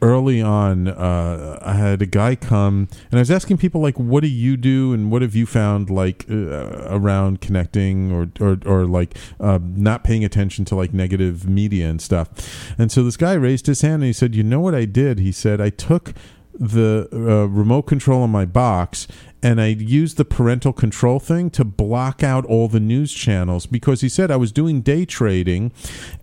early 0.02 0.42
on, 0.42 0.88
uh, 0.88 1.60
I 1.62 1.74
had 1.74 2.02
a 2.02 2.06
guy 2.06 2.36
come 2.36 2.88
and 3.10 3.20
I 3.20 3.20
was 3.20 3.32
asking 3.32 3.58
people 3.58 3.82
like, 3.82 3.98
"What 3.98 4.22
do 4.22 4.30
you 4.30 4.58
do, 4.58 4.94
and 4.94 5.12
what 5.12 5.22
have 5.22 5.36
you 5.36 5.46
found 5.46 5.90
like 5.90 6.26
uh, 6.30 6.88
around 6.90 7.42
connecting 7.42 8.12
or 8.12 8.30
or, 8.40 8.58
or 8.66 8.86
like 8.86 9.18
uh, 9.40 9.60
not 9.62 10.04
paying 10.04 10.24
attention 10.24 10.66
to 10.66 10.76
like 10.76 10.94
negative 10.94 11.48
media 11.48 11.90
and 11.90 12.02
stuff?" 12.02 12.30
And 12.78 12.92
so 12.92 13.04
this 13.04 13.18
guy 13.18 13.34
raised 13.34 13.68
his 13.68 13.82
hand 13.82 13.96
and 13.96 14.06
he 14.06 14.14
said, 14.14 14.36
"You 14.36 14.44
know 14.44 14.60
what 14.60 14.76
I 14.76 14.86
did?" 14.86 15.20
He 15.20 15.32
said, 15.32 15.62
"I 15.62 15.70
took." 15.70 16.14
the 16.54 17.08
uh, 17.14 17.48
remote 17.48 17.84
control 17.84 18.22
on 18.22 18.30
my 18.30 18.46
box 18.46 19.08
and 19.44 19.60
I 19.60 19.68
used 19.68 20.18
the 20.18 20.26
parental 20.26 20.72
control 20.72 21.20
thing 21.20 21.50
to 21.52 21.66
block 21.66 22.24
out 22.24 22.46
all 22.46 22.68
the 22.68 22.80
news 22.80 23.12
channels 23.12 23.66
because 23.66 24.02
he 24.02 24.10
said 24.10 24.30
I 24.30 24.36
was 24.36 24.52
doing 24.52 24.82
day 24.82 25.06
trading 25.06 25.72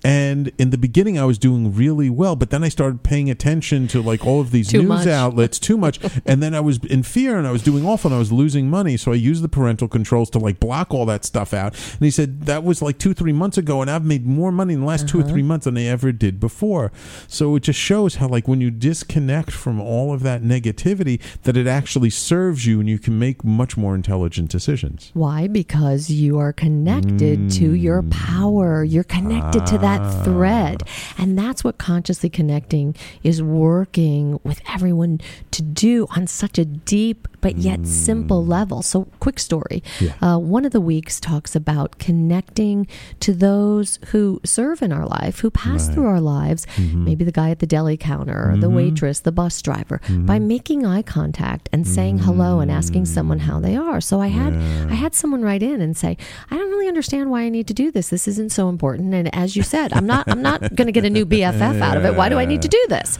and 0.05 0.53
in 0.59 0.71
the 0.71 0.79
beginning 0.79 1.19
I 1.19 1.25
was 1.25 1.39
doing 1.39 1.75
really 1.75 2.11
well 2.11 2.37
but 2.37 2.51
then 2.51 2.62
I 2.62 2.69
started 2.69 3.03
paying 3.03 3.31
attention 3.31 3.89
to 3.89 4.01
like 4.01 4.25
all 4.25 4.41
of 4.41 4.51
these 4.51 4.69
Too 4.69 4.79
news 4.79 4.89
much. 4.89 5.07
outlets 5.07 5.59
too 5.59 5.77
much 5.77 5.99
and 6.27 6.43
then 6.43 6.55
I 6.55 6.61
was 6.61 6.79
in 6.85 7.03
fear 7.03 7.39
and 7.39 7.47
I 7.47 7.53
was 7.53 7.62
doing 7.62 7.85
awful 7.85 8.09
and 8.09 8.16
I 8.16 8.19
was 8.19 8.33
losing 8.33 8.71
money 8.71 8.97
so 8.97 9.12
I 9.12 9.16
used 9.16 9.43
the 9.43 9.49
parental 9.49 9.89
controls 9.89 10.31
to 10.31 10.39
like 10.39 10.61
block 10.61 10.95
all 10.95 11.07
that 11.07 11.25
stuff 11.25 11.53
out 11.53 11.75
and 11.75 12.03
he 12.03 12.11
said 12.11 12.43
that 12.43 12.62
was 12.62 12.83
like 12.83 12.99
2 12.99 13.14
3 13.14 13.33
months 13.33 13.59
ago 13.59 13.83
and 13.83 13.91
I've 13.91 14.05
made 14.05 14.27
more 14.27 14.53
money 14.53 14.75
in 14.75 14.81
the 14.81 14.87
last 14.87 15.09
2 15.09 15.19
or 15.19 15.23
uh-huh. 15.23 15.33
3 15.33 15.43
months 15.43 15.64
than 15.64 15.77
I 15.77 15.85
ever 15.85 16.12
did 16.12 16.39
before 16.39 16.93
so 17.27 17.57
it 17.57 17.61
just 17.61 17.79
shows 17.79 18.16
how 18.16 18.29
like 18.29 18.47
when 18.47 18.61
you 18.61 18.71
disconnect 18.71 19.51
from 19.51 19.81
all 19.81 20.12
of 20.12 20.23
that 20.23 20.43
negativity 20.43 21.21
that 21.43 21.57
it 21.57 21.66
actually 21.66 22.11
serves 22.11 22.66
you 22.66 22.81
and 22.81 22.89
you 22.89 22.99
can 23.09 23.18
make 23.18 23.42
much 23.44 23.76
more 23.76 23.94
intelligent 23.94 24.50
decisions 24.50 25.11
Why? 25.14 25.46
Because 25.48 26.11
you 26.11 26.38
are 26.38 26.52
connected 26.52 27.50
to 27.59 27.72
your 27.74 28.02
Mm. 28.02 28.11
power. 28.11 28.84
You're 28.84 29.04
connected 29.18 29.64
to 29.66 29.76
Ah. 29.76 29.78
that 29.86 30.24
thread. 30.24 30.82
And 31.16 31.38
that's 31.38 31.64
what 31.64 31.78
consciously 31.78 32.28
connecting 32.28 32.94
is 33.22 33.42
working 33.42 34.38
with 34.44 34.61
everyone 34.74 35.20
to 35.52 35.62
do 35.62 36.06
on 36.16 36.26
such 36.26 36.59
a 36.59 36.64
deep 36.64 37.26
but 37.40 37.56
yet 37.59 37.86
simple 37.86 38.44
level. 38.44 38.82
So, 38.82 39.06
quick 39.20 39.38
story. 39.38 39.82
Mm. 40.00 40.06
Yeah. 40.20 40.34
Uh, 40.34 40.38
one 40.38 40.64
of 40.64 40.72
the 40.72 40.80
weeks 40.80 41.20
talks 41.20 41.54
about 41.54 41.98
connecting 42.00 42.86
to 43.20 43.32
those 43.32 44.00
who 44.11 44.40
serve 44.44 44.82
in 44.82 44.92
our 44.92 45.06
life, 45.06 45.38
who 45.40 45.50
pass 45.50 45.86
Right. 45.86 45.94
through 45.94 46.06
our 46.06 46.20
lives, 46.20 46.66
Mm-hmm. 46.76 47.04
maybe 47.04 47.24
the 47.24 47.32
guy 47.32 47.50
at 47.50 47.61
the 47.61 47.66
deli 47.66 47.96
counter, 47.96 48.50
or 48.50 48.56
the 48.56 48.68
waitress, 48.68 49.20
the 49.20 49.30
bus 49.32 49.62
driver, 49.62 50.00
Mm-hmm. 50.09 50.26
by 50.26 50.38
making 50.40 50.84
eye 50.84 51.02
contact 51.02 51.68
and 51.72 51.86
saying 51.86 52.18
hello 52.18 52.59
and 52.61 52.70
asking 52.72 52.97
someone 53.07 53.40
how 53.40 53.61
they 53.61 53.76
are. 53.76 54.01
So 54.01 54.20
I 54.20 54.28
had 54.28 54.55
I 54.90 54.94
had 54.94 55.14
someone 55.14 55.42
write 55.42 55.62
in 55.62 55.80
and 55.80 55.96
say, 55.96 56.16
I 56.51 56.57
don't 56.57 56.70
really 56.70 56.88
understand 56.88 57.30
why 57.30 57.42
I 57.42 57.49
need 57.49 57.66
to 57.68 57.74
do 57.74 57.90
this. 57.90 58.09
This 58.09 58.28
isn't 58.28 58.53
so 58.53 58.68
important. 58.68 59.14
And 59.14 59.34
as 59.34 59.57
you 59.57 59.62
said, 59.62 59.92
I'm 59.92 60.07
not 60.07 60.28
I'm 60.28 60.42
not 60.42 60.61
going 60.74 60.86
to 60.86 60.92
get 60.92 61.05
a 61.05 61.11
new 61.11 61.26
BFF 61.26 61.80
out 61.80 61.96
of 61.96 62.05
it. 62.05 62.14
Why 62.14 62.28
do 62.28 62.38
I 62.38 62.44
need 62.44 62.62
to 62.62 62.68
do 62.68 62.86
this? 62.88 63.18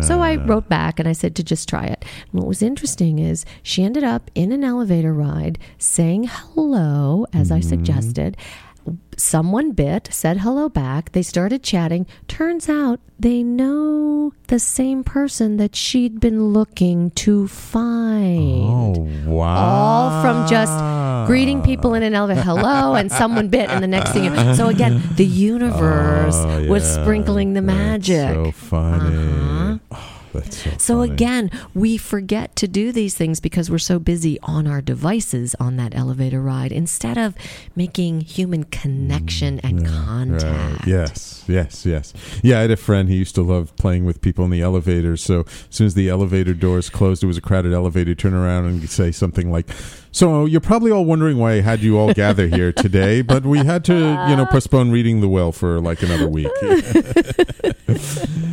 So 0.00 0.20
I 0.20 0.36
wrote 0.36 0.68
back 0.68 0.98
and 0.98 1.08
I 1.08 1.12
said 1.12 1.34
to 1.36 1.42
just 1.42 1.68
try 1.68 1.84
it. 1.84 2.04
And 2.32 2.40
what 2.40 2.46
was 2.46 2.62
interesting 2.62 3.18
is 3.18 3.44
she 3.62 3.82
ended 3.82 4.04
up 4.04 4.30
in 4.34 4.52
an 4.52 4.64
elevator 4.64 5.12
ride 5.12 5.58
saying 5.78 6.28
hello 6.30 7.26
as 7.32 7.50
I 7.50 7.60
mm-hmm. 7.60 7.68
suggested. 7.68 8.36
Someone 9.16 9.72
bit, 9.72 10.08
said 10.12 10.38
hello 10.38 10.68
back. 10.68 11.10
They 11.12 11.22
started 11.22 11.62
chatting. 11.64 12.06
Turns 12.28 12.68
out 12.68 13.00
they 13.18 13.42
know 13.42 14.32
the 14.46 14.58
same 14.60 15.02
person 15.02 15.56
that 15.56 15.74
she'd 15.74 16.20
been 16.20 16.52
looking 16.52 17.10
to 17.12 17.48
find. 17.48 18.64
oh 18.64 19.08
wow 19.26 19.56
All 19.56 20.22
from 20.22 20.46
just 20.48 21.26
greeting 21.26 21.62
people 21.62 21.94
in 21.94 22.02
an 22.04 22.14
elevator, 22.14 22.42
hello, 22.42 22.94
and 22.94 23.10
someone 23.10 23.48
bit, 23.48 23.68
and 23.70 23.82
the 23.82 23.88
next 23.88 24.12
thing. 24.12 24.24
You, 24.24 24.54
so 24.54 24.68
again, 24.68 25.02
the 25.16 25.26
universe 25.52 26.36
Oh, 26.36 26.66
was 26.68 26.84
sprinkling 26.84 27.54
the 27.54 27.60
That's 27.60 27.76
magic. 28.08 28.34
so 28.34 28.52
funny 28.52 29.78
Uh-huh. 29.90 30.14
That's 30.40 30.62
so 30.62 30.70
So 30.78 31.02
again, 31.02 31.50
we 31.74 31.96
forget 31.96 32.56
to 32.56 32.68
do 32.68 32.92
these 32.92 33.14
things 33.16 33.40
because 33.40 33.70
we're 33.70 33.78
so 33.78 33.98
busy 33.98 34.38
on 34.42 34.66
our 34.66 34.80
devices 34.80 35.54
on 35.60 35.76
that 35.76 35.94
elevator 35.94 36.40
ride 36.40 36.72
instead 36.72 37.18
of 37.18 37.34
making 37.76 38.22
human 38.22 38.64
connection 38.64 39.58
mm, 39.58 39.64
and 39.64 39.86
contact. 39.86 40.80
Right. 40.80 40.86
Yes, 40.86 41.44
yes, 41.46 41.86
yes. 41.86 42.12
Yeah, 42.42 42.58
I 42.58 42.62
had 42.62 42.70
a 42.70 42.76
friend. 42.76 43.08
He 43.08 43.16
used 43.16 43.34
to 43.36 43.42
love 43.42 43.74
playing 43.76 44.04
with 44.04 44.20
people 44.20 44.44
in 44.44 44.50
the 44.50 44.62
elevator. 44.62 45.16
So 45.16 45.40
as 45.40 45.66
soon 45.70 45.86
as 45.86 45.94
the 45.94 46.08
elevator 46.08 46.54
doors 46.54 46.90
closed, 46.90 47.22
it 47.22 47.26
was 47.26 47.36
a 47.36 47.42
crowded 47.42 47.72
elevator. 47.72 48.14
Turn 48.14 48.34
around 48.34 48.66
and 48.66 48.88
say 48.88 49.12
something 49.12 49.50
like, 49.50 49.68
"So 50.12 50.44
you're 50.44 50.60
probably 50.60 50.90
all 50.90 51.04
wondering 51.04 51.38
why 51.38 51.52
I 51.52 51.60
had 51.60 51.80
you 51.80 51.98
all 51.98 52.12
gather 52.12 52.46
here 52.46 52.72
today, 52.72 53.22
but 53.32 53.44
we 53.44 53.58
had 53.58 53.84
to, 53.86 53.94
you 53.94 54.36
know, 54.36 54.46
postpone 54.50 54.90
reading 54.90 55.20
the 55.20 55.28
will 55.28 55.52
for 55.52 55.80
like 55.80 56.02
another 56.02 56.28
week." 56.28 56.52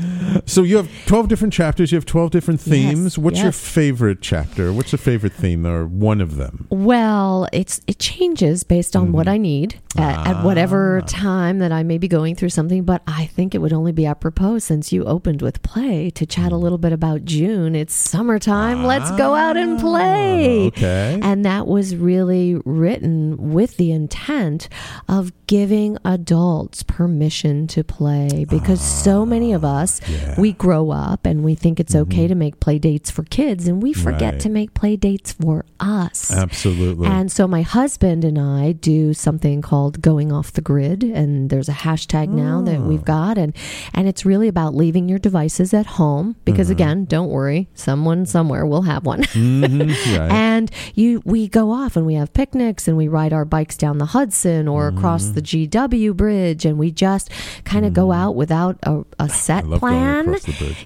So 0.46 0.64
you 0.64 0.78
have 0.78 0.90
12 1.08 1.28
different 1.28 1.54
chapters, 1.54 1.92
you 1.92 1.96
have 1.98 2.06
12 2.06 2.32
different 2.32 2.62
themes. 2.62 3.04
Yes, 3.04 3.18
What's 3.18 3.42
your 3.42 3.52
favorite 3.52 4.20
chapter? 4.22 4.72
What's 4.74 4.92
your 4.92 5.00
favorite 5.00 5.34
theme 5.34 5.66
or 5.66 5.86
one 5.86 6.22
of 6.22 6.36
them? 6.38 6.68
Well, 6.70 7.48
it's 7.52 7.82
it 7.88 8.00
changes 8.00 8.64
based 8.64 8.96
on 8.96 9.06
Mm-hmm. 9.06 9.14
what 9.14 9.28
I 9.28 9.38
need 9.38 9.80
at, 9.98 10.28
at 10.28 10.44
whatever 10.44 11.00
Ah. 11.04 11.06
time 11.08 11.60
that 11.60 11.72
I 11.72 11.84
may 11.84 11.98
be 11.98 12.08
going 12.08 12.36
through 12.36 12.50
something. 12.50 12.84
But 12.84 13.02
I 13.08 13.26
think 13.28 13.54
it 13.54 13.60
would 13.60 13.74
only 13.74 13.92
be 13.92 14.06
apropos 14.06 14.60
since 14.60 14.92
you 14.92 15.04
opened 15.06 15.42
with 15.42 15.62
play 15.62 16.10
to 16.12 16.26
chat 16.26 16.52
Mm. 16.52 16.54
a 16.54 16.58
little 16.58 16.78
bit 16.78 16.92
about 16.94 17.24
June. 17.26 17.76
It's 17.76 17.94
summertime. 17.94 18.84
Let's 18.86 19.12
go 19.12 19.36
out 19.36 19.58
and 19.58 19.80
play. 19.80 20.66
Ah, 20.66 20.68
Okay. 20.68 21.20
And 21.22 21.46
that 21.46 21.68
was 21.68 21.96
really 21.96 22.56
written 22.66 23.52
with 23.54 23.78
the 23.78 23.92
intent 23.92 24.70
of 25.08 25.32
giving 25.48 25.98
adults 26.04 26.82
permission 26.84 27.68
to 27.68 27.84
play 27.84 28.46
because 28.50 28.82
so 28.82 29.26
many 29.26 29.54
of 29.54 29.64
us 29.64 30.02
Ah, 30.04 30.08
yeah. 30.16 30.40
we 30.40 30.54
grow 30.54 30.92
up 30.92 31.26
and 31.26 31.44
we 31.44 31.56
think 31.56 31.80
it's 31.80 31.96
okay 31.96 32.28
to 32.28 32.36
make 32.36 32.60
play 32.60 32.80
dates 32.80 33.10
for 33.12 33.24
kids 33.24 33.68
and 33.68 33.82
we 33.84 33.94
forget 33.94 34.34
Right. 34.36 34.42
to 34.42 34.50
make 34.50 34.74
play 34.74 34.96
dates 34.96 35.34
for 35.34 35.66
us. 35.80 36.32
Absolutely. 36.32 37.08
And 37.08 37.32
so 37.32 37.48
my 37.48 37.62
husband 37.62 38.24
and 38.24 38.40
I 38.40 38.72
do 38.72 39.14
something 39.14 39.62
called 39.62 40.02
going 40.02 40.32
off 40.32 40.54
the 40.54 40.62
grid 40.62 41.04
and 41.04 41.50
there's 41.50 41.70
a 41.70 41.74
hashtag 41.74 42.30
now 42.30 42.62
that 42.62 42.78
Oh. 42.78 42.82
we've 42.82 43.06
got 43.06 43.38
and 43.38 43.54
and 43.94 44.08
it's 44.08 44.26
really 44.26 44.48
about 44.48 44.74
leaving 44.76 45.08
your 45.10 45.20
devices 45.20 45.74
at 45.74 45.86
home 45.86 46.36
because 46.46 46.68
Mm-hmm. 46.68 46.72
again, 46.74 47.06
don't 47.06 47.30
worry, 47.30 47.68
someone 47.76 48.26
somewhere 48.26 48.66
will 48.66 48.84
have 48.84 49.06
one. 49.06 49.22
Mhm, 49.36 50.18
right. 50.18 50.32
And 50.32 50.72
you 50.96 51.22
we 51.26 51.48
go 51.48 51.72
off 51.72 51.96
and 51.96 52.06
we 52.06 52.14
have 52.16 52.34
picnics 52.34 52.88
and 52.88 52.98
we 52.98 53.08
ride 53.08 53.34
our 53.34 53.46
bikes 53.46 53.78
down 53.78 53.98
the 53.98 54.06
Hudson 54.06 54.68
or 54.68 54.88
across 54.88 55.26
Mm. 55.28 55.34
the 55.36 55.42
GW 55.42 56.14
bridge 56.16 56.66
and 56.66 56.78
we 56.78 56.92
just 56.92 57.30
kind 57.66 57.86
of 57.86 57.94
go 57.94 58.12
out 58.12 58.36
without 58.36 58.78
a, 58.84 59.04
a 59.20 59.30
set 59.30 59.64
going 59.64 59.80
plan. 60.06 60.36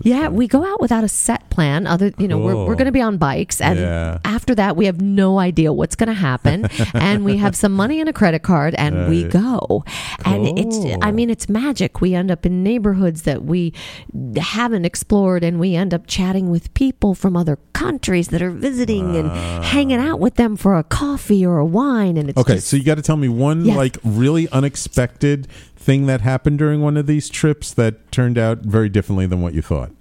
Yeah, 0.02 0.30
we 0.30 0.48
go 0.48 0.66
out 0.66 0.80
without 0.82 1.04
a 1.04 1.08
set 1.08 1.50
plan. 1.50 1.88
Other, 1.88 2.12
you 2.18 2.28
know, 2.28 2.38
we're, 2.38 2.56
we're 2.56 2.76
going 2.76 2.86
to 2.86 2.92
be 2.92 3.02
on 3.02 3.18
bikes, 3.18 3.60
and 3.62 3.80
Yeah. 3.80 4.20
after 4.26 4.56
that, 4.56 4.76
we 4.76 4.86
have 4.86 5.02
no 5.02 5.40
idea 5.40 5.72
what's 5.74 5.96
going 5.96 6.08
to 6.08 6.14
happen. 6.14 6.66
and 6.94 7.24
we 7.26 7.38
have 7.38 7.56
some 7.56 7.74
money 7.74 8.00
and 8.00 8.10
a 8.10 8.14
credit 8.14 8.44
card, 8.44 8.76
and 8.76 9.10
we 9.10 9.24
Right. 9.24 9.32
go. 9.32 9.84
And 10.26 10.58
it's, 10.58 10.78
I 11.02 11.12
mean, 11.12 11.30
it's 11.30 11.50
magic. 11.50 12.02
We 12.02 12.14
end 12.14 12.32
up 12.32 12.46
in 12.46 12.64
neighborhoods 12.64 13.24
that 13.24 13.44
we 13.44 13.74
haven't 14.38 14.86
explored, 14.86 15.44
and 15.44 15.60
we 15.60 15.76
end 15.76 15.94
up 15.94 16.08
chatting 16.08 16.50
with 16.50 16.74
people 16.74 17.14
from 17.16 17.36
other 17.36 17.58
countries 17.74 18.30
that 18.30 18.42
are 18.42 18.50
visiting 18.52 19.16
and 19.16 19.32
hanging 19.64 20.00
out 20.00 20.20
with 20.20 20.36
them 20.36 20.56
for 20.56 20.78
a 20.78 20.84
coffee 20.84 21.46
or 21.46 21.58
a 21.58 21.66
wine. 21.66 22.18
And 22.18 22.30
it's 22.30 22.38
Okay, 22.38 22.56
just- 22.56 22.68
so 22.68 22.78
you 22.78 22.84
got 22.84 22.96
to 22.96 23.02
tell 23.02 23.18
me 23.18 23.28
one 23.30 23.66
Yes. 23.66 23.78
like 23.78 23.98
really 24.04 24.48
unexpected 24.50 25.48
thing 25.80 26.06
that 26.08 26.22
happened 26.22 26.60
during 26.60 26.82
one 26.82 26.98
of 26.98 27.08
these 27.08 27.30
trips 27.30 27.74
that 27.74 28.12
turned 28.12 28.38
out 28.38 28.60
very 28.60 28.90
differently 28.90 29.26
than 29.26 29.42
what 29.42 29.54
you 29.54 29.62
thought. 29.62 29.92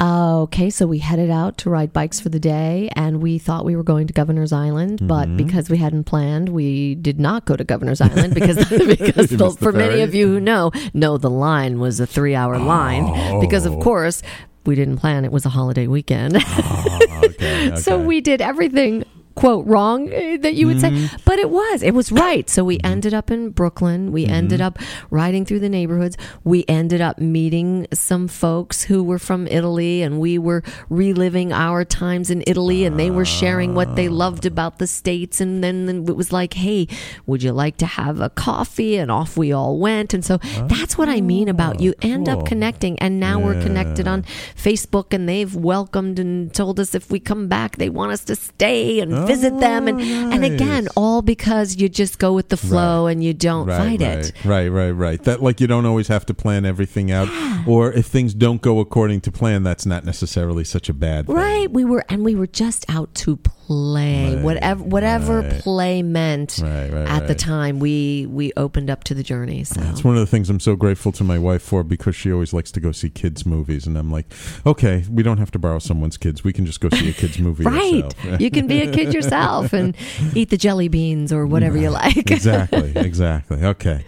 Okay, 0.00 0.70
so 0.70 0.86
we 0.86 0.98
headed 0.98 1.30
out 1.30 1.56
to 1.58 1.70
ride 1.70 1.92
bikes 1.92 2.18
for 2.18 2.28
the 2.28 2.40
day, 2.40 2.90
and 2.96 3.22
we 3.22 3.38
thought 3.38 3.64
we 3.64 3.76
were 3.76 3.84
going 3.84 4.06
to 4.08 4.12
Governor's 4.12 4.52
Island, 4.52 4.98
Mm-hmm. 4.98 5.06
but 5.06 5.36
because 5.36 5.70
we 5.70 5.76
hadn't 5.78 6.04
planned, 6.04 6.48
we 6.48 6.96
did 6.96 7.20
not 7.20 7.44
go 7.44 7.54
to 7.54 7.62
Governor's 7.62 8.00
Island 8.00 8.34
because 8.34 8.56
because 8.68 9.30
You 9.30 9.36
the- 9.38 9.44
missed 9.44 9.58
the 9.60 9.64
for 9.64 9.70
many 9.72 10.00
of 10.02 10.14
you 10.14 10.26
who 10.26 10.40
know, 10.40 10.72
no, 10.92 11.18
the 11.18 11.30
line 11.30 11.78
was 11.78 12.00
a 12.00 12.06
three-hour 12.06 12.58
line 12.58 13.40
because 13.40 13.64
of 13.66 13.74
Oh. 13.74 13.80
course 13.80 14.22
we 14.66 14.74
didn't 14.74 14.96
plan; 14.98 15.24
it 15.24 15.30
was 15.32 15.44
a 15.46 15.50
holiday 15.50 15.86
weekend. 15.86 16.36
Okay, 16.36 17.74
so 17.76 17.98
we 18.00 18.20
did 18.20 18.40
everything 18.40 19.04
quote 19.34 19.66
wrong 19.66 20.12
eh, 20.12 20.36
that 20.38 20.54
you 20.54 20.66
would 20.66 20.76
Mm-hmm. 20.78 21.06
say 21.06 21.16
but 21.24 21.38
it 21.38 21.50
was. 21.50 21.82
It 21.82 21.94
was 21.94 22.10
right. 22.12 22.48
So 22.50 22.64
we 22.64 22.78
ended 22.84 23.14
up 23.14 23.30
in 23.30 23.50
brooklyn. 23.50 24.12
We 24.12 24.26
ended 24.26 24.60
Mm-hmm. 24.60 24.66
up 24.66 24.78
riding 25.10 25.44
through 25.44 25.60
the 25.60 25.68
neighborhoods. 25.68 26.16
We 26.44 26.64
ended 26.68 27.00
up 27.00 27.18
meeting 27.18 27.86
some 27.92 28.28
folks 28.28 28.84
who 28.84 29.02
were 29.02 29.18
from 29.18 29.46
italy 29.46 30.02
and 30.02 30.18
we 30.20 30.38
were 30.38 30.62
reliving 30.88 31.52
our 31.52 31.84
times 31.84 32.30
in 32.30 32.42
italy 32.46 32.84
and 32.84 32.98
they 32.98 33.10
were 33.10 33.24
sharing 33.24 33.74
what 33.74 33.96
they 33.96 34.08
loved 34.08 34.44
about 34.46 34.78
the 34.78 34.86
states. 34.86 35.40
And 35.40 35.62
then 35.64 35.88
it 36.08 36.16
was 36.16 36.32
like 36.32 36.54
hey 36.54 36.86
would 37.26 37.42
you 37.42 37.52
like 37.52 37.76
to 37.78 37.86
have 37.86 38.20
a 38.20 38.30
coffee? 38.30 38.96
And 38.96 39.10
off 39.10 39.36
we 39.36 39.52
all 39.52 39.78
went. 39.78 40.12
And 40.14 40.24
so 40.24 40.38
that's 40.68 40.98
what 40.98 41.08
i 41.08 41.20
mean 41.20 41.48
about 41.48 41.80
you. 41.80 41.94
End 42.02 42.26
cool. 42.26 42.40
up 42.40 42.46
connecting. 42.46 42.98
And 42.98 43.18
now 43.20 43.38
we're 43.40 43.60
connected 43.62 44.06
on 44.08 44.22
Facebook 44.56 45.12
and 45.12 45.28
they've 45.28 45.54
welcomed 45.54 46.18
and 46.18 46.52
told 46.54 46.78
us 46.80 46.94
if 46.94 47.10
we 47.10 47.20
come 47.20 47.48
back 47.48 47.76
they 47.76 47.88
want 47.88 48.12
us 48.12 48.24
to 48.24 48.36
stay. 48.36 49.00
And 49.00 49.21
visit 49.26 49.58
them. 49.60 49.88
And 49.88 50.00
oh, 50.00 50.30
and 50.30 50.44
again 50.44 50.88
all 50.96 51.22
because 51.22 51.76
you 51.76 51.88
just 51.88 52.18
go 52.18 52.32
with 52.32 52.48
the 52.48 52.56
flow 52.56 53.06
and 53.06 53.22
you 53.22 53.34
don't 53.34 53.66
right, 53.66 53.78
fight 53.78 54.00
right, 54.00 54.18
it. 54.26 54.44
Right, 54.44 54.68
right, 54.68 54.90
right. 54.90 55.22
That 55.22 55.42
like 55.42 55.60
you 55.60 55.66
don't 55.66 55.86
always 55.86 56.08
have 56.08 56.26
to 56.26 56.34
plan 56.34 56.64
everything 56.64 57.10
out, 57.10 57.28
or 57.66 57.92
if 57.92 58.06
things 58.06 58.34
don't 58.34 58.60
go 58.60 58.80
according 58.80 59.20
to 59.22 59.32
plan, 59.32 59.62
that's 59.62 59.86
not 59.86 60.04
necessarily 60.04 60.64
such 60.64 60.88
a 60.88 60.94
bad 60.94 61.26
thing. 61.26 61.36
Right, 61.36 61.70
we 61.70 61.84
were 61.84 62.04
and 62.08 62.24
we 62.24 62.34
were 62.34 62.46
just 62.46 62.84
out 62.88 63.14
to 63.16 63.36
play. 63.72 64.34
Right, 64.34 64.44
whatever 64.44 64.84
whatever 64.84 65.40
right. 65.40 65.60
play 65.60 66.02
meant 66.02 66.60
Right, 66.62 66.92
at 66.92 67.26
the 67.26 67.34
time 67.34 67.78
we 67.78 68.26
we 68.26 68.52
opened 68.56 68.90
up 68.90 69.04
to 69.04 69.14
the 69.14 69.22
journey. 69.22 69.64
So 69.64 69.80
That's 69.80 70.04
one 70.04 70.14
of 70.14 70.20
the 70.20 70.26
things 70.26 70.50
I'm 70.50 70.60
so 70.60 70.76
grateful 70.76 71.12
to 71.12 71.24
my 71.24 71.38
wife 71.38 71.62
for 71.62 71.82
because 71.82 72.14
she 72.14 72.32
always 72.32 72.52
likes 72.52 72.70
to 72.72 72.80
go 72.80 72.92
see 72.92 73.08
kids 73.10 73.46
movies, 73.46 73.86
and 73.86 73.96
I'm 73.96 74.10
like, 74.10 74.26
okay, 74.66 75.04
we 75.10 75.22
don't 75.22 75.38
have 75.38 75.50
to 75.52 75.58
borrow 75.58 75.78
someone's 75.78 76.16
kids. 76.16 76.44
We 76.44 76.52
can 76.52 76.66
just 76.66 76.80
go 76.80 76.88
see 76.90 77.08
a 77.08 77.12
kids 77.12 77.38
movie. 77.38 77.64
Right. 77.64 78.14
you 78.40 78.50
can 78.50 78.66
be 78.66 78.82
a 78.82 78.92
kid 78.92 79.14
yourself 79.14 79.72
and 79.72 79.96
eat 80.34 80.50
the 80.50 80.56
jelly 80.56 80.88
beans 80.88 81.32
or 81.32 81.46
whatever 81.46 81.78
you 81.78 81.90
like. 81.90 82.16
exactly, 82.30 82.92
exactly. 82.96 83.64
Okay. 83.64 84.04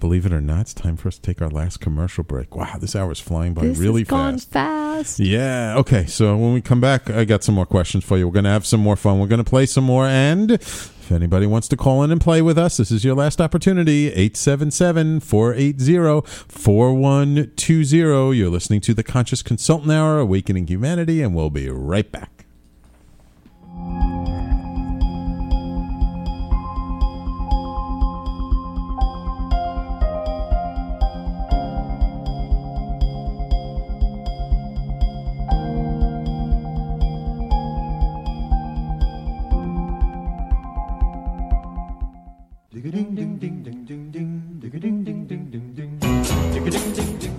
Believe 0.00 0.24
it 0.24 0.32
or 0.32 0.40
not, 0.40 0.62
it's 0.62 0.74
time 0.74 0.96
for 0.96 1.08
us 1.08 1.16
to 1.16 1.20
take 1.20 1.42
our 1.42 1.50
last 1.50 1.80
commercial 1.80 2.24
break. 2.24 2.56
Wow, 2.56 2.78
this 2.80 2.96
hour 2.96 3.12
is 3.12 3.20
flying 3.20 3.52
by 3.52 3.66
this 3.66 3.76
really 3.78 4.02
fast. 4.02 4.50
fast. 4.50 5.20
Yeah. 5.20 5.76
Okay. 5.76 6.06
So 6.06 6.36
when 6.38 6.54
we 6.54 6.62
come 6.62 6.80
back, 6.80 7.10
I 7.10 7.26
got 7.26 7.44
some 7.44 7.54
more 7.54 7.66
questions 7.66 8.02
for 8.02 8.16
you. 8.16 8.26
We're 8.26 8.32
going 8.32 8.44
to 8.44 8.50
have 8.50 8.64
some 8.64 8.80
more 8.80 8.96
fun. 8.96 9.18
We're 9.20 9.26
going 9.26 9.44
to 9.44 9.48
play 9.48 9.66
some 9.66 9.84
more. 9.84 10.06
And 10.06 10.52
if 10.52 11.12
anybody 11.12 11.46
wants 11.46 11.68
to 11.68 11.76
call 11.76 12.02
in 12.02 12.10
and 12.10 12.18
play 12.18 12.40
with 12.40 12.56
us, 12.56 12.78
this 12.78 12.90
is 12.90 13.04
your 13.04 13.14
last 13.14 13.42
opportunity 13.42 14.06
877 14.08 15.20
480 15.20 16.26
4120. 16.48 18.36
You're 18.36 18.48
listening 18.48 18.80
to 18.80 18.94
the 18.94 19.02
Conscious 19.02 19.42
Consultant 19.42 19.92
Hour, 19.92 20.18
Awakening 20.18 20.66
Humanity, 20.68 21.22
and 21.22 21.34
we'll 21.34 21.50
be 21.50 21.68
right 21.68 22.10
back. 22.10 22.46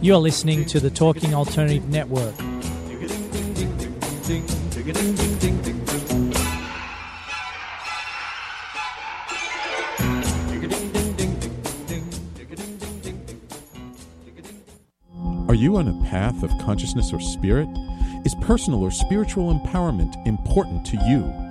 You're 0.02 0.18
listening 0.18 0.66
to 0.68 0.80
the 0.80 0.90
Talking 0.90 1.34
Alternative 1.34 1.86
Network. 1.90 2.34
Are 15.50 15.54
you 15.54 15.76
on 15.76 15.90
a 15.90 16.04
path 16.10 16.44
of 16.44 16.52
consciousness 16.60 17.12
or 17.12 17.20
spirit? 17.20 17.68
Is 18.24 18.36
personal 18.36 18.82
or 18.82 18.92
spiritual 18.92 19.54
empowerment 19.54 20.16
important 20.26 20.86
to 20.86 20.98
you? 21.10 21.51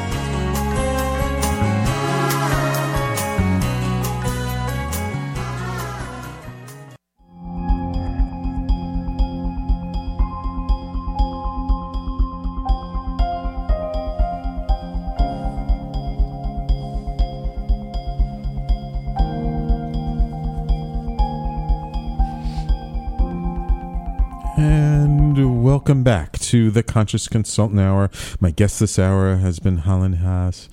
Welcome 25.91 26.03
back 26.05 26.39
to 26.39 26.71
the 26.71 26.83
Conscious 26.83 27.27
Consultant 27.27 27.81
Hour. 27.81 28.09
My 28.39 28.51
guest 28.51 28.79
this 28.79 28.97
hour 28.97 29.35
has 29.35 29.59
been 29.59 29.79
Holland 29.79 30.19
Haiis. 30.19 30.69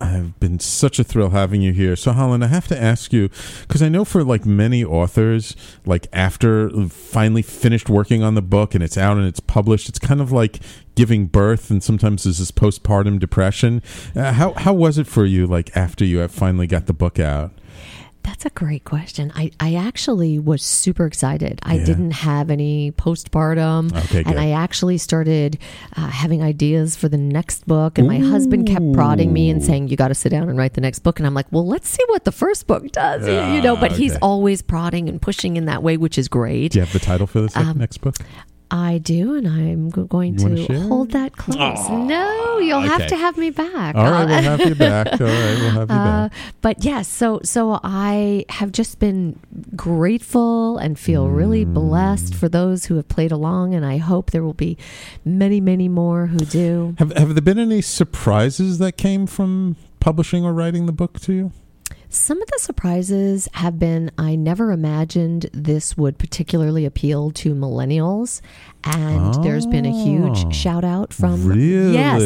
I've 0.00 0.40
been 0.40 0.58
such 0.58 0.98
a 0.98 1.04
thrill 1.04 1.28
having 1.28 1.60
you 1.60 1.74
here. 1.74 1.96
So, 1.96 2.12
Holland, 2.12 2.42
I 2.42 2.46
have 2.46 2.66
to 2.68 2.82
ask 2.82 3.12
you 3.12 3.28
because 3.60 3.82
I 3.82 3.90
know 3.90 4.06
for 4.06 4.24
like 4.24 4.46
many 4.46 4.82
authors, 4.82 5.54
like 5.84 6.06
after 6.14 6.70
finally 6.88 7.42
finished 7.42 7.90
working 7.90 8.22
on 8.22 8.36
the 8.36 8.40
book 8.40 8.74
and 8.74 8.82
it's 8.82 8.96
out 8.96 9.18
and 9.18 9.26
it's 9.26 9.38
published, 9.38 9.90
it's 9.90 9.98
kind 9.98 10.22
of 10.22 10.32
like 10.32 10.60
giving 10.94 11.26
birth, 11.26 11.70
and 11.70 11.82
sometimes 11.82 12.24
there's 12.24 12.38
this 12.38 12.50
postpartum 12.50 13.18
depression. 13.18 13.82
Uh, 14.16 14.32
how 14.32 14.54
how 14.54 14.72
was 14.72 14.96
it 14.96 15.06
for 15.06 15.26
you, 15.26 15.46
like 15.46 15.76
after 15.76 16.06
you 16.06 16.20
have 16.20 16.32
finally 16.32 16.66
got 16.66 16.86
the 16.86 16.94
book 16.94 17.18
out? 17.18 17.52
That's 18.24 18.46
a 18.46 18.50
great 18.50 18.84
question. 18.84 19.30
I, 19.34 19.50
I 19.60 19.74
actually 19.74 20.38
was 20.38 20.62
super 20.62 21.04
excited. 21.06 21.60
I 21.62 21.74
Yeah. 21.74 21.84
didn't 21.84 22.10
have 22.12 22.50
any 22.50 22.90
postpartum. 22.92 23.94
Okay, 23.94 24.22
good. 24.22 24.26
and 24.28 24.40
I 24.40 24.50
actually 24.50 24.98
started 24.98 25.58
uh, 25.96 26.08
having 26.08 26.42
ideas 26.42 26.96
for 26.96 27.08
the 27.08 27.18
next 27.18 27.66
book. 27.66 27.98
And 27.98 28.08
my 28.08 28.18
husband 28.18 28.66
kept 28.66 28.92
prodding 28.94 29.32
me 29.32 29.50
and 29.50 29.62
saying, 29.62 29.88
You 29.88 29.96
got 29.96 30.08
to 30.08 30.14
sit 30.14 30.30
down 30.30 30.48
and 30.48 30.56
write 30.58 30.72
the 30.74 30.80
next 30.80 31.00
book. 31.00 31.18
And 31.20 31.26
I'm 31.26 31.34
like, 31.34 31.46
Well, 31.52 31.66
let's 31.66 31.88
see 31.88 32.02
what 32.08 32.24
the 32.24 32.32
first 32.32 32.66
book 32.66 32.90
does. 32.92 33.26
you 33.54 33.60
know, 33.60 33.76
but 33.76 33.92
he's 33.92 34.16
always 34.16 34.62
prodding 34.62 35.08
and 35.08 35.20
pushing 35.20 35.56
in 35.56 35.66
that 35.66 35.82
way, 35.82 35.96
which 35.96 36.16
is 36.18 36.26
great. 36.28 36.72
Do 36.72 36.78
you 36.78 36.84
have 36.84 36.92
the 36.94 36.98
title 37.00 37.26
for 37.26 37.40
this 37.42 37.56
Um, 37.56 37.78
next 37.78 37.98
book? 38.00 38.16
I 38.76 38.98
do. 38.98 39.34
And 39.36 39.46
I'm 39.46 39.88
going 39.88 40.36
You 40.38 40.44
wanna 40.48 40.66
share? 40.66 40.80
hold 40.80 41.12
that 41.12 41.36
close. 41.36 41.88
no, 41.88 42.58
you'll 42.58 42.80
have 42.80 43.06
to 43.06 43.16
have 43.16 43.36
me 43.38 43.50
back. 43.50 43.94
All 43.94 44.10
right, 44.10 44.24
we'll 44.26 44.42
have 44.42 44.60
you 44.60 44.74
back. 44.74 45.06
All 45.20 45.26
right, 45.26 45.56
we'll 45.60 45.70
have 45.70 45.88
you 45.90 45.94
Uh, 45.96 46.28
back. 46.28 46.32
but 46.60 46.84
yes, 46.84 47.06
so 47.06 47.40
so 47.44 47.78
I 47.84 48.44
have 48.48 48.72
just 48.72 48.98
been 48.98 49.38
grateful 49.76 50.76
and 50.78 50.98
feel 50.98 51.28
really 51.28 51.64
Mm. 51.64 51.74
blessed 51.74 52.34
for 52.34 52.48
those 52.48 52.86
who 52.86 52.96
have 52.96 53.08
played 53.08 53.30
along, 53.32 53.74
and 53.74 53.86
I 53.86 53.98
hope 53.98 54.32
there 54.32 54.42
will 54.42 54.54
be 54.54 54.76
many, 55.24 55.60
many 55.60 55.88
more 55.88 56.26
who 56.26 56.38
do. 56.38 56.94
Have 56.98 57.12
Have 57.16 57.34
there 57.34 57.42
been 57.42 57.58
any 57.60 57.80
surprises 57.80 58.78
that 58.78 58.96
came 58.96 59.26
from 59.26 59.76
publishing 60.00 60.44
or 60.44 60.52
writing 60.52 60.86
the 60.86 60.92
book 60.92 61.20
to 61.20 61.32
you? 61.32 61.52
Some 62.14 62.40
of 62.40 62.48
the 62.48 62.58
surprises 62.60 63.48
have 63.54 63.78
been 63.78 64.10
I 64.16 64.36
never 64.36 64.70
imagined 64.70 65.50
this 65.52 65.96
would 65.96 66.16
particularly 66.16 66.84
appeal 66.84 67.32
to 67.32 67.54
millennials, 67.56 68.40
and 68.84 69.34
there's 69.42 69.66
been 69.66 69.84
a 69.84 69.90
Oh, 69.90 70.04
huge 70.04 70.54
shout 70.54 70.84
out 70.84 71.12
from 71.12 71.44
really? 71.44 71.92
yes, 71.94 72.22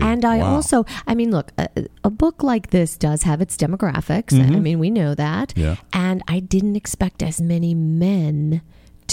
and 0.00 0.24
I 0.24 0.38
Wow. 0.38 0.54
also 0.54 0.86
I 1.08 1.16
mean 1.16 1.32
look 1.32 1.50
a, 1.58 1.68
a 2.04 2.10
book 2.10 2.44
like 2.44 2.70
this 2.70 2.96
does 2.96 3.24
have 3.24 3.40
its 3.40 3.56
demographics. 3.56 4.32
I 4.32 4.60
mean 4.60 4.78
we 4.78 4.90
know 4.90 5.14
that, 5.16 5.48
Mm-hmm. 5.50 5.60
Yeah. 5.60 5.76
and 5.92 6.22
I 6.28 6.38
didn't 6.38 6.76
expect 6.76 7.20
as 7.22 7.40
many 7.40 7.74
men 7.74 8.62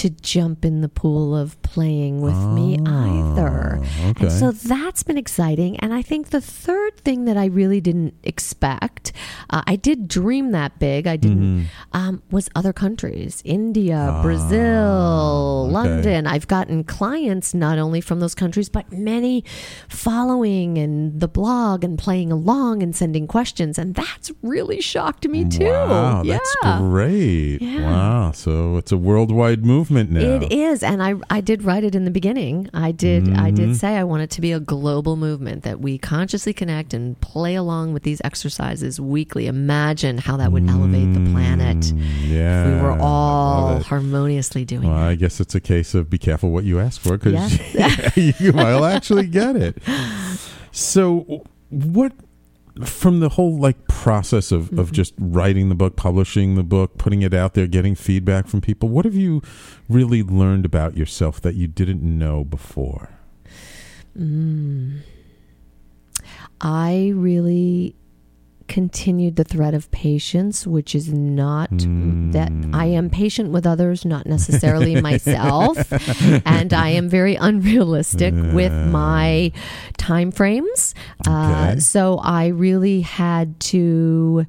to 0.00 0.10
jump 0.10 0.64
in 0.64 0.80
the 0.80 0.88
pool 0.88 1.36
of 1.36 1.60
playing 1.62 2.20
with 2.22 2.36
me 2.56 2.78
either. 2.86 3.78
Oh, 3.82 4.08
okay. 4.10 4.24
And 4.24 4.32
so 4.32 4.50
that's 4.52 5.02
been 5.02 5.18
exciting. 5.18 5.76
And 5.80 5.92
I 5.92 6.02
think 6.02 6.30
the 6.30 6.40
third 6.40 6.96
thing 6.98 7.26
that 7.26 7.36
I 7.36 7.46
really 7.46 7.80
didn't 7.80 8.14
expect, 8.24 9.12
uh, 9.50 9.62
I 9.66 9.76
did 9.76 10.08
dream 10.08 10.52
that 10.52 10.78
big, 10.78 11.06
I 11.06 11.16
didn't, 11.16 11.40
Mm-hmm. 11.40 11.64
um, 11.96 12.22
was 12.30 12.48
other 12.54 12.72
countries 12.72 13.42
India, 13.44 14.18
Brazil, 14.22 14.60
Ah, 14.60 15.62
okay. 15.64 15.72
London. 15.72 16.26
I've 16.26 16.48
gotten 16.48 16.84
clients 16.84 17.52
not 17.54 17.78
only 17.78 18.00
from 18.00 18.20
those 18.20 18.34
countries, 18.34 18.68
but 18.68 18.90
many 18.92 19.44
following 19.88 20.78
and 20.78 21.20
the 21.20 21.28
blog 21.28 21.84
and 21.84 21.98
playing 21.98 22.32
along 22.32 22.82
and 22.82 22.94
sending 22.96 23.26
questions. 23.26 23.78
And 23.78 23.94
that's 23.94 24.30
really 24.42 24.80
shocked 24.80 25.28
me 25.28 25.44
too. 25.48 25.64
Wow, 25.66 26.22
yeah. 26.24 26.38
that's 26.38 26.78
great. 26.80 27.58
Yeah. 27.60 27.82
Wow, 27.82 28.32
so 28.32 28.76
it's 28.76 28.92
a 28.92 28.96
worldwide 28.96 29.64
movement 29.64 29.89
now. 29.90 30.20
It 30.20 30.52
is, 30.52 30.82
and 30.82 31.02
I 31.02 31.14
I 31.28 31.40
did 31.40 31.62
write 31.64 31.84
it 31.84 31.94
in 31.94 32.04
the 32.04 32.10
beginning. 32.10 32.68
I 32.72 32.92
did 32.92 33.28
I 33.30 33.50
Mm-hmm. 33.50 33.54
did 33.54 33.76
say 33.76 33.96
I 33.96 34.04
want 34.04 34.22
it 34.22 34.30
to 34.30 34.40
be 34.40 34.52
a 34.52 34.60
global 34.60 35.16
movement 35.16 35.62
that 35.64 35.80
we 35.80 35.98
consciously 35.98 36.52
connect 36.52 36.94
and 36.94 37.20
play 37.20 37.54
along 37.56 37.92
with 37.92 38.02
these 38.04 38.20
exercises 38.24 39.00
weekly. 39.00 39.46
Imagine 39.46 40.18
how 40.18 40.36
that 40.36 40.52
would 40.52 40.68
elevate 40.68 41.12
the 41.14 41.30
planet. 41.32 41.78
Mm, 41.78 42.00
Yeah, 42.28 42.64
if 42.68 42.74
we 42.76 42.80
were 42.82 42.96
all 43.00 43.80
harmoniously 43.80 44.64
doing 44.64 44.88
Well. 44.88 44.96
I 44.96 45.14
guess 45.16 45.40
it's 45.40 45.54
a 45.54 45.60
case 45.60 45.94
of 45.94 46.08
be 46.08 46.18
careful 46.18 46.50
what 46.50 46.64
you 46.64 46.78
ask 46.80 47.00
for 47.00 47.18
because 47.18 47.34
Yes. 47.74 48.16
you 48.40 48.52
might 48.52 48.80
actually 48.94 49.26
get 49.26 49.56
it. 49.56 49.76
So, 50.72 51.42
what 51.70 52.12
from 52.86 53.20
the 53.20 53.30
whole 53.30 53.58
like 53.58 53.86
process 53.88 54.52
of, 54.52 54.64
Mm-hmm. 54.66 54.78
of 54.78 54.92
just 54.92 55.14
writing 55.18 55.68
the 55.68 55.74
book, 55.74 55.96
publishing 55.96 56.54
the 56.54 56.62
book, 56.62 56.98
putting 56.98 57.22
it 57.22 57.34
out 57.34 57.54
there, 57.54 57.66
getting 57.66 57.94
feedback 57.94 58.46
from 58.46 58.60
people, 58.60 58.88
what 58.88 59.04
have 59.04 59.14
you 59.14 59.42
really 59.88 60.22
learned 60.22 60.64
about 60.64 60.96
yourself 60.96 61.40
that 61.40 61.54
you 61.54 61.66
didn't 61.66 62.02
know 62.02 62.44
before? 62.44 63.10
I 66.60 67.12
really 67.14 67.94
continued 68.70 69.34
the 69.34 69.42
thread 69.42 69.74
of 69.74 69.90
patience, 69.90 70.64
which 70.64 70.94
is 70.94 71.12
not 71.12 71.70
that 71.70 72.52
I 72.72 72.86
am 72.86 73.10
patient 73.10 73.50
with 73.50 73.66
others, 73.66 74.04
not 74.04 74.26
necessarily 74.26 75.00
myself, 75.00 75.92
and 76.46 76.72
I 76.72 76.90
am 76.90 77.08
very 77.08 77.34
unrealistic 77.34 78.32
with 78.32 78.72
my 78.72 79.50
time 79.98 80.30
frames. 80.30 80.94
Uh, 81.26 81.80
so 81.80 82.18
I 82.18 82.46
really 82.46 83.00
had 83.00 83.58
to 83.60 84.46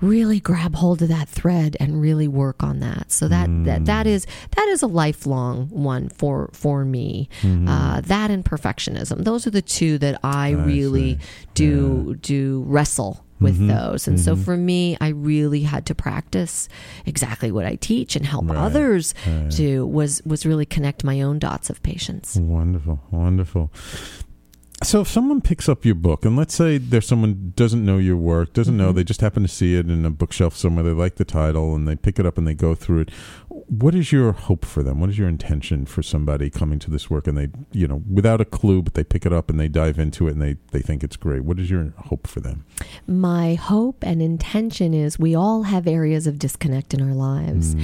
really 0.00 0.40
grab 0.40 0.74
hold 0.74 1.02
of 1.02 1.08
that 1.08 1.28
thread 1.28 1.76
and 1.80 2.00
really 2.00 2.28
work 2.28 2.62
on 2.62 2.80
that 2.80 3.10
so 3.10 3.26
that 3.28 3.48
that, 3.64 3.84
that 3.86 4.06
Mm. 4.06 4.10
is 4.10 4.26
that 4.56 4.68
is 4.68 4.82
a 4.82 4.86
lifelong 4.86 5.68
one 5.70 6.08
for 6.08 6.50
for 6.52 6.84
me 6.84 7.28
Mm-hmm. 7.42 7.68
uh, 7.68 8.00
that 8.02 8.30
and 8.30 8.44
perfectionism 8.44 9.24
those 9.24 9.46
are 9.46 9.50
the 9.50 9.62
two 9.62 9.98
that 9.98 10.20
i, 10.22 10.50
really 10.50 11.14
see. 11.14 11.20
do 11.54 12.14
do 12.20 12.62
wrestle 12.66 13.24
with 13.40 13.54
Mm-hmm. 13.56 13.68
those 13.68 14.08
and 14.08 14.18
so 14.20 14.34
for 14.36 14.56
me 14.56 14.96
i 15.00 15.08
really 15.08 15.62
had 15.62 15.86
to 15.86 15.94
practice 15.94 16.68
exactly 17.06 17.50
what 17.52 17.64
i 17.66 17.74
teach 17.76 18.16
and 18.16 18.26
help 18.26 18.46
Right, 18.48 18.56
others 18.58 19.14
right. 19.26 19.50
to 19.52 19.86
was 19.86 20.22
was 20.24 20.44
really 20.46 20.66
connect 20.66 21.04
my 21.04 21.20
own 21.22 21.38
dots 21.38 21.70
of 21.70 21.82
patience 21.82 22.36
Wonderful, 22.36 23.00
wonderful. 23.10 23.70
So 24.84 25.00
if 25.00 25.08
someone 25.08 25.40
picks 25.40 25.68
up 25.68 25.84
your 25.84 25.96
book, 25.96 26.24
and 26.24 26.36
let's 26.36 26.54
say 26.54 26.78
there's 26.78 27.06
someone 27.06 27.52
doesn't 27.56 27.84
know 27.84 27.98
your 27.98 28.16
work, 28.16 28.52
doesn't 28.52 28.76
know, 28.76 28.92
they 28.92 29.02
just 29.02 29.20
happen 29.20 29.42
to 29.42 29.48
see 29.48 29.74
it 29.74 29.90
in 29.90 30.04
a 30.04 30.10
bookshelf 30.10 30.56
somewhere, 30.56 30.84
they 30.84 30.92
like 30.92 31.16
the 31.16 31.24
title, 31.24 31.74
and 31.74 31.88
they 31.88 31.96
pick 31.96 32.18
it 32.18 32.24
up 32.24 32.38
and 32.38 32.46
they 32.46 32.54
go 32.54 32.74
through 32.76 33.00
it. 33.00 33.10
What 33.48 33.94
is 33.94 34.12
your 34.12 34.32
hope 34.32 34.64
for 34.64 34.82
them? 34.82 35.00
What 35.00 35.10
is 35.10 35.18
your 35.18 35.28
intention 35.28 35.84
for 35.84 36.02
somebody 36.02 36.48
coming 36.48 36.78
to 36.78 36.90
this 36.90 37.10
work 37.10 37.26
and 37.26 37.36
they, 37.36 37.48
you 37.72 37.88
know, 37.88 38.02
without 38.10 38.40
a 38.40 38.44
clue, 38.44 38.80
but 38.80 38.94
they 38.94 39.04
pick 39.04 39.26
it 39.26 39.32
up 39.32 39.50
and 39.50 39.58
they 39.58 39.68
dive 39.68 39.98
into 39.98 40.28
it 40.28 40.32
and 40.32 40.42
they, 40.42 40.56
they 40.70 40.80
think 40.80 41.02
it's 41.02 41.16
great? 41.16 41.42
What 41.44 41.58
is 41.58 41.70
your 41.70 41.92
hope 41.96 42.26
for 42.26 42.40
them? 42.40 42.64
my 43.06 43.54
hope 43.54 44.04
and 44.04 44.22
intention 44.22 44.94
is 44.94 45.18
we 45.18 45.34
all 45.34 45.62
have 45.64 45.86
areas 45.86 46.26
of 46.26 46.38
disconnect 46.38 46.94
in 46.94 47.00
our 47.02 47.14
lives. 47.14 47.74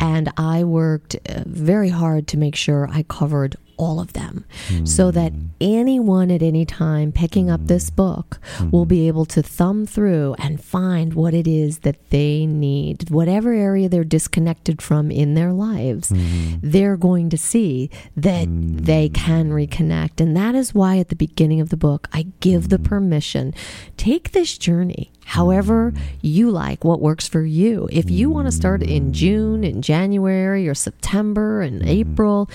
And 0.00 0.32
I 0.36 0.64
worked 0.64 1.16
uh, 1.28 1.42
very 1.46 1.88
hard 1.88 2.28
to 2.28 2.38
make 2.38 2.54
sure 2.54 2.88
I 2.90 3.02
covered 3.02 3.56
all 3.76 4.00
of 4.00 4.12
them 4.12 4.44
so 4.84 5.10
that 5.10 5.32
anyone 5.60 6.30
at 6.30 6.42
any 6.42 6.64
time 6.64 7.12
picking 7.12 7.50
up 7.50 7.66
this 7.66 7.90
book 7.90 8.38
will 8.70 8.84
be 8.84 9.08
able 9.08 9.24
to 9.26 9.42
thumb 9.42 9.86
through 9.86 10.34
and 10.38 10.62
find 10.62 11.14
what 11.14 11.34
it 11.34 11.46
is 11.46 11.80
that 11.80 12.10
they 12.10 12.46
need. 12.46 13.10
Whatever 13.10 13.52
area 13.52 13.88
they're 13.88 14.04
disconnected 14.04 14.80
from 14.80 15.10
in 15.10 15.34
their 15.34 15.52
lives, 15.52 16.12
they're 16.62 16.96
going 16.96 17.30
to 17.30 17.38
see 17.38 17.90
that 18.16 18.46
they 18.48 19.08
can 19.08 19.50
reconnect. 19.50 20.20
And 20.20 20.36
that 20.36 20.54
is 20.54 20.74
why 20.74 20.98
at 20.98 21.08
the 21.08 21.16
beginning 21.16 21.60
of 21.60 21.68
the 21.68 21.76
book, 21.76 22.08
I 22.12 22.26
give 22.40 22.68
the 22.68 22.78
permission 22.78 23.54
take 23.96 24.32
this 24.32 24.58
journey 24.58 25.10
however 25.24 25.92
you 26.20 26.50
like, 26.50 26.84
what 26.84 27.00
works 27.00 27.26
for 27.26 27.42
you. 27.42 27.88
If 27.90 28.10
you 28.10 28.30
want 28.30 28.46
to 28.46 28.52
start 28.52 28.82
in 28.82 29.12
June, 29.12 29.64
in 29.64 29.82
January, 29.82 30.68
or 30.68 30.74
September, 30.74 31.62
and 31.62 31.82
April, 31.86 32.48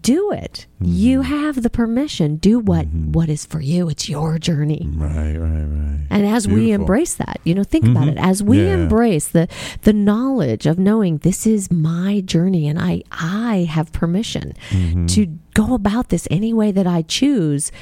do 0.00 0.32
it. 0.32 0.66
You 0.80 1.22
have 1.22 1.62
the 1.62 1.70
permission. 1.70 2.36
Do 2.36 2.58
what 2.58 2.86
what 2.88 3.28
is 3.28 3.44
for 3.46 3.60
you. 3.60 3.88
It's 3.88 4.08
your 4.08 4.38
journey. 4.38 4.88
Right, 4.94 5.36
right, 5.36 5.64
right. 5.64 6.06
And 6.10 6.26
as 6.26 6.46
we 6.48 6.72
embrace 6.72 7.14
that, 7.14 7.40
you 7.44 7.54
know, 7.54 7.64
think 7.64 7.84
about 7.86 8.08
it. 8.08 8.16
As 8.18 8.42
we 8.42 8.58
Yeah. 8.58 8.74
embrace 8.74 9.28
the 9.28 9.48
the 9.82 9.92
knowledge 9.92 10.66
of 10.66 10.78
knowing 10.78 11.18
this 11.18 11.46
is 11.46 11.70
my 11.70 12.20
journey 12.20 12.68
and 12.68 12.78
I 12.80 13.02
I 13.10 13.66
have 13.70 13.92
permission 13.92 14.54
Mm-hmm. 14.70 15.06
to 15.06 15.26
go 15.54 15.74
about 15.74 16.08
this 16.10 16.26
any 16.30 16.52
way 16.52 16.70
that 16.72 16.86
I 16.86 17.02
choose, 17.02 17.72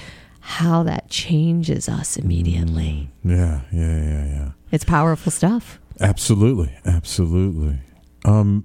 how 0.40 0.82
that 0.84 1.11
changes 1.11 1.88
us 1.88 2.16
immediately. 2.16 3.11
Yeah, 3.24 3.61
yeah, 3.72 4.03
yeah, 4.03 4.24
yeah. 4.26 4.49
It's 4.70 4.84
powerful 4.84 5.30
stuff. 5.32 5.78
Absolutely, 6.01 6.70
absolutely. 6.86 7.78
Um, 8.24 8.64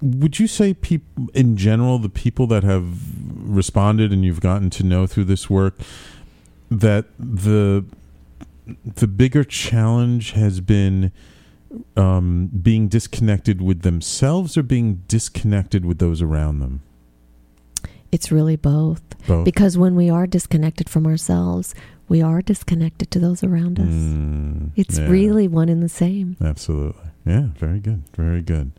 would 0.00 0.38
you 0.38 0.46
say 0.46 0.74
people 0.74 1.28
in 1.34 1.56
general, 1.56 1.98
the 1.98 2.08
people 2.08 2.46
that 2.48 2.62
have 2.64 2.86
responded 3.48 4.12
and 4.12 4.24
you've 4.24 4.40
gotten 4.40 4.70
to 4.70 4.84
know 4.84 5.06
through 5.06 5.24
this 5.24 5.48
work, 5.50 5.74
that 6.70 7.06
the 7.18 7.84
the 8.84 9.06
bigger 9.06 9.44
challenge 9.44 10.32
has 10.32 10.60
been 10.60 11.10
um, 11.96 12.50
being 12.62 12.88
disconnected 12.88 13.62
with 13.62 13.82
themselves 13.82 14.56
or 14.56 14.62
being 14.62 15.02
disconnected 15.08 15.84
with 15.84 15.98
those 15.98 16.20
around 16.22 16.60
them? 16.60 16.82
It's 18.12 18.30
really 18.32 18.56
both. 18.56 19.02
Both. 19.26 19.44
Because 19.44 19.76
when 19.76 19.94
we 19.94 20.08
are 20.08 20.26
disconnected 20.26 20.88
from 20.88 21.06
ourselves, 21.06 21.74
we 22.08 22.22
are 22.22 22.40
disconnected 22.40 23.10
to 23.10 23.18
those 23.18 23.42
around 23.44 23.78
us. 23.78 23.86
Mm, 23.86 24.70
It's 24.76 24.98
yeah. 24.98 25.08
really 25.08 25.46
one 25.48 25.68
and 25.68 25.82
the 25.82 25.88
same. 25.90 26.36
Absolutely. 26.42 27.02
Yeah, 27.26 27.48
very 27.56 27.80
good. 27.80 28.04
Very 28.16 28.40
good. 28.40 28.72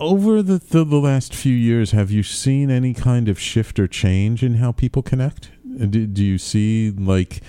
Over 0.00 0.42
the, 0.42 0.58
the, 0.58 0.84
the 0.84 1.00
last 1.00 1.34
few 1.34 1.54
years, 1.54 1.90
have 1.90 2.10
you 2.10 2.22
seen 2.22 2.70
any 2.70 2.94
kind 2.94 3.28
of 3.28 3.38
shift 3.38 3.78
or 3.78 3.88
change 3.88 4.44
in 4.44 4.54
how 4.54 4.70
people 4.72 5.02
connect? 5.02 5.50
Uh, 5.80 5.86
Do, 5.86 6.06
do 6.06 6.24
you 6.24 6.38
see, 6.38 6.90
like, 6.90 7.40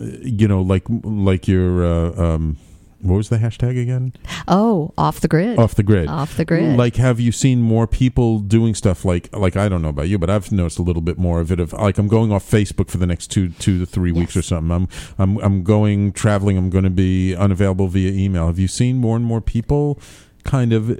uh, 0.00 0.04
you 0.22 0.46
know, 0.46 0.62
like 0.62 0.84
like 0.88 1.48
your, 1.48 1.84
uh, 1.84 2.22
um, 2.22 2.56
what 3.02 3.16
was 3.16 3.30
the 3.30 3.38
hashtag 3.38 3.80
again? 3.80 4.12
Oh, 4.46 4.92
off 4.96 5.20
the 5.20 5.28
grid. 5.28 5.58
Off 5.58 5.74
the 5.74 5.82
grid. 5.82 6.08
Off 6.08 6.36
the 6.36 6.44
grid. 6.44 6.76
Like, 6.76 6.96
have 6.96 7.18
you 7.18 7.32
seen 7.32 7.62
more 7.62 7.86
people 7.86 8.40
doing 8.40 8.74
stuff 8.74 9.04
like, 9.04 9.34
like 9.34 9.56
I 9.56 9.68
don't 9.68 9.82
know 9.82 9.88
about 9.88 10.08
you, 10.08 10.18
but 10.18 10.28
I've 10.30 10.52
noticed 10.52 10.78
a 10.78 10.82
little 10.82 11.02
bit 11.02 11.18
more 11.18 11.40
of 11.40 11.50
it. 11.50 11.58
Of 11.58 11.72
like, 11.72 11.98
I'm 11.98 12.08
going 12.08 12.30
off 12.30 12.48
Facebook 12.48 12.90
for 12.90 12.98
the 12.98 13.06
next 13.06 13.28
two, 13.28 13.48
two 13.48 13.78
to 13.78 13.86
three 13.86 14.12
weeks 14.12 14.36
or 14.36 14.42
something. 14.42 14.70
I'm, 14.70 14.88
I'm, 15.18 15.38
I'm 15.38 15.62
going 15.64 16.12
traveling. 16.12 16.58
I'm 16.58 16.70
going 16.70 16.84
to 16.84 16.90
be 16.90 17.34
unavailable 17.34 17.88
via 17.88 18.12
email. 18.12 18.46
Have 18.46 18.58
you 18.58 18.68
seen 18.68 18.98
more 18.98 19.16
and 19.16 19.24
more 19.24 19.40
people 19.40 19.98
kind 20.44 20.72
of 20.72 20.90
uh, 20.90 20.94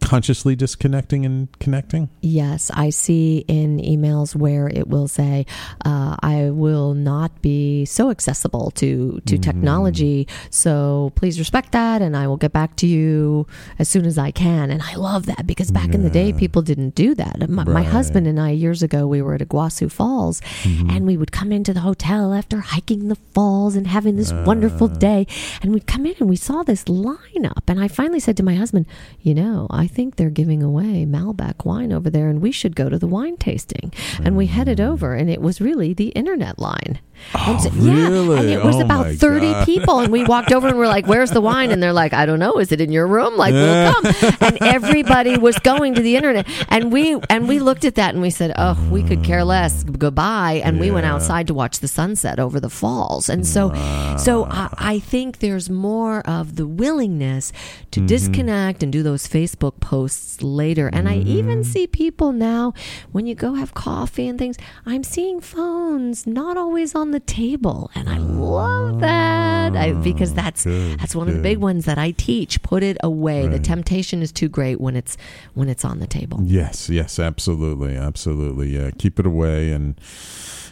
consciously 0.00 0.54
disconnecting 0.56 1.24
and 1.24 1.48
connecting? 1.58 2.08
Yes, 2.20 2.70
I 2.74 2.90
see 2.90 3.44
in 3.48 3.78
emails 3.78 4.34
where 4.36 4.68
it 4.68 4.88
will 4.88 5.08
say, 5.08 5.46
uh, 5.84 6.16
"I 6.22 6.50
will 6.50 6.94
not 6.94 7.42
be 7.42 7.84
so 7.84 8.10
accessible 8.10 8.70
to 8.72 9.20
to 9.26 9.34
Mm-hmm. 9.36 9.40
technology, 9.42 10.28
so 10.50 11.12
please 11.14 11.38
respect 11.38 11.72
that, 11.72 12.02
and 12.02 12.16
I 12.16 12.26
will 12.26 12.36
get 12.36 12.52
back 12.52 12.76
to 12.76 12.86
you 12.86 13.46
as 13.78 13.88
soon 13.88 14.06
as 14.06 14.18
I 14.18 14.30
can." 14.30 14.70
And 14.70 14.82
I 14.82 14.94
love 14.96 15.26
that 15.26 15.46
because 15.46 15.70
back 15.70 15.94
in 15.94 16.02
the 16.02 16.10
day, 16.10 16.32
people 16.32 16.62
didn't 16.62 16.94
do 16.94 17.14
that. 17.14 17.48
My, 17.48 17.64
my 17.64 17.82
husband 17.82 18.26
and 18.26 18.38
I 18.40 18.50
years 18.50 18.82
ago, 18.82 19.06
we 19.06 19.20
were 19.22 19.34
at 19.34 19.40
Iguazu 19.40 19.90
Falls, 19.90 20.40
Mm-hmm. 20.62 20.90
and 20.90 21.06
we 21.06 21.16
would 21.16 21.32
come 21.32 21.52
into 21.52 21.72
the 21.72 21.80
hotel 21.80 22.32
after 22.34 22.58
hiking 22.60 23.08
the 23.08 23.16
falls 23.34 23.76
and 23.76 23.86
having 23.86 24.16
this 24.16 24.32
wonderful 24.32 24.90
Ah. 24.92 24.98
day, 24.98 25.26
and 25.62 25.72
we'd 25.72 25.86
come 25.86 26.06
in 26.06 26.14
and 26.20 26.28
we 26.28 26.36
saw 26.36 26.62
this 26.62 26.84
lineup, 26.84 27.64
and 27.68 27.78
I 27.80 27.88
finally 27.88 28.20
said 28.20 28.36
to 28.38 28.42
my 28.42 28.55
husband, 28.56 28.86
"You 29.20 29.34
know, 29.34 29.66
I 29.70 29.86
think 29.86 30.16
they're 30.16 30.30
giving 30.30 30.62
away 30.62 31.06
Malbec 31.06 31.64
wine 31.64 31.92
over 31.92 32.10
there, 32.10 32.28
and 32.28 32.40
we 32.40 32.52
should 32.52 32.76
go 32.76 32.88
to 32.88 32.98
the 32.98 33.06
wine 33.06 33.36
tasting." 33.36 33.92
And 34.22 34.36
we 34.36 34.46
headed 34.46 34.78
mm. 34.78 34.86
over, 34.86 35.14
and 35.14 35.30
it 35.30 35.40
was 35.40 35.60
really 35.60 35.94
the 35.94 36.08
internet 36.08 36.58
line. 36.58 36.98
And 37.34 37.60
so- 37.60 37.70
yeah, 37.74 38.38
and 38.38 38.48
it 38.48 38.62
was 38.64 38.76
Oh 38.76 38.80
about 38.80 39.12
30 39.14 39.40
God. 39.52 39.64
people. 39.66 39.98
And 40.00 40.12
we 40.12 40.24
walked 40.24 40.52
over 40.52 40.68
and 40.68 40.78
we're 40.78 40.86
like, 40.86 41.06
Where's 41.06 41.30
the 41.30 41.40
wine? 41.40 41.70
And 41.70 41.82
they're 41.82 41.92
like, 41.92 42.12
I 42.12 42.24
don't 42.26 42.38
know. 42.38 42.58
Is 42.58 42.72
it 42.72 42.80
in 42.80 42.92
your 42.92 43.06
room? 43.06 43.36
Like, 43.36 43.52
we'll 43.52 43.92
come. 43.92 44.36
And 44.40 44.58
everybody 44.62 45.36
was 45.36 45.58
going 45.60 45.94
to 45.94 46.02
the 46.02 46.16
internet. 46.16 46.46
And 46.68 46.92
we 46.92 47.18
and 47.30 47.48
we 47.48 47.58
looked 47.58 47.84
at 47.84 47.96
that 47.96 48.14
and 48.14 48.22
we 48.22 48.30
said, 48.30 48.52
Oh, 48.56 48.76
we 48.90 49.02
could 49.02 49.22
care 49.24 49.44
less. 49.44 49.84
Goodbye. 49.84 50.60
And 50.64 50.78
we 50.80 50.90
went 50.90 51.06
outside 51.06 51.46
to 51.48 51.54
watch 51.54 51.80
the 51.80 51.88
sunset 51.88 52.38
over 52.38 52.60
the 52.60 52.70
falls. 52.70 53.28
And 53.28 53.46
so 53.46 53.70
so 54.18 54.44
I, 54.46 54.68
I 54.78 54.98
think 54.98 55.38
there's 55.38 55.68
more 55.68 56.20
of 56.28 56.56
the 56.56 56.66
willingness 56.66 57.52
to 57.90 58.00
Mm-hmm. 58.00 58.06
disconnect 58.08 58.82
and 58.82 58.92
do 58.92 59.02
those 59.02 59.26
Facebook 59.26 59.80
posts 59.80 60.42
later. 60.42 60.88
And 60.92 61.08
I 61.08 61.16
even 61.18 61.64
see 61.64 61.86
people 61.86 62.30
now 62.32 62.74
when 63.10 63.26
you 63.26 63.34
go 63.34 63.54
have 63.54 63.72
coffee 63.74 64.28
and 64.28 64.38
things, 64.38 64.56
I'm 64.84 65.02
seeing 65.02 65.40
phones 65.40 66.26
not 66.26 66.56
always 66.58 66.94
on 66.94 67.05
the 67.10 67.20
table. 67.20 67.90
And 67.94 68.08
I 68.08 68.18
love 68.18 68.96
ah, 68.96 69.00
that. 69.00 69.76
I, 69.76 69.92
because 69.92 70.34
that's 70.34 70.64
good, 70.64 70.98
that's 71.00 71.14
one 71.14 71.28
of 71.28 71.34
the 71.34 71.42
big 71.42 71.58
ones 71.58 71.84
that 71.84 71.98
I 71.98 72.12
teach. 72.12 72.62
Put 72.62 72.82
it 72.82 72.96
away. 73.02 73.46
The 73.46 73.58
temptation 73.58 74.22
is 74.22 74.32
too 74.32 74.48
great 74.48 74.80
when 74.80 74.96
it's 74.96 75.16
when 75.54 75.68
it's 75.68 75.84
on 75.84 75.98
the 75.98 76.06
table. 76.06 76.40
Yes, 76.42 76.88
yes, 76.88 77.18
absolutely, 77.18 77.96
absolutely. 77.96 78.68
Yeah, 78.76 78.90
keep 78.96 79.18
it 79.18 79.26
away 79.26 79.72
and 79.72 80.00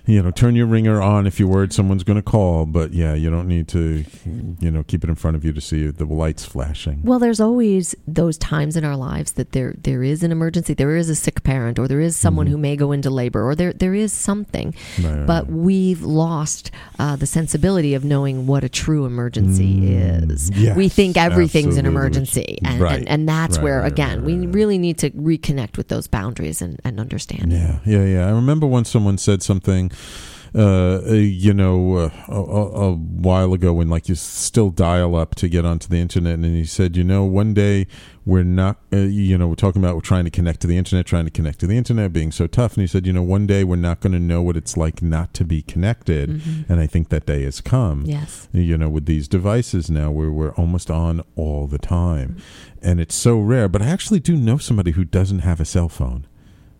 you 0.06 0.22
know, 0.22 0.30
turn 0.30 0.54
your 0.54 0.66
ringer 0.66 1.00
on 1.00 1.26
if 1.26 1.40
you're 1.40 1.48
worried 1.48 1.72
someone's 1.72 2.04
going 2.04 2.16
to 2.16 2.22
call. 2.22 2.66
But 2.66 2.92
yeah, 2.92 3.14
you 3.14 3.30
don't 3.30 3.48
need 3.48 3.68
to, 3.68 4.04
you 4.60 4.70
know, 4.70 4.82
keep 4.82 5.02
it 5.04 5.08
in 5.08 5.16
front 5.16 5.36
of 5.36 5.44
you 5.44 5.52
to 5.52 5.60
see 5.60 5.86
the 5.88 6.04
lights 6.04 6.44
flashing. 6.44 7.00
Well, 7.02 7.18
there's 7.18 7.40
always 7.40 7.94
those 8.06 8.36
times 8.38 8.76
in 8.76 8.84
our 8.84 8.96
lives 8.96 9.32
that 9.32 9.52
there 9.52 9.74
there 9.82 10.02
is 10.02 10.22
an 10.22 10.30
emergency, 10.32 10.74
there 10.74 10.96
is 10.96 11.08
a 11.08 11.14
sick 11.14 11.42
parent, 11.42 11.78
or 11.78 11.88
there 11.88 12.00
is 12.00 12.16
someone 12.16 12.46
who 12.46 12.58
may 12.58 12.76
go 12.76 12.92
into 12.92 13.08
labor, 13.10 13.42
or 13.42 13.54
there 13.54 13.72
there 13.72 13.94
is 13.94 14.12
something. 14.12 14.72
Mm-hmm. 14.72 15.06
Right, 15.06 15.26
But 15.26 15.44
right. 15.44 15.52
we've 15.52 16.02
lost 16.02 16.70
uh, 16.98 17.16
the 17.16 17.26
sensibility 17.26 17.94
of 17.94 18.04
knowing 18.04 18.46
what 18.46 18.64
a 18.64 18.68
true 18.68 19.06
emergency 19.06 19.94
is. 19.94 20.50
Mm, 20.50 20.62
yes, 20.62 20.76
we 20.76 20.88
think 20.88 21.16
everything's 21.16 21.76
an 21.76 21.86
emergency, 21.86 22.58
and, 22.64 22.80
Right. 22.80 22.98
and, 22.98 23.08
and 23.08 23.28
that's 23.28 23.58
where 23.58 23.82
again 23.84 24.24
we 24.24 24.46
really 24.46 24.78
need 24.78 24.98
to 24.98 25.10
reconnect 25.10 25.76
with 25.76 25.88
those 25.88 26.06
boundaries 26.06 26.60
and, 26.60 26.80
and 26.84 27.00
understand. 27.00 27.52
Yeah, 27.52 27.78
yeah, 27.86 28.04
yeah. 28.04 28.26
I 28.26 28.30
remember 28.30 28.66
when 28.66 28.84
someone 28.84 29.18
said 29.18 29.42
something, 29.42 29.90
uh, 30.56 31.00
uh, 31.08 31.12
you 31.14 31.52
know, 31.52 31.96
uh, 31.96 32.10
a, 32.28 32.32
a, 32.40 32.90
a 32.90 32.92
while 32.92 33.52
ago 33.54 33.72
when 33.72 33.88
like 33.88 34.08
you 34.08 34.14
still 34.14 34.70
dial 34.70 35.16
up 35.16 35.34
to 35.34 35.48
get 35.48 35.64
onto 35.64 35.88
the 35.88 35.96
internet, 35.96 36.34
and 36.34 36.44
he 36.44 36.64
said, 36.64 36.96
you 36.96 37.02
know, 37.02 37.24
one 37.24 37.54
day 37.54 37.88
we're 38.24 38.44
not, 38.44 38.78
uh, 38.92 38.98
you 38.98 39.36
know, 39.36 39.48
we're 39.48 39.56
talking 39.56 39.82
about 39.82 39.96
we're 39.96 40.00
trying 40.00 40.24
to 40.24 40.30
connect 40.30 40.60
to 40.60 40.68
the 40.68 40.78
internet, 40.78 41.06
trying 41.06 41.24
to 41.24 41.30
connect 41.32 41.58
to 41.58 41.66
the 41.66 41.76
internet, 41.76 42.12
being 42.12 42.30
so 42.30 42.46
tough, 42.46 42.74
and 42.74 42.82
he 42.82 42.86
said, 42.86 43.04
you 43.04 43.12
know, 43.12 43.22
one 43.22 43.48
day 43.48 43.64
we're 43.64 43.74
not 43.74 43.98
going 43.98 44.12
to 44.12 44.20
know 44.20 44.42
what 44.42 44.56
it's 44.56 44.76
like 44.76 45.02
not 45.02 45.34
to 45.34 45.44
be 45.44 45.60
connected, 45.60 46.40
and 46.68 46.78
I 46.80 46.86
think 46.86 47.08
that 47.08 47.26
day 47.26 47.42
has 47.42 47.60
come 47.60 48.04
Yes. 48.06 48.48
you 48.52 48.78
know, 48.78 48.88
with 48.88 49.06
these 49.06 49.26
devices 49.26 49.90
now 49.90 50.12
where 50.12 50.30
we're 50.30 50.54
almost 50.54 50.88
on 50.88 51.24
all 51.34 51.66
the 51.66 51.78
time. 51.78 52.36
And 52.80 53.00
it's 53.00 53.16
so 53.16 53.40
rare. 53.40 53.68
But 53.68 53.82
I 53.82 53.86
actually 53.86 54.20
do 54.20 54.36
know 54.36 54.58
somebody 54.58 54.92
who 54.92 55.04
doesn't 55.04 55.40
have 55.40 55.58
a 55.58 55.64
cell 55.64 55.88
phone. 55.88 56.26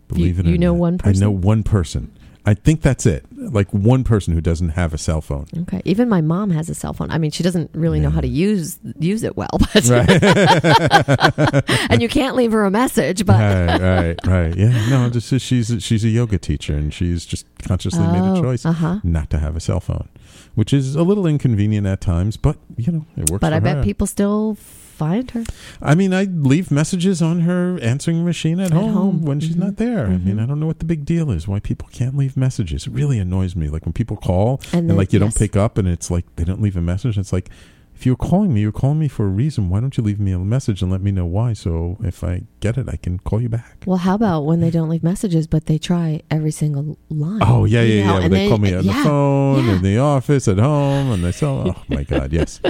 Believe 0.07 0.39
it 0.39 0.47
or 0.47 0.51
you 0.51 0.59
know 0.59 0.75
not. 0.75 0.81
one 0.81 1.01
I 1.03 1.13
know 1.13 1.31
one 1.31 1.63
person. 1.65 2.13
I 2.47 2.53
think 2.55 2.83
that's 2.83 3.07
it. 3.07 3.25
Like 3.35 3.73
one 3.73 4.05
person 4.05 4.35
who 4.35 4.41
doesn't 4.43 4.71
have 4.71 4.93
a 4.93 4.99
cell 4.99 5.21
phone. 5.23 5.47
Okay. 5.63 5.81
Even 5.87 6.09
my 6.11 6.21
mom 6.21 6.51
has 6.51 6.69
a 6.69 6.75
cell 6.75 6.93
phone. 6.93 7.11
I 7.11 7.17
mean, 7.19 7.31
she 7.31 7.43
doesn't 7.43 7.71
really 7.75 8.01
know 8.01 8.11
how 8.11 8.21
to 8.21 8.29
use 8.29 8.79
use 8.99 9.23
it 9.23 9.35
well, 9.37 9.49
but 9.73 9.91
and 11.91 12.03
you 12.03 12.09
can't 12.09 12.37
leave 12.37 12.53
her 12.53 12.65
a 12.65 12.71
message. 12.71 13.25
But 13.25 13.41
right, 13.41 13.81
right, 13.81 14.27
right. 14.27 14.57
Yeah, 14.57 14.89
no, 14.91 15.11
just 15.11 15.41
she's 15.41 15.75
she's 15.83 16.05
a 16.05 16.09
yoga 16.09 16.39
teacher 16.39 16.75
and 16.75 16.93
she's 16.93 17.25
just 17.27 17.47
consciously 17.59 18.07
made 18.07 18.21
a 18.21 18.35
Oh, 18.35 18.43
choice 18.43 18.67
uh-huh. 18.67 19.01
not 19.03 19.31
to 19.31 19.39
have 19.39 19.57
a 19.57 19.61
cell 19.61 19.81
phone, 19.81 20.09
which 20.55 20.73
is 20.73 20.97
a 20.97 21.03
little 21.03 21.27
inconvenient 21.27 21.87
at 21.87 22.01
times, 22.01 22.37
but 22.37 22.57
you 22.77 22.93
know 22.93 23.07
it 23.17 23.31
works. 23.31 23.41
but 23.41 23.53
I 23.53 23.61
bet 23.61 23.85
people 23.85 24.07
still 24.07 24.57
find 24.95 25.31
her. 25.33 25.45
I 25.83 25.95
mean, 25.95 26.15
I 26.15 26.25
leave 26.25 26.71
messages 26.71 27.21
on 27.21 27.41
her 27.41 27.79
answering 27.83 28.25
machine 28.25 28.61
at, 28.61 28.67
At 28.71 28.73
home, 28.73 28.93
home. 28.93 29.23
when 29.23 29.41
she's 29.41 29.57
Mhm. 29.57 29.65
not 29.67 29.77
there. 29.77 30.07
I 30.07 30.17
mean, 30.19 30.37
Mhm. 30.37 30.43
I 30.43 30.47
don't 30.47 30.61
know 30.61 30.67
what 30.67 30.79
the 30.79 30.85
big 30.85 31.05
deal 31.05 31.31
is. 31.31 31.47
Why 31.49 31.61
people 31.61 31.89
can't 31.93 32.17
leave 32.17 32.37
messages? 32.37 32.87
It 32.87 32.93
really 32.93 33.19
annoys 33.19 33.55
me. 33.57 33.69
Like 33.69 33.85
when 33.85 33.93
people 33.93 34.17
call 34.17 34.61
And 34.73 34.81
and, 34.83 34.91
then- 34.91 34.97
like 34.97 35.13
you 35.13 35.19
don't 35.19 35.35
pick 35.35 35.57
up, 35.57 35.79
and 35.79 35.87
it's 35.89 36.11
like 36.11 36.25
they 36.37 36.45
don't 36.45 36.63
leave 36.63 36.77
a 36.77 36.81
message. 36.83 37.19
It's 37.19 37.33
like 37.33 37.51
if 37.95 38.05
you're 38.05 38.17
calling 38.17 38.53
me, 38.53 38.61
you're 38.61 38.73
calling 38.73 38.99
me 38.99 39.09
for 39.09 39.25
a 39.25 39.29
reason. 39.29 39.71
Why 39.71 39.81
don't 39.81 39.97
you 39.97 40.03
leave 40.03 40.19
me 40.19 40.33
a 40.33 40.39
message 40.39 40.83
and 40.83 40.91
let 40.91 41.01
me 41.01 41.11
know 41.11 41.27
why? 41.27 41.53
So 41.53 41.97
if 42.01 42.25
I 42.25 42.43
get 42.61 42.77
it, 42.77 42.89
I 42.89 42.97
can 42.97 43.19
call 43.19 43.41
you 43.41 43.49
back. 43.49 43.85
Well, 43.87 43.99
how 43.99 44.15
about 44.15 44.43
when 44.43 44.61
they 44.61 44.71
don't 44.71 44.89
leave 44.89 45.03
messages, 45.03 45.47
but 45.47 45.67
they 45.67 45.79
try 45.79 46.23
every 46.31 46.51
single 46.51 46.99
line? 47.09 47.41
Oh 47.43 47.65
yeah, 47.65 47.83
yeah, 47.83 48.05
yeah. 48.05 48.21
And 48.21 48.33
they, 48.33 48.49
call 48.49 48.59
me 48.59 48.75
on 48.75 48.85
yeah, 48.85 48.99
the 48.99 49.05
phone, 49.05 49.65
yeah. 49.65 49.77
in 49.77 49.83
the 49.83 49.99
office, 49.99 50.49
at 50.49 50.59
home, 50.59 51.13
and 51.13 51.25
they 51.25 51.33
say, 51.33 51.47
"Oh 51.47 51.75
my 51.89 52.03
God, 52.03 52.33
yes." 52.33 52.61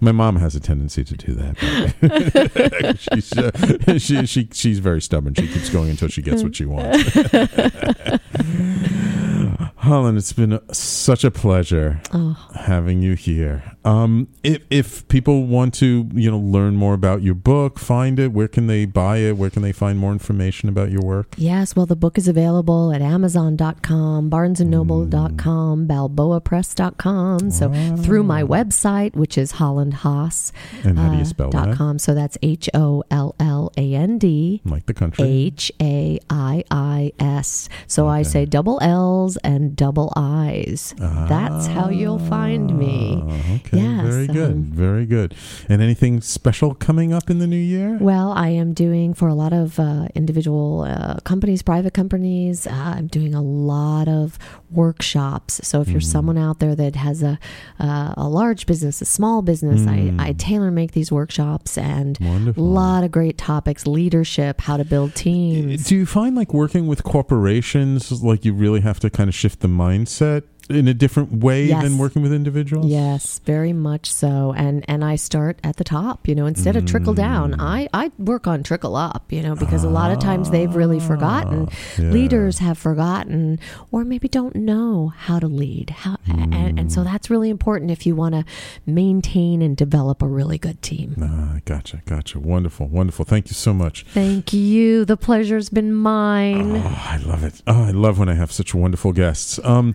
My 0.00 0.12
mom 0.12 0.36
has 0.36 0.54
a 0.54 0.60
tendency 0.60 1.02
to 1.02 1.16
do 1.16 1.32
that. 1.34 2.98
she's, 3.14 3.32
uh, 3.38 3.98
she, 3.98 4.26
she, 4.26 4.48
she's 4.52 4.78
very 4.78 5.00
stubborn. 5.00 5.34
She 5.34 5.48
keeps 5.48 5.70
going 5.70 5.88
until 5.88 6.08
she 6.08 6.20
gets 6.20 6.42
what 6.42 6.56
she 6.56 6.66
wants. 6.66 7.10
Holland, 9.76 10.18
it's 10.18 10.32
been 10.32 10.60
such 10.72 11.24
a 11.24 11.30
pleasure 11.30 12.02
Oh, 12.12 12.36
having 12.54 13.00
you 13.00 13.14
here. 13.14 13.73
Um, 13.84 14.28
if 14.42 14.62
if 14.70 15.06
people 15.08 15.46
want 15.46 15.74
to, 15.74 16.08
you 16.14 16.30
know, 16.30 16.38
learn 16.38 16.76
more 16.76 16.94
about 16.94 17.22
your 17.22 17.34
book, 17.34 17.78
find 17.78 18.18
it. 18.18 18.32
Where 18.32 18.48
can 18.48 18.66
they 18.66 18.84
buy 18.86 19.18
it? 19.18 19.36
Where 19.36 19.50
can 19.50 19.62
they 19.62 19.72
find 19.72 19.98
more 19.98 20.12
information 20.12 20.68
about 20.68 20.90
your 20.90 21.02
work? 21.02 21.34
yes. 21.36 21.76
Well, 21.76 21.86
the 21.86 21.96
book 21.96 22.16
is 22.18 22.28
available 22.28 22.92
at 22.92 23.02
Amazon.com, 23.02 24.30
BarnesandNoble.com, 24.30 25.86
BalboaPress.com. 25.88 27.50
So 27.50 27.96
through 27.96 28.22
my 28.22 28.42
website, 28.42 29.14
which 29.14 29.36
is 29.36 29.52
Holland 29.52 29.94
Haiis. 29.94 30.52
And 30.84 30.98
how 30.98 31.10
do 31.10 31.16
you 31.16 31.22
uh, 31.22 31.24
spell 31.24 31.50
that? 31.50 31.76
com. 31.76 31.98
So 31.98 32.14
that's 32.14 32.38
H 32.42 32.68
O 32.74 33.02
L 33.10 33.34
L 33.40 33.72
A 33.76 33.94
N 33.94 34.18
D. 34.18 34.60
Like 34.64 34.86
the 34.86 34.94
country. 34.94 35.24
H 35.26 35.72
A 35.80 36.18
I 36.30 36.64
I 36.70 37.12
S. 37.18 37.68
So 37.86 38.06
I 38.08 38.22
say 38.22 38.44
double 38.46 38.78
L's 38.80 39.36
and 39.38 39.76
double 39.76 40.12
I's. 40.16 40.94
That's 40.98 41.66
how 41.66 41.88
you'll 41.90 42.18
find 42.18 42.78
me. 42.78 43.22
Ah, 43.22 43.73
Okay, 43.74 43.82
Yes, 43.82 44.06
very 44.06 44.26
good, 44.26 44.52
um, 44.52 44.62
very 44.64 45.06
good. 45.06 45.34
And 45.68 45.82
anything 45.82 46.20
special 46.20 46.74
coming 46.74 47.12
up 47.12 47.30
in 47.30 47.38
the 47.38 47.46
new 47.46 47.56
year? 47.56 47.98
Well, 48.00 48.32
I 48.32 48.48
am 48.48 48.72
doing 48.72 49.14
for 49.14 49.28
a 49.28 49.34
lot 49.34 49.52
of 49.52 49.78
uh, 49.78 50.08
individual 50.14 50.82
uh, 50.82 51.20
companies, 51.24 51.62
private 51.62 51.94
companies. 51.94 52.66
Uh, 52.66 52.94
I'm 52.96 53.06
doing 53.08 53.34
a 53.34 53.42
lot 53.42 54.08
of 54.08 54.38
workshops. 54.70 55.60
So 55.66 55.80
if 55.80 55.88
you're 55.88 56.00
someone 56.00 56.38
out 56.38 56.58
there 56.58 56.74
that 56.74 56.96
has 56.96 57.22
a 57.22 57.38
uh, 57.78 58.14
a 58.16 58.28
large 58.28 58.66
business, 58.66 59.00
a 59.00 59.04
small 59.04 59.42
business, 59.42 59.86
I, 59.86 60.12
I 60.18 60.32
tailor 60.32 60.70
make 60.70 60.92
these 60.92 61.10
workshops 61.10 61.78
and 61.78 62.18
a 62.20 62.60
lot 62.60 63.04
of 63.04 63.10
great 63.10 63.38
topics: 63.38 63.86
leadership, 63.86 64.60
how 64.62 64.76
to 64.76 64.84
build 64.84 65.14
teams. 65.14 65.84
Do 65.84 65.96
you 65.96 66.06
find 66.06 66.34
like 66.36 66.52
working 66.52 66.86
with 66.86 67.02
corporations, 67.04 68.22
like 68.22 68.44
you 68.44 68.52
really 68.52 68.80
have 68.80 69.00
to 69.00 69.10
kind 69.10 69.28
of 69.28 69.34
shift 69.34 69.60
the 69.60 69.68
mindset 69.68 70.44
in 70.70 70.88
a 70.88 70.94
different 70.94 71.42
way 71.44 71.66
Yes. 71.66 71.82
than 71.82 71.98
working 71.98 72.22
with 72.22 72.32
individuals? 72.32 72.86
Yes, 72.86 73.40
very 73.44 73.72
much 73.72 74.10
so. 74.10 74.54
And 74.56 74.84
and 74.88 75.04
I 75.04 75.16
start 75.16 75.58
at 75.62 75.76
the 75.76 75.84
top, 75.84 76.26
you 76.28 76.34
know, 76.34 76.46
instead 76.46 76.76
of 76.76 76.84
trickle 76.86 77.12
Mm. 77.12 77.16
down, 77.16 77.60
I 77.60 77.88
I 77.92 78.10
work 78.18 78.46
on 78.46 78.62
trickle 78.62 78.96
up, 78.96 79.30
you 79.30 79.42
know, 79.42 79.54
because 79.54 79.84
a 79.84 79.90
lot 79.90 80.10
of 80.10 80.18
times 80.18 80.50
they've 80.50 80.74
really 80.74 81.00
forgotten. 81.00 81.68
Ah, 81.70 81.74
yeah. 82.02 82.10
Leaders 82.10 82.58
have 82.60 82.78
forgotten 82.78 83.58
or 83.92 84.04
maybe 84.04 84.28
don't 84.28 84.56
know 84.56 85.12
how 85.16 85.38
to 85.38 85.46
lead. 85.48 85.90
How 85.90 86.16
and, 86.26 86.54
and 86.54 86.78
Mm. 86.78 86.90
so 86.92 87.04
that's 87.04 87.28
really 87.30 87.50
important 87.50 87.90
if 87.90 88.06
you 88.06 88.16
want 88.16 88.34
to 88.34 88.44
maintain 88.86 89.60
and 89.62 89.76
develop 89.76 90.22
a 90.22 90.26
really 90.26 90.58
good 90.58 90.80
team. 90.82 91.14
Ah, 91.20 91.58
gotcha, 91.64 92.02
gotcha. 92.06 92.38
Wonderful, 92.38 92.86
wonderful. 92.88 93.24
Thank 93.24 93.48
you 93.48 93.54
so 93.54 93.72
much. 93.74 94.04
Thank 94.14 94.52
you. 94.52 95.04
The 95.04 95.16
pleasure's 95.16 95.68
been 95.68 95.92
mine. 95.92 96.76
Oh, 96.76 97.02
I 97.10 97.16
love 97.18 97.44
it. 97.44 97.62
Oh, 97.66 97.84
I 97.84 97.90
love 97.90 98.18
when 98.18 98.28
I 98.28 98.34
have 98.34 98.52
such 98.52 98.74
wonderful 98.74 99.12
guests. 99.12 99.58
Um, 99.64 99.94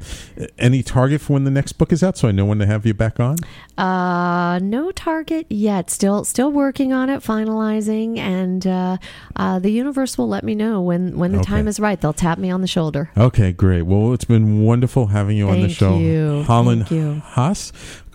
any 0.59 0.83
target 0.83 1.21
for 1.21 1.33
when 1.33 1.43
the 1.43 1.51
next 1.51 1.73
book 1.73 1.91
is 1.91 2.03
out, 2.03 2.17
so 2.17 2.27
I 2.27 2.31
know 2.31 2.45
when 2.45 2.59
to 2.59 2.65
have 2.65 2.85
you 2.85 2.93
back 2.93 3.19
on? 3.19 3.37
Uh, 3.77 4.59
no 4.59 4.91
target 4.91 5.45
yet. 5.49 5.89
Still, 5.89 6.23
still 6.25 6.51
working 6.51 6.93
on 6.93 7.09
it, 7.09 7.21
finalizing, 7.21 8.17
and 8.17 8.65
uh, 8.67 8.97
uh, 9.35 9.59
the 9.59 9.69
universe 9.71 10.17
will 10.17 10.27
let 10.27 10.43
me 10.43 10.55
know 10.55 10.81
when 10.81 11.17
when 11.17 11.31
the 11.31 11.39
Okay. 11.39 11.47
time 11.47 11.67
is 11.67 11.79
right. 11.79 11.99
They'll 11.99 12.13
tap 12.13 12.37
me 12.37 12.51
on 12.51 12.61
the 12.61 12.67
shoulder. 12.67 13.09
Okay, 13.17 13.51
great. 13.51 13.83
Well, 13.83 14.13
it's 14.13 14.25
been 14.25 14.61
wonderful 14.61 15.07
having 15.07 15.37
you 15.37 15.47
on 15.49 15.61
the 15.61 15.69
show. 15.69 15.97
you. 15.97 16.43
Holland 16.43 16.87
Thank 16.87 16.91
you. 16.91 17.21
Haiis, 17.35 17.71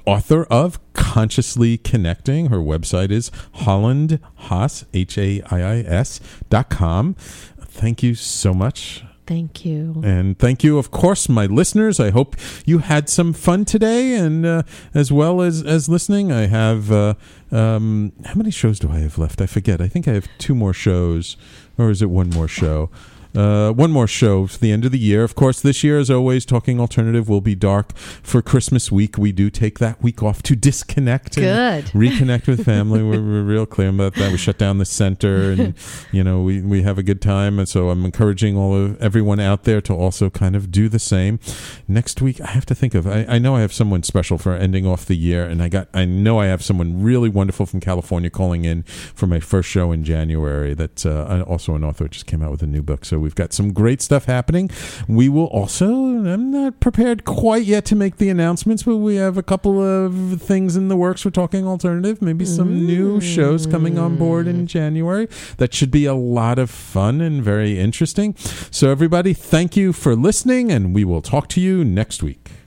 author 0.07 0.45
of 0.45 0.79
Consciously 0.93 1.79
Connecting. 1.79 2.47
Her 2.47 2.59
website 2.59 3.11
is 3.11 3.31
Holland 3.53 4.21
Haiis, 4.49 4.85
H 4.93 5.17
A 5.19 5.43
I 5.51 5.61
I 5.61 5.77
S 5.79 6.21
dot 6.51 6.69
com. 6.71 7.15
Thank 7.15 8.03
you 8.03 8.15
so 8.15 8.53
much. 8.55 9.05
Thank 9.27 9.65
you. 9.65 10.03
And 10.05 10.39
thank 10.39 10.63
you, 10.63 10.77
of 10.77 10.91
course, 10.91 11.29
my 11.29 11.47
listeners. 11.47 11.99
I 11.99 12.11
hope 12.11 12.37
you 12.67 12.79
had 12.79 13.09
some 13.09 13.33
fun 13.33 13.65
today, 13.65 14.15
and 14.17 14.45
uh, 14.45 14.63
as 14.93 15.11
well 15.11 15.41
as 15.41 15.63
as 15.63 15.89
listening. 15.89 16.31
I 16.31 16.47
have 16.47 16.93
uh, 16.93 17.15
um, 17.51 18.13
how 18.27 18.35
many 18.35 18.51
shows 18.51 18.79
do 18.79 18.91
I 18.91 18.99
have 18.99 19.17
left? 19.17 19.41
I 19.41 19.47
forget. 19.47 19.81
I 19.81 19.89
think 19.89 20.07
I 20.07 20.13
have 20.13 20.29
two 20.37 20.55
more 20.55 20.75
shows, 20.75 21.39
or 21.79 21.91
is 21.91 22.03
it 22.03 22.11
one 22.11 22.29
more 22.31 22.49
show? 22.49 22.91
Uh, 23.35 23.73
one 23.73 23.91
more 23.91 24.07
show 24.07 24.47
for 24.47 24.59
the 24.59 24.71
end 24.71 24.85
of 24.85 24.93
the 24.93 24.99
year. 24.99 25.25
Of 25.25 25.35
course, 25.35 25.61
this 25.61 25.83
year, 25.83 25.99
as 25.99 26.09
always, 26.11 26.45
Talking 26.45 26.79
Alternative 26.79 27.29
will 27.29 27.41
be 27.41 27.57
dark 27.57 27.97
for 27.97 28.41
Christmas 28.41 28.93
week. 28.93 29.19
We 29.19 29.33
do 29.33 29.51
take 29.51 29.81
that 29.81 30.01
week 30.01 30.23
off 30.23 30.41
to 30.45 30.55
disconnect 30.55 31.37
and 31.37 31.45
Good. 31.45 31.85
reconnect 31.93 32.47
with 32.47 32.65
family. 32.65 33.03
we're, 33.03 33.21
we're 33.21 33.43
real 33.43 33.67
clear 33.67 33.89
about 33.89 34.15
that. 34.15 34.31
We 34.31 34.39
shut 34.39 34.57
down 34.57 34.79
the 34.79 34.85
center, 34.85 35.51
and 35.51 35.75
you 36.13 36.23
know 36.23 36.43
we 36.43 36.61
we 36.61 36.83
have 36.83 36.97
a 36.97 37.03
good 37.03 37.21
time. 37.21 37.59
And 37.59 37.69
so 37.69 37.91
I'm 37.91 38.05
encouraging 38.05 38.57
all 38.57 38.75
of 38.75 39.01
everyone 39.03 39.41
out 39.41 39.65
there 39.65 39.81
to 39.81 39.93
also 39.93 40.31
kind 40.31 40.55
of 40.55 40.71
do 40.71 40.89
the 40.89 41.01
same. 41.01 41.41
Next 41.89 42.23
week, 42.23 42.41
I 42.41 42.49
have 42.49 42.67
to 42.67 42.75
think 42.75 42.95
of. 42.95 43.07
I, 43.07 43.27
I 43.29 43.39
know 43.39 43.57
I 43.57 43.63
have 43.63 43.73
someone 43.73 44.05
special 44.05 44.39
for 44.39 44.55
ending 44.55 44.87
off 44.87 45.07
the 45.07 45.17
year, 45.17 45.45
and 45.45 45.61
I 45.61 45.69
got. 45.69 45.89
I 45.93 46.05
know 46.05 46.39
I 46.39 46.47
have 46.47 46.63
someone 46.63 47.03
really 47.03 47.29
wonderful 47.29 47.67
from 47.67 47.81
California 47.81 48.31
calling 48.31 48.65
in 48.65 48.85
for 48.85 49.27
my 49.27 49.41
first 49.41 49.69
show 49.69 49.91
in 49.91 50.05
January. 50.05 50.75
That's 50.75 51.05
uh, 51.05 51.45
also 51.49 51.75
an 51.75 51.83
author 51.83 52.07
just 52.07 52.27
came 52.27 52.41
out 52.41 52.53
with 52.53 52.63
a 52.63 52.69
new 52.69 52.83
book. 52.83 53.05
So 53.05 53.24
we've 53.25 53.35
got 53.35 53.53
some 53.53 53.73
great 53.73 54.01
stuff 54.01 54.27
happening. 54.27 54.71
We 55.09 55.29
will 55.29 55.47
also. 55.47 55.87
I'm 55.87 56.51
not 56.51 56.79
prepared 56.79 57.25
quite 57.25 57.65
yet 57.65 57.85
to 57.87 57.97
make 57.97 58.19
the 58.19 58.29
announcements, 58.29 58.85
but 58.85 58.99
we 58.99 59.17
have 59.17 59.37
a 59.37 59.43
couple 59.43 59.83
of 59.83 60.41
things 60.41 60.77
in 60.77 60.89
the 60.89 60.97
works 60.97 61.23
for 61.23 61.31
Talking 61.31 61.67
Alternative. 61.67 62.23
Maybe 62.23 62.45
some 62.45 62.87
new 62.87 63.21
shows 63.21 63.67
coming 63.67 63.99
on 63.99 64.17
board 64.17 64.47
in 64.47 64.63
mm. 64.63 64.67
January. 64.67 65.29
That 65.57 65.75
should 65.75 65.91
be 65.91 66.05
a 66.05 66.15
lot 66.15 66.59
of 66.59 66.71
fun 66.71 67.21
and 67.21 67.43
very 67.43 67.79
interesting. 67.81 68.37
So, 68.71 68.91
everybody, 68.91 69.33
thank 69.33 69.77
you 69.77 69.93
for 69.93 70.15
listening, 70.15 70.71
and 70.71 70.95
we 70.95 71.05
will 71.05 71.23
talk 71.23 71.49
to 71.51 71.61
you 71.61 71.85
next 71.85 72.23
week. 72.23 72.64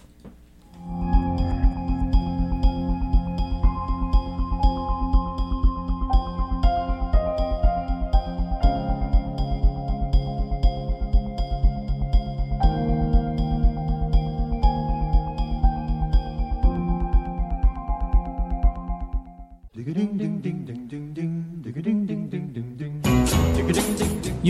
You're 19.87 19.95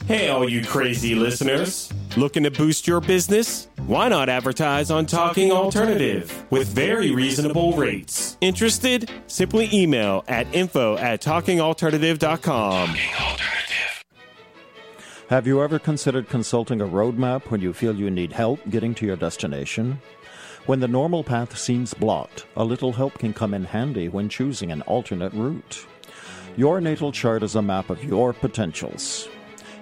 Hey, 0.07 0.29
all 0.29 0.47
you 0.47 0.63
crazy 0.63 1.15
listeners. 1.15 1.91
Looking 2.15 2.43
to 2.43 2.51
boost 2.51 2.85
your 2.85 3.01
business? 3.01 3.69
Why 3.87 4.07
not 4.07 4.29
advertise 4.29 4.91
on 4.91 5.07
Talking 5.07 5.51
Alternative 5.51 6.45
with 6.51 6.67
very 6.67 7.09
reasonable 7.09 7.73
rates? 7.73 8.37
Interested? 8.39 9.09
Simply 9.25 9.67
email 9.73 10.23
at 10.27 10.45
info 10.53 10.95
at 10.97 11.23
talkingalternative.com. 11.23 12.95
Have 15.29 15.47
you 15.47 15.63
ever 15.63 15.79
considered 15.79 16.29
consulting 16.29 16.81
a 16.81 16.87
roadmap 16.87 17.49
when 17.49 17.61
you 17.61 17.73
feel 17.73 17.95
you 17.95 18.11
need 18.11 18.31
help 18.31 18.59
getting 18.69 18.93
to 18.95 19.07
your 19.07 19.15
destination? 19.15 19.99
When 20.67 20.81
the 20.81 20.87
normal 20.87 21.23
path 21.23 21.57
seems 21.57 21.95
blocked, 21.95 22.45
a 22.55 22.63
little 22.63 22.93
help 22.93 23.17
can 23.17 23.33
come 23.33 23.55
in 23.55 23.63
handy 23.63 24.09
when 24.09 24.29
choosing 24.29 24.71
an 24.71 24.83
alternate 24.83 25.33
route. 25.33 25.83
Your 26.57 26.79
natal 26.79 27.11
chart 27.11 27.41
is 27.41 27.55
a 27.55 27.61
map 27.63 27.89
of 27.89 28.03
your 28.03 28.33
potentials. 28.33 29.27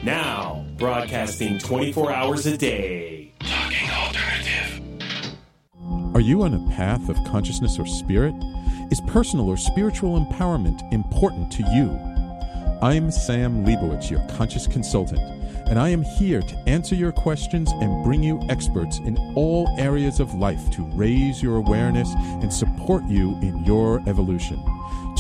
Now, 0.04 0.66
broadcasting 0.78 1.58
24 1.60 2.12
hours 2.12 2.46
a 2.46 2.58
day. 2.58 3.32
Talking 3.40 3.90
Alternative. 3.90 4.82
Are 6.14 6.22
you 6.22 6.44
on 6.44 6.54
a 6.54 6.76
path 6.76 7.10
of 7.10 7.16
consciousness 7.26 7.80
or 7.80 7.86
spirit? 7.86 8.36
Is 8.92 9.02
personal 9.08 9.50
or 9.50 9.58
spiritual 9.58 10.24
empowerment 10.24 10.82
important 10.94 11.52
to 11.54 11.64
you? 11.74 11.90
I'm 12.82 13.10
Sam 13.10 13.66
Leibowitz, 13.66 14.12
your 14.12 14.20
conscious 14.38 14.68
consultant, 14.68 15.20
and 15.68 15.80
I 15.80 15.90
am 15.90 16.04
here 16.04 16.42
to 16.42 16.56
answer 16.68 16.94
your 16.94 17.12
questions 17.12 17.72
and 17.72 18.04
bring 18.04 18.22
you 18.22 18.40
experts 18.50 19.00
in 19.00 19.18
all 19.36 19.68
areas 19.80 20.20
of 20.20 20.36
life 20.36 20.70
to 20.72 20.84
raise 20.94 21.42
your 21.42 21.56
awareness 21.56 22.14
and 22.14 22.54
support 22.54 23.04
you 23.06 23.32
in 23.42 23.66
your 23.66 24.04
evolution. 24.08 24.62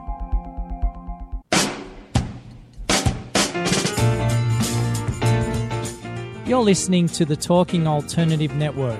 You're 6.48 6.64
listening 6.64 7.08
to 7.10 7.24
the 7.24 7.36
Talking 7.36 7.86
Alternative 7.86 8.56
Network. 8.56 9.00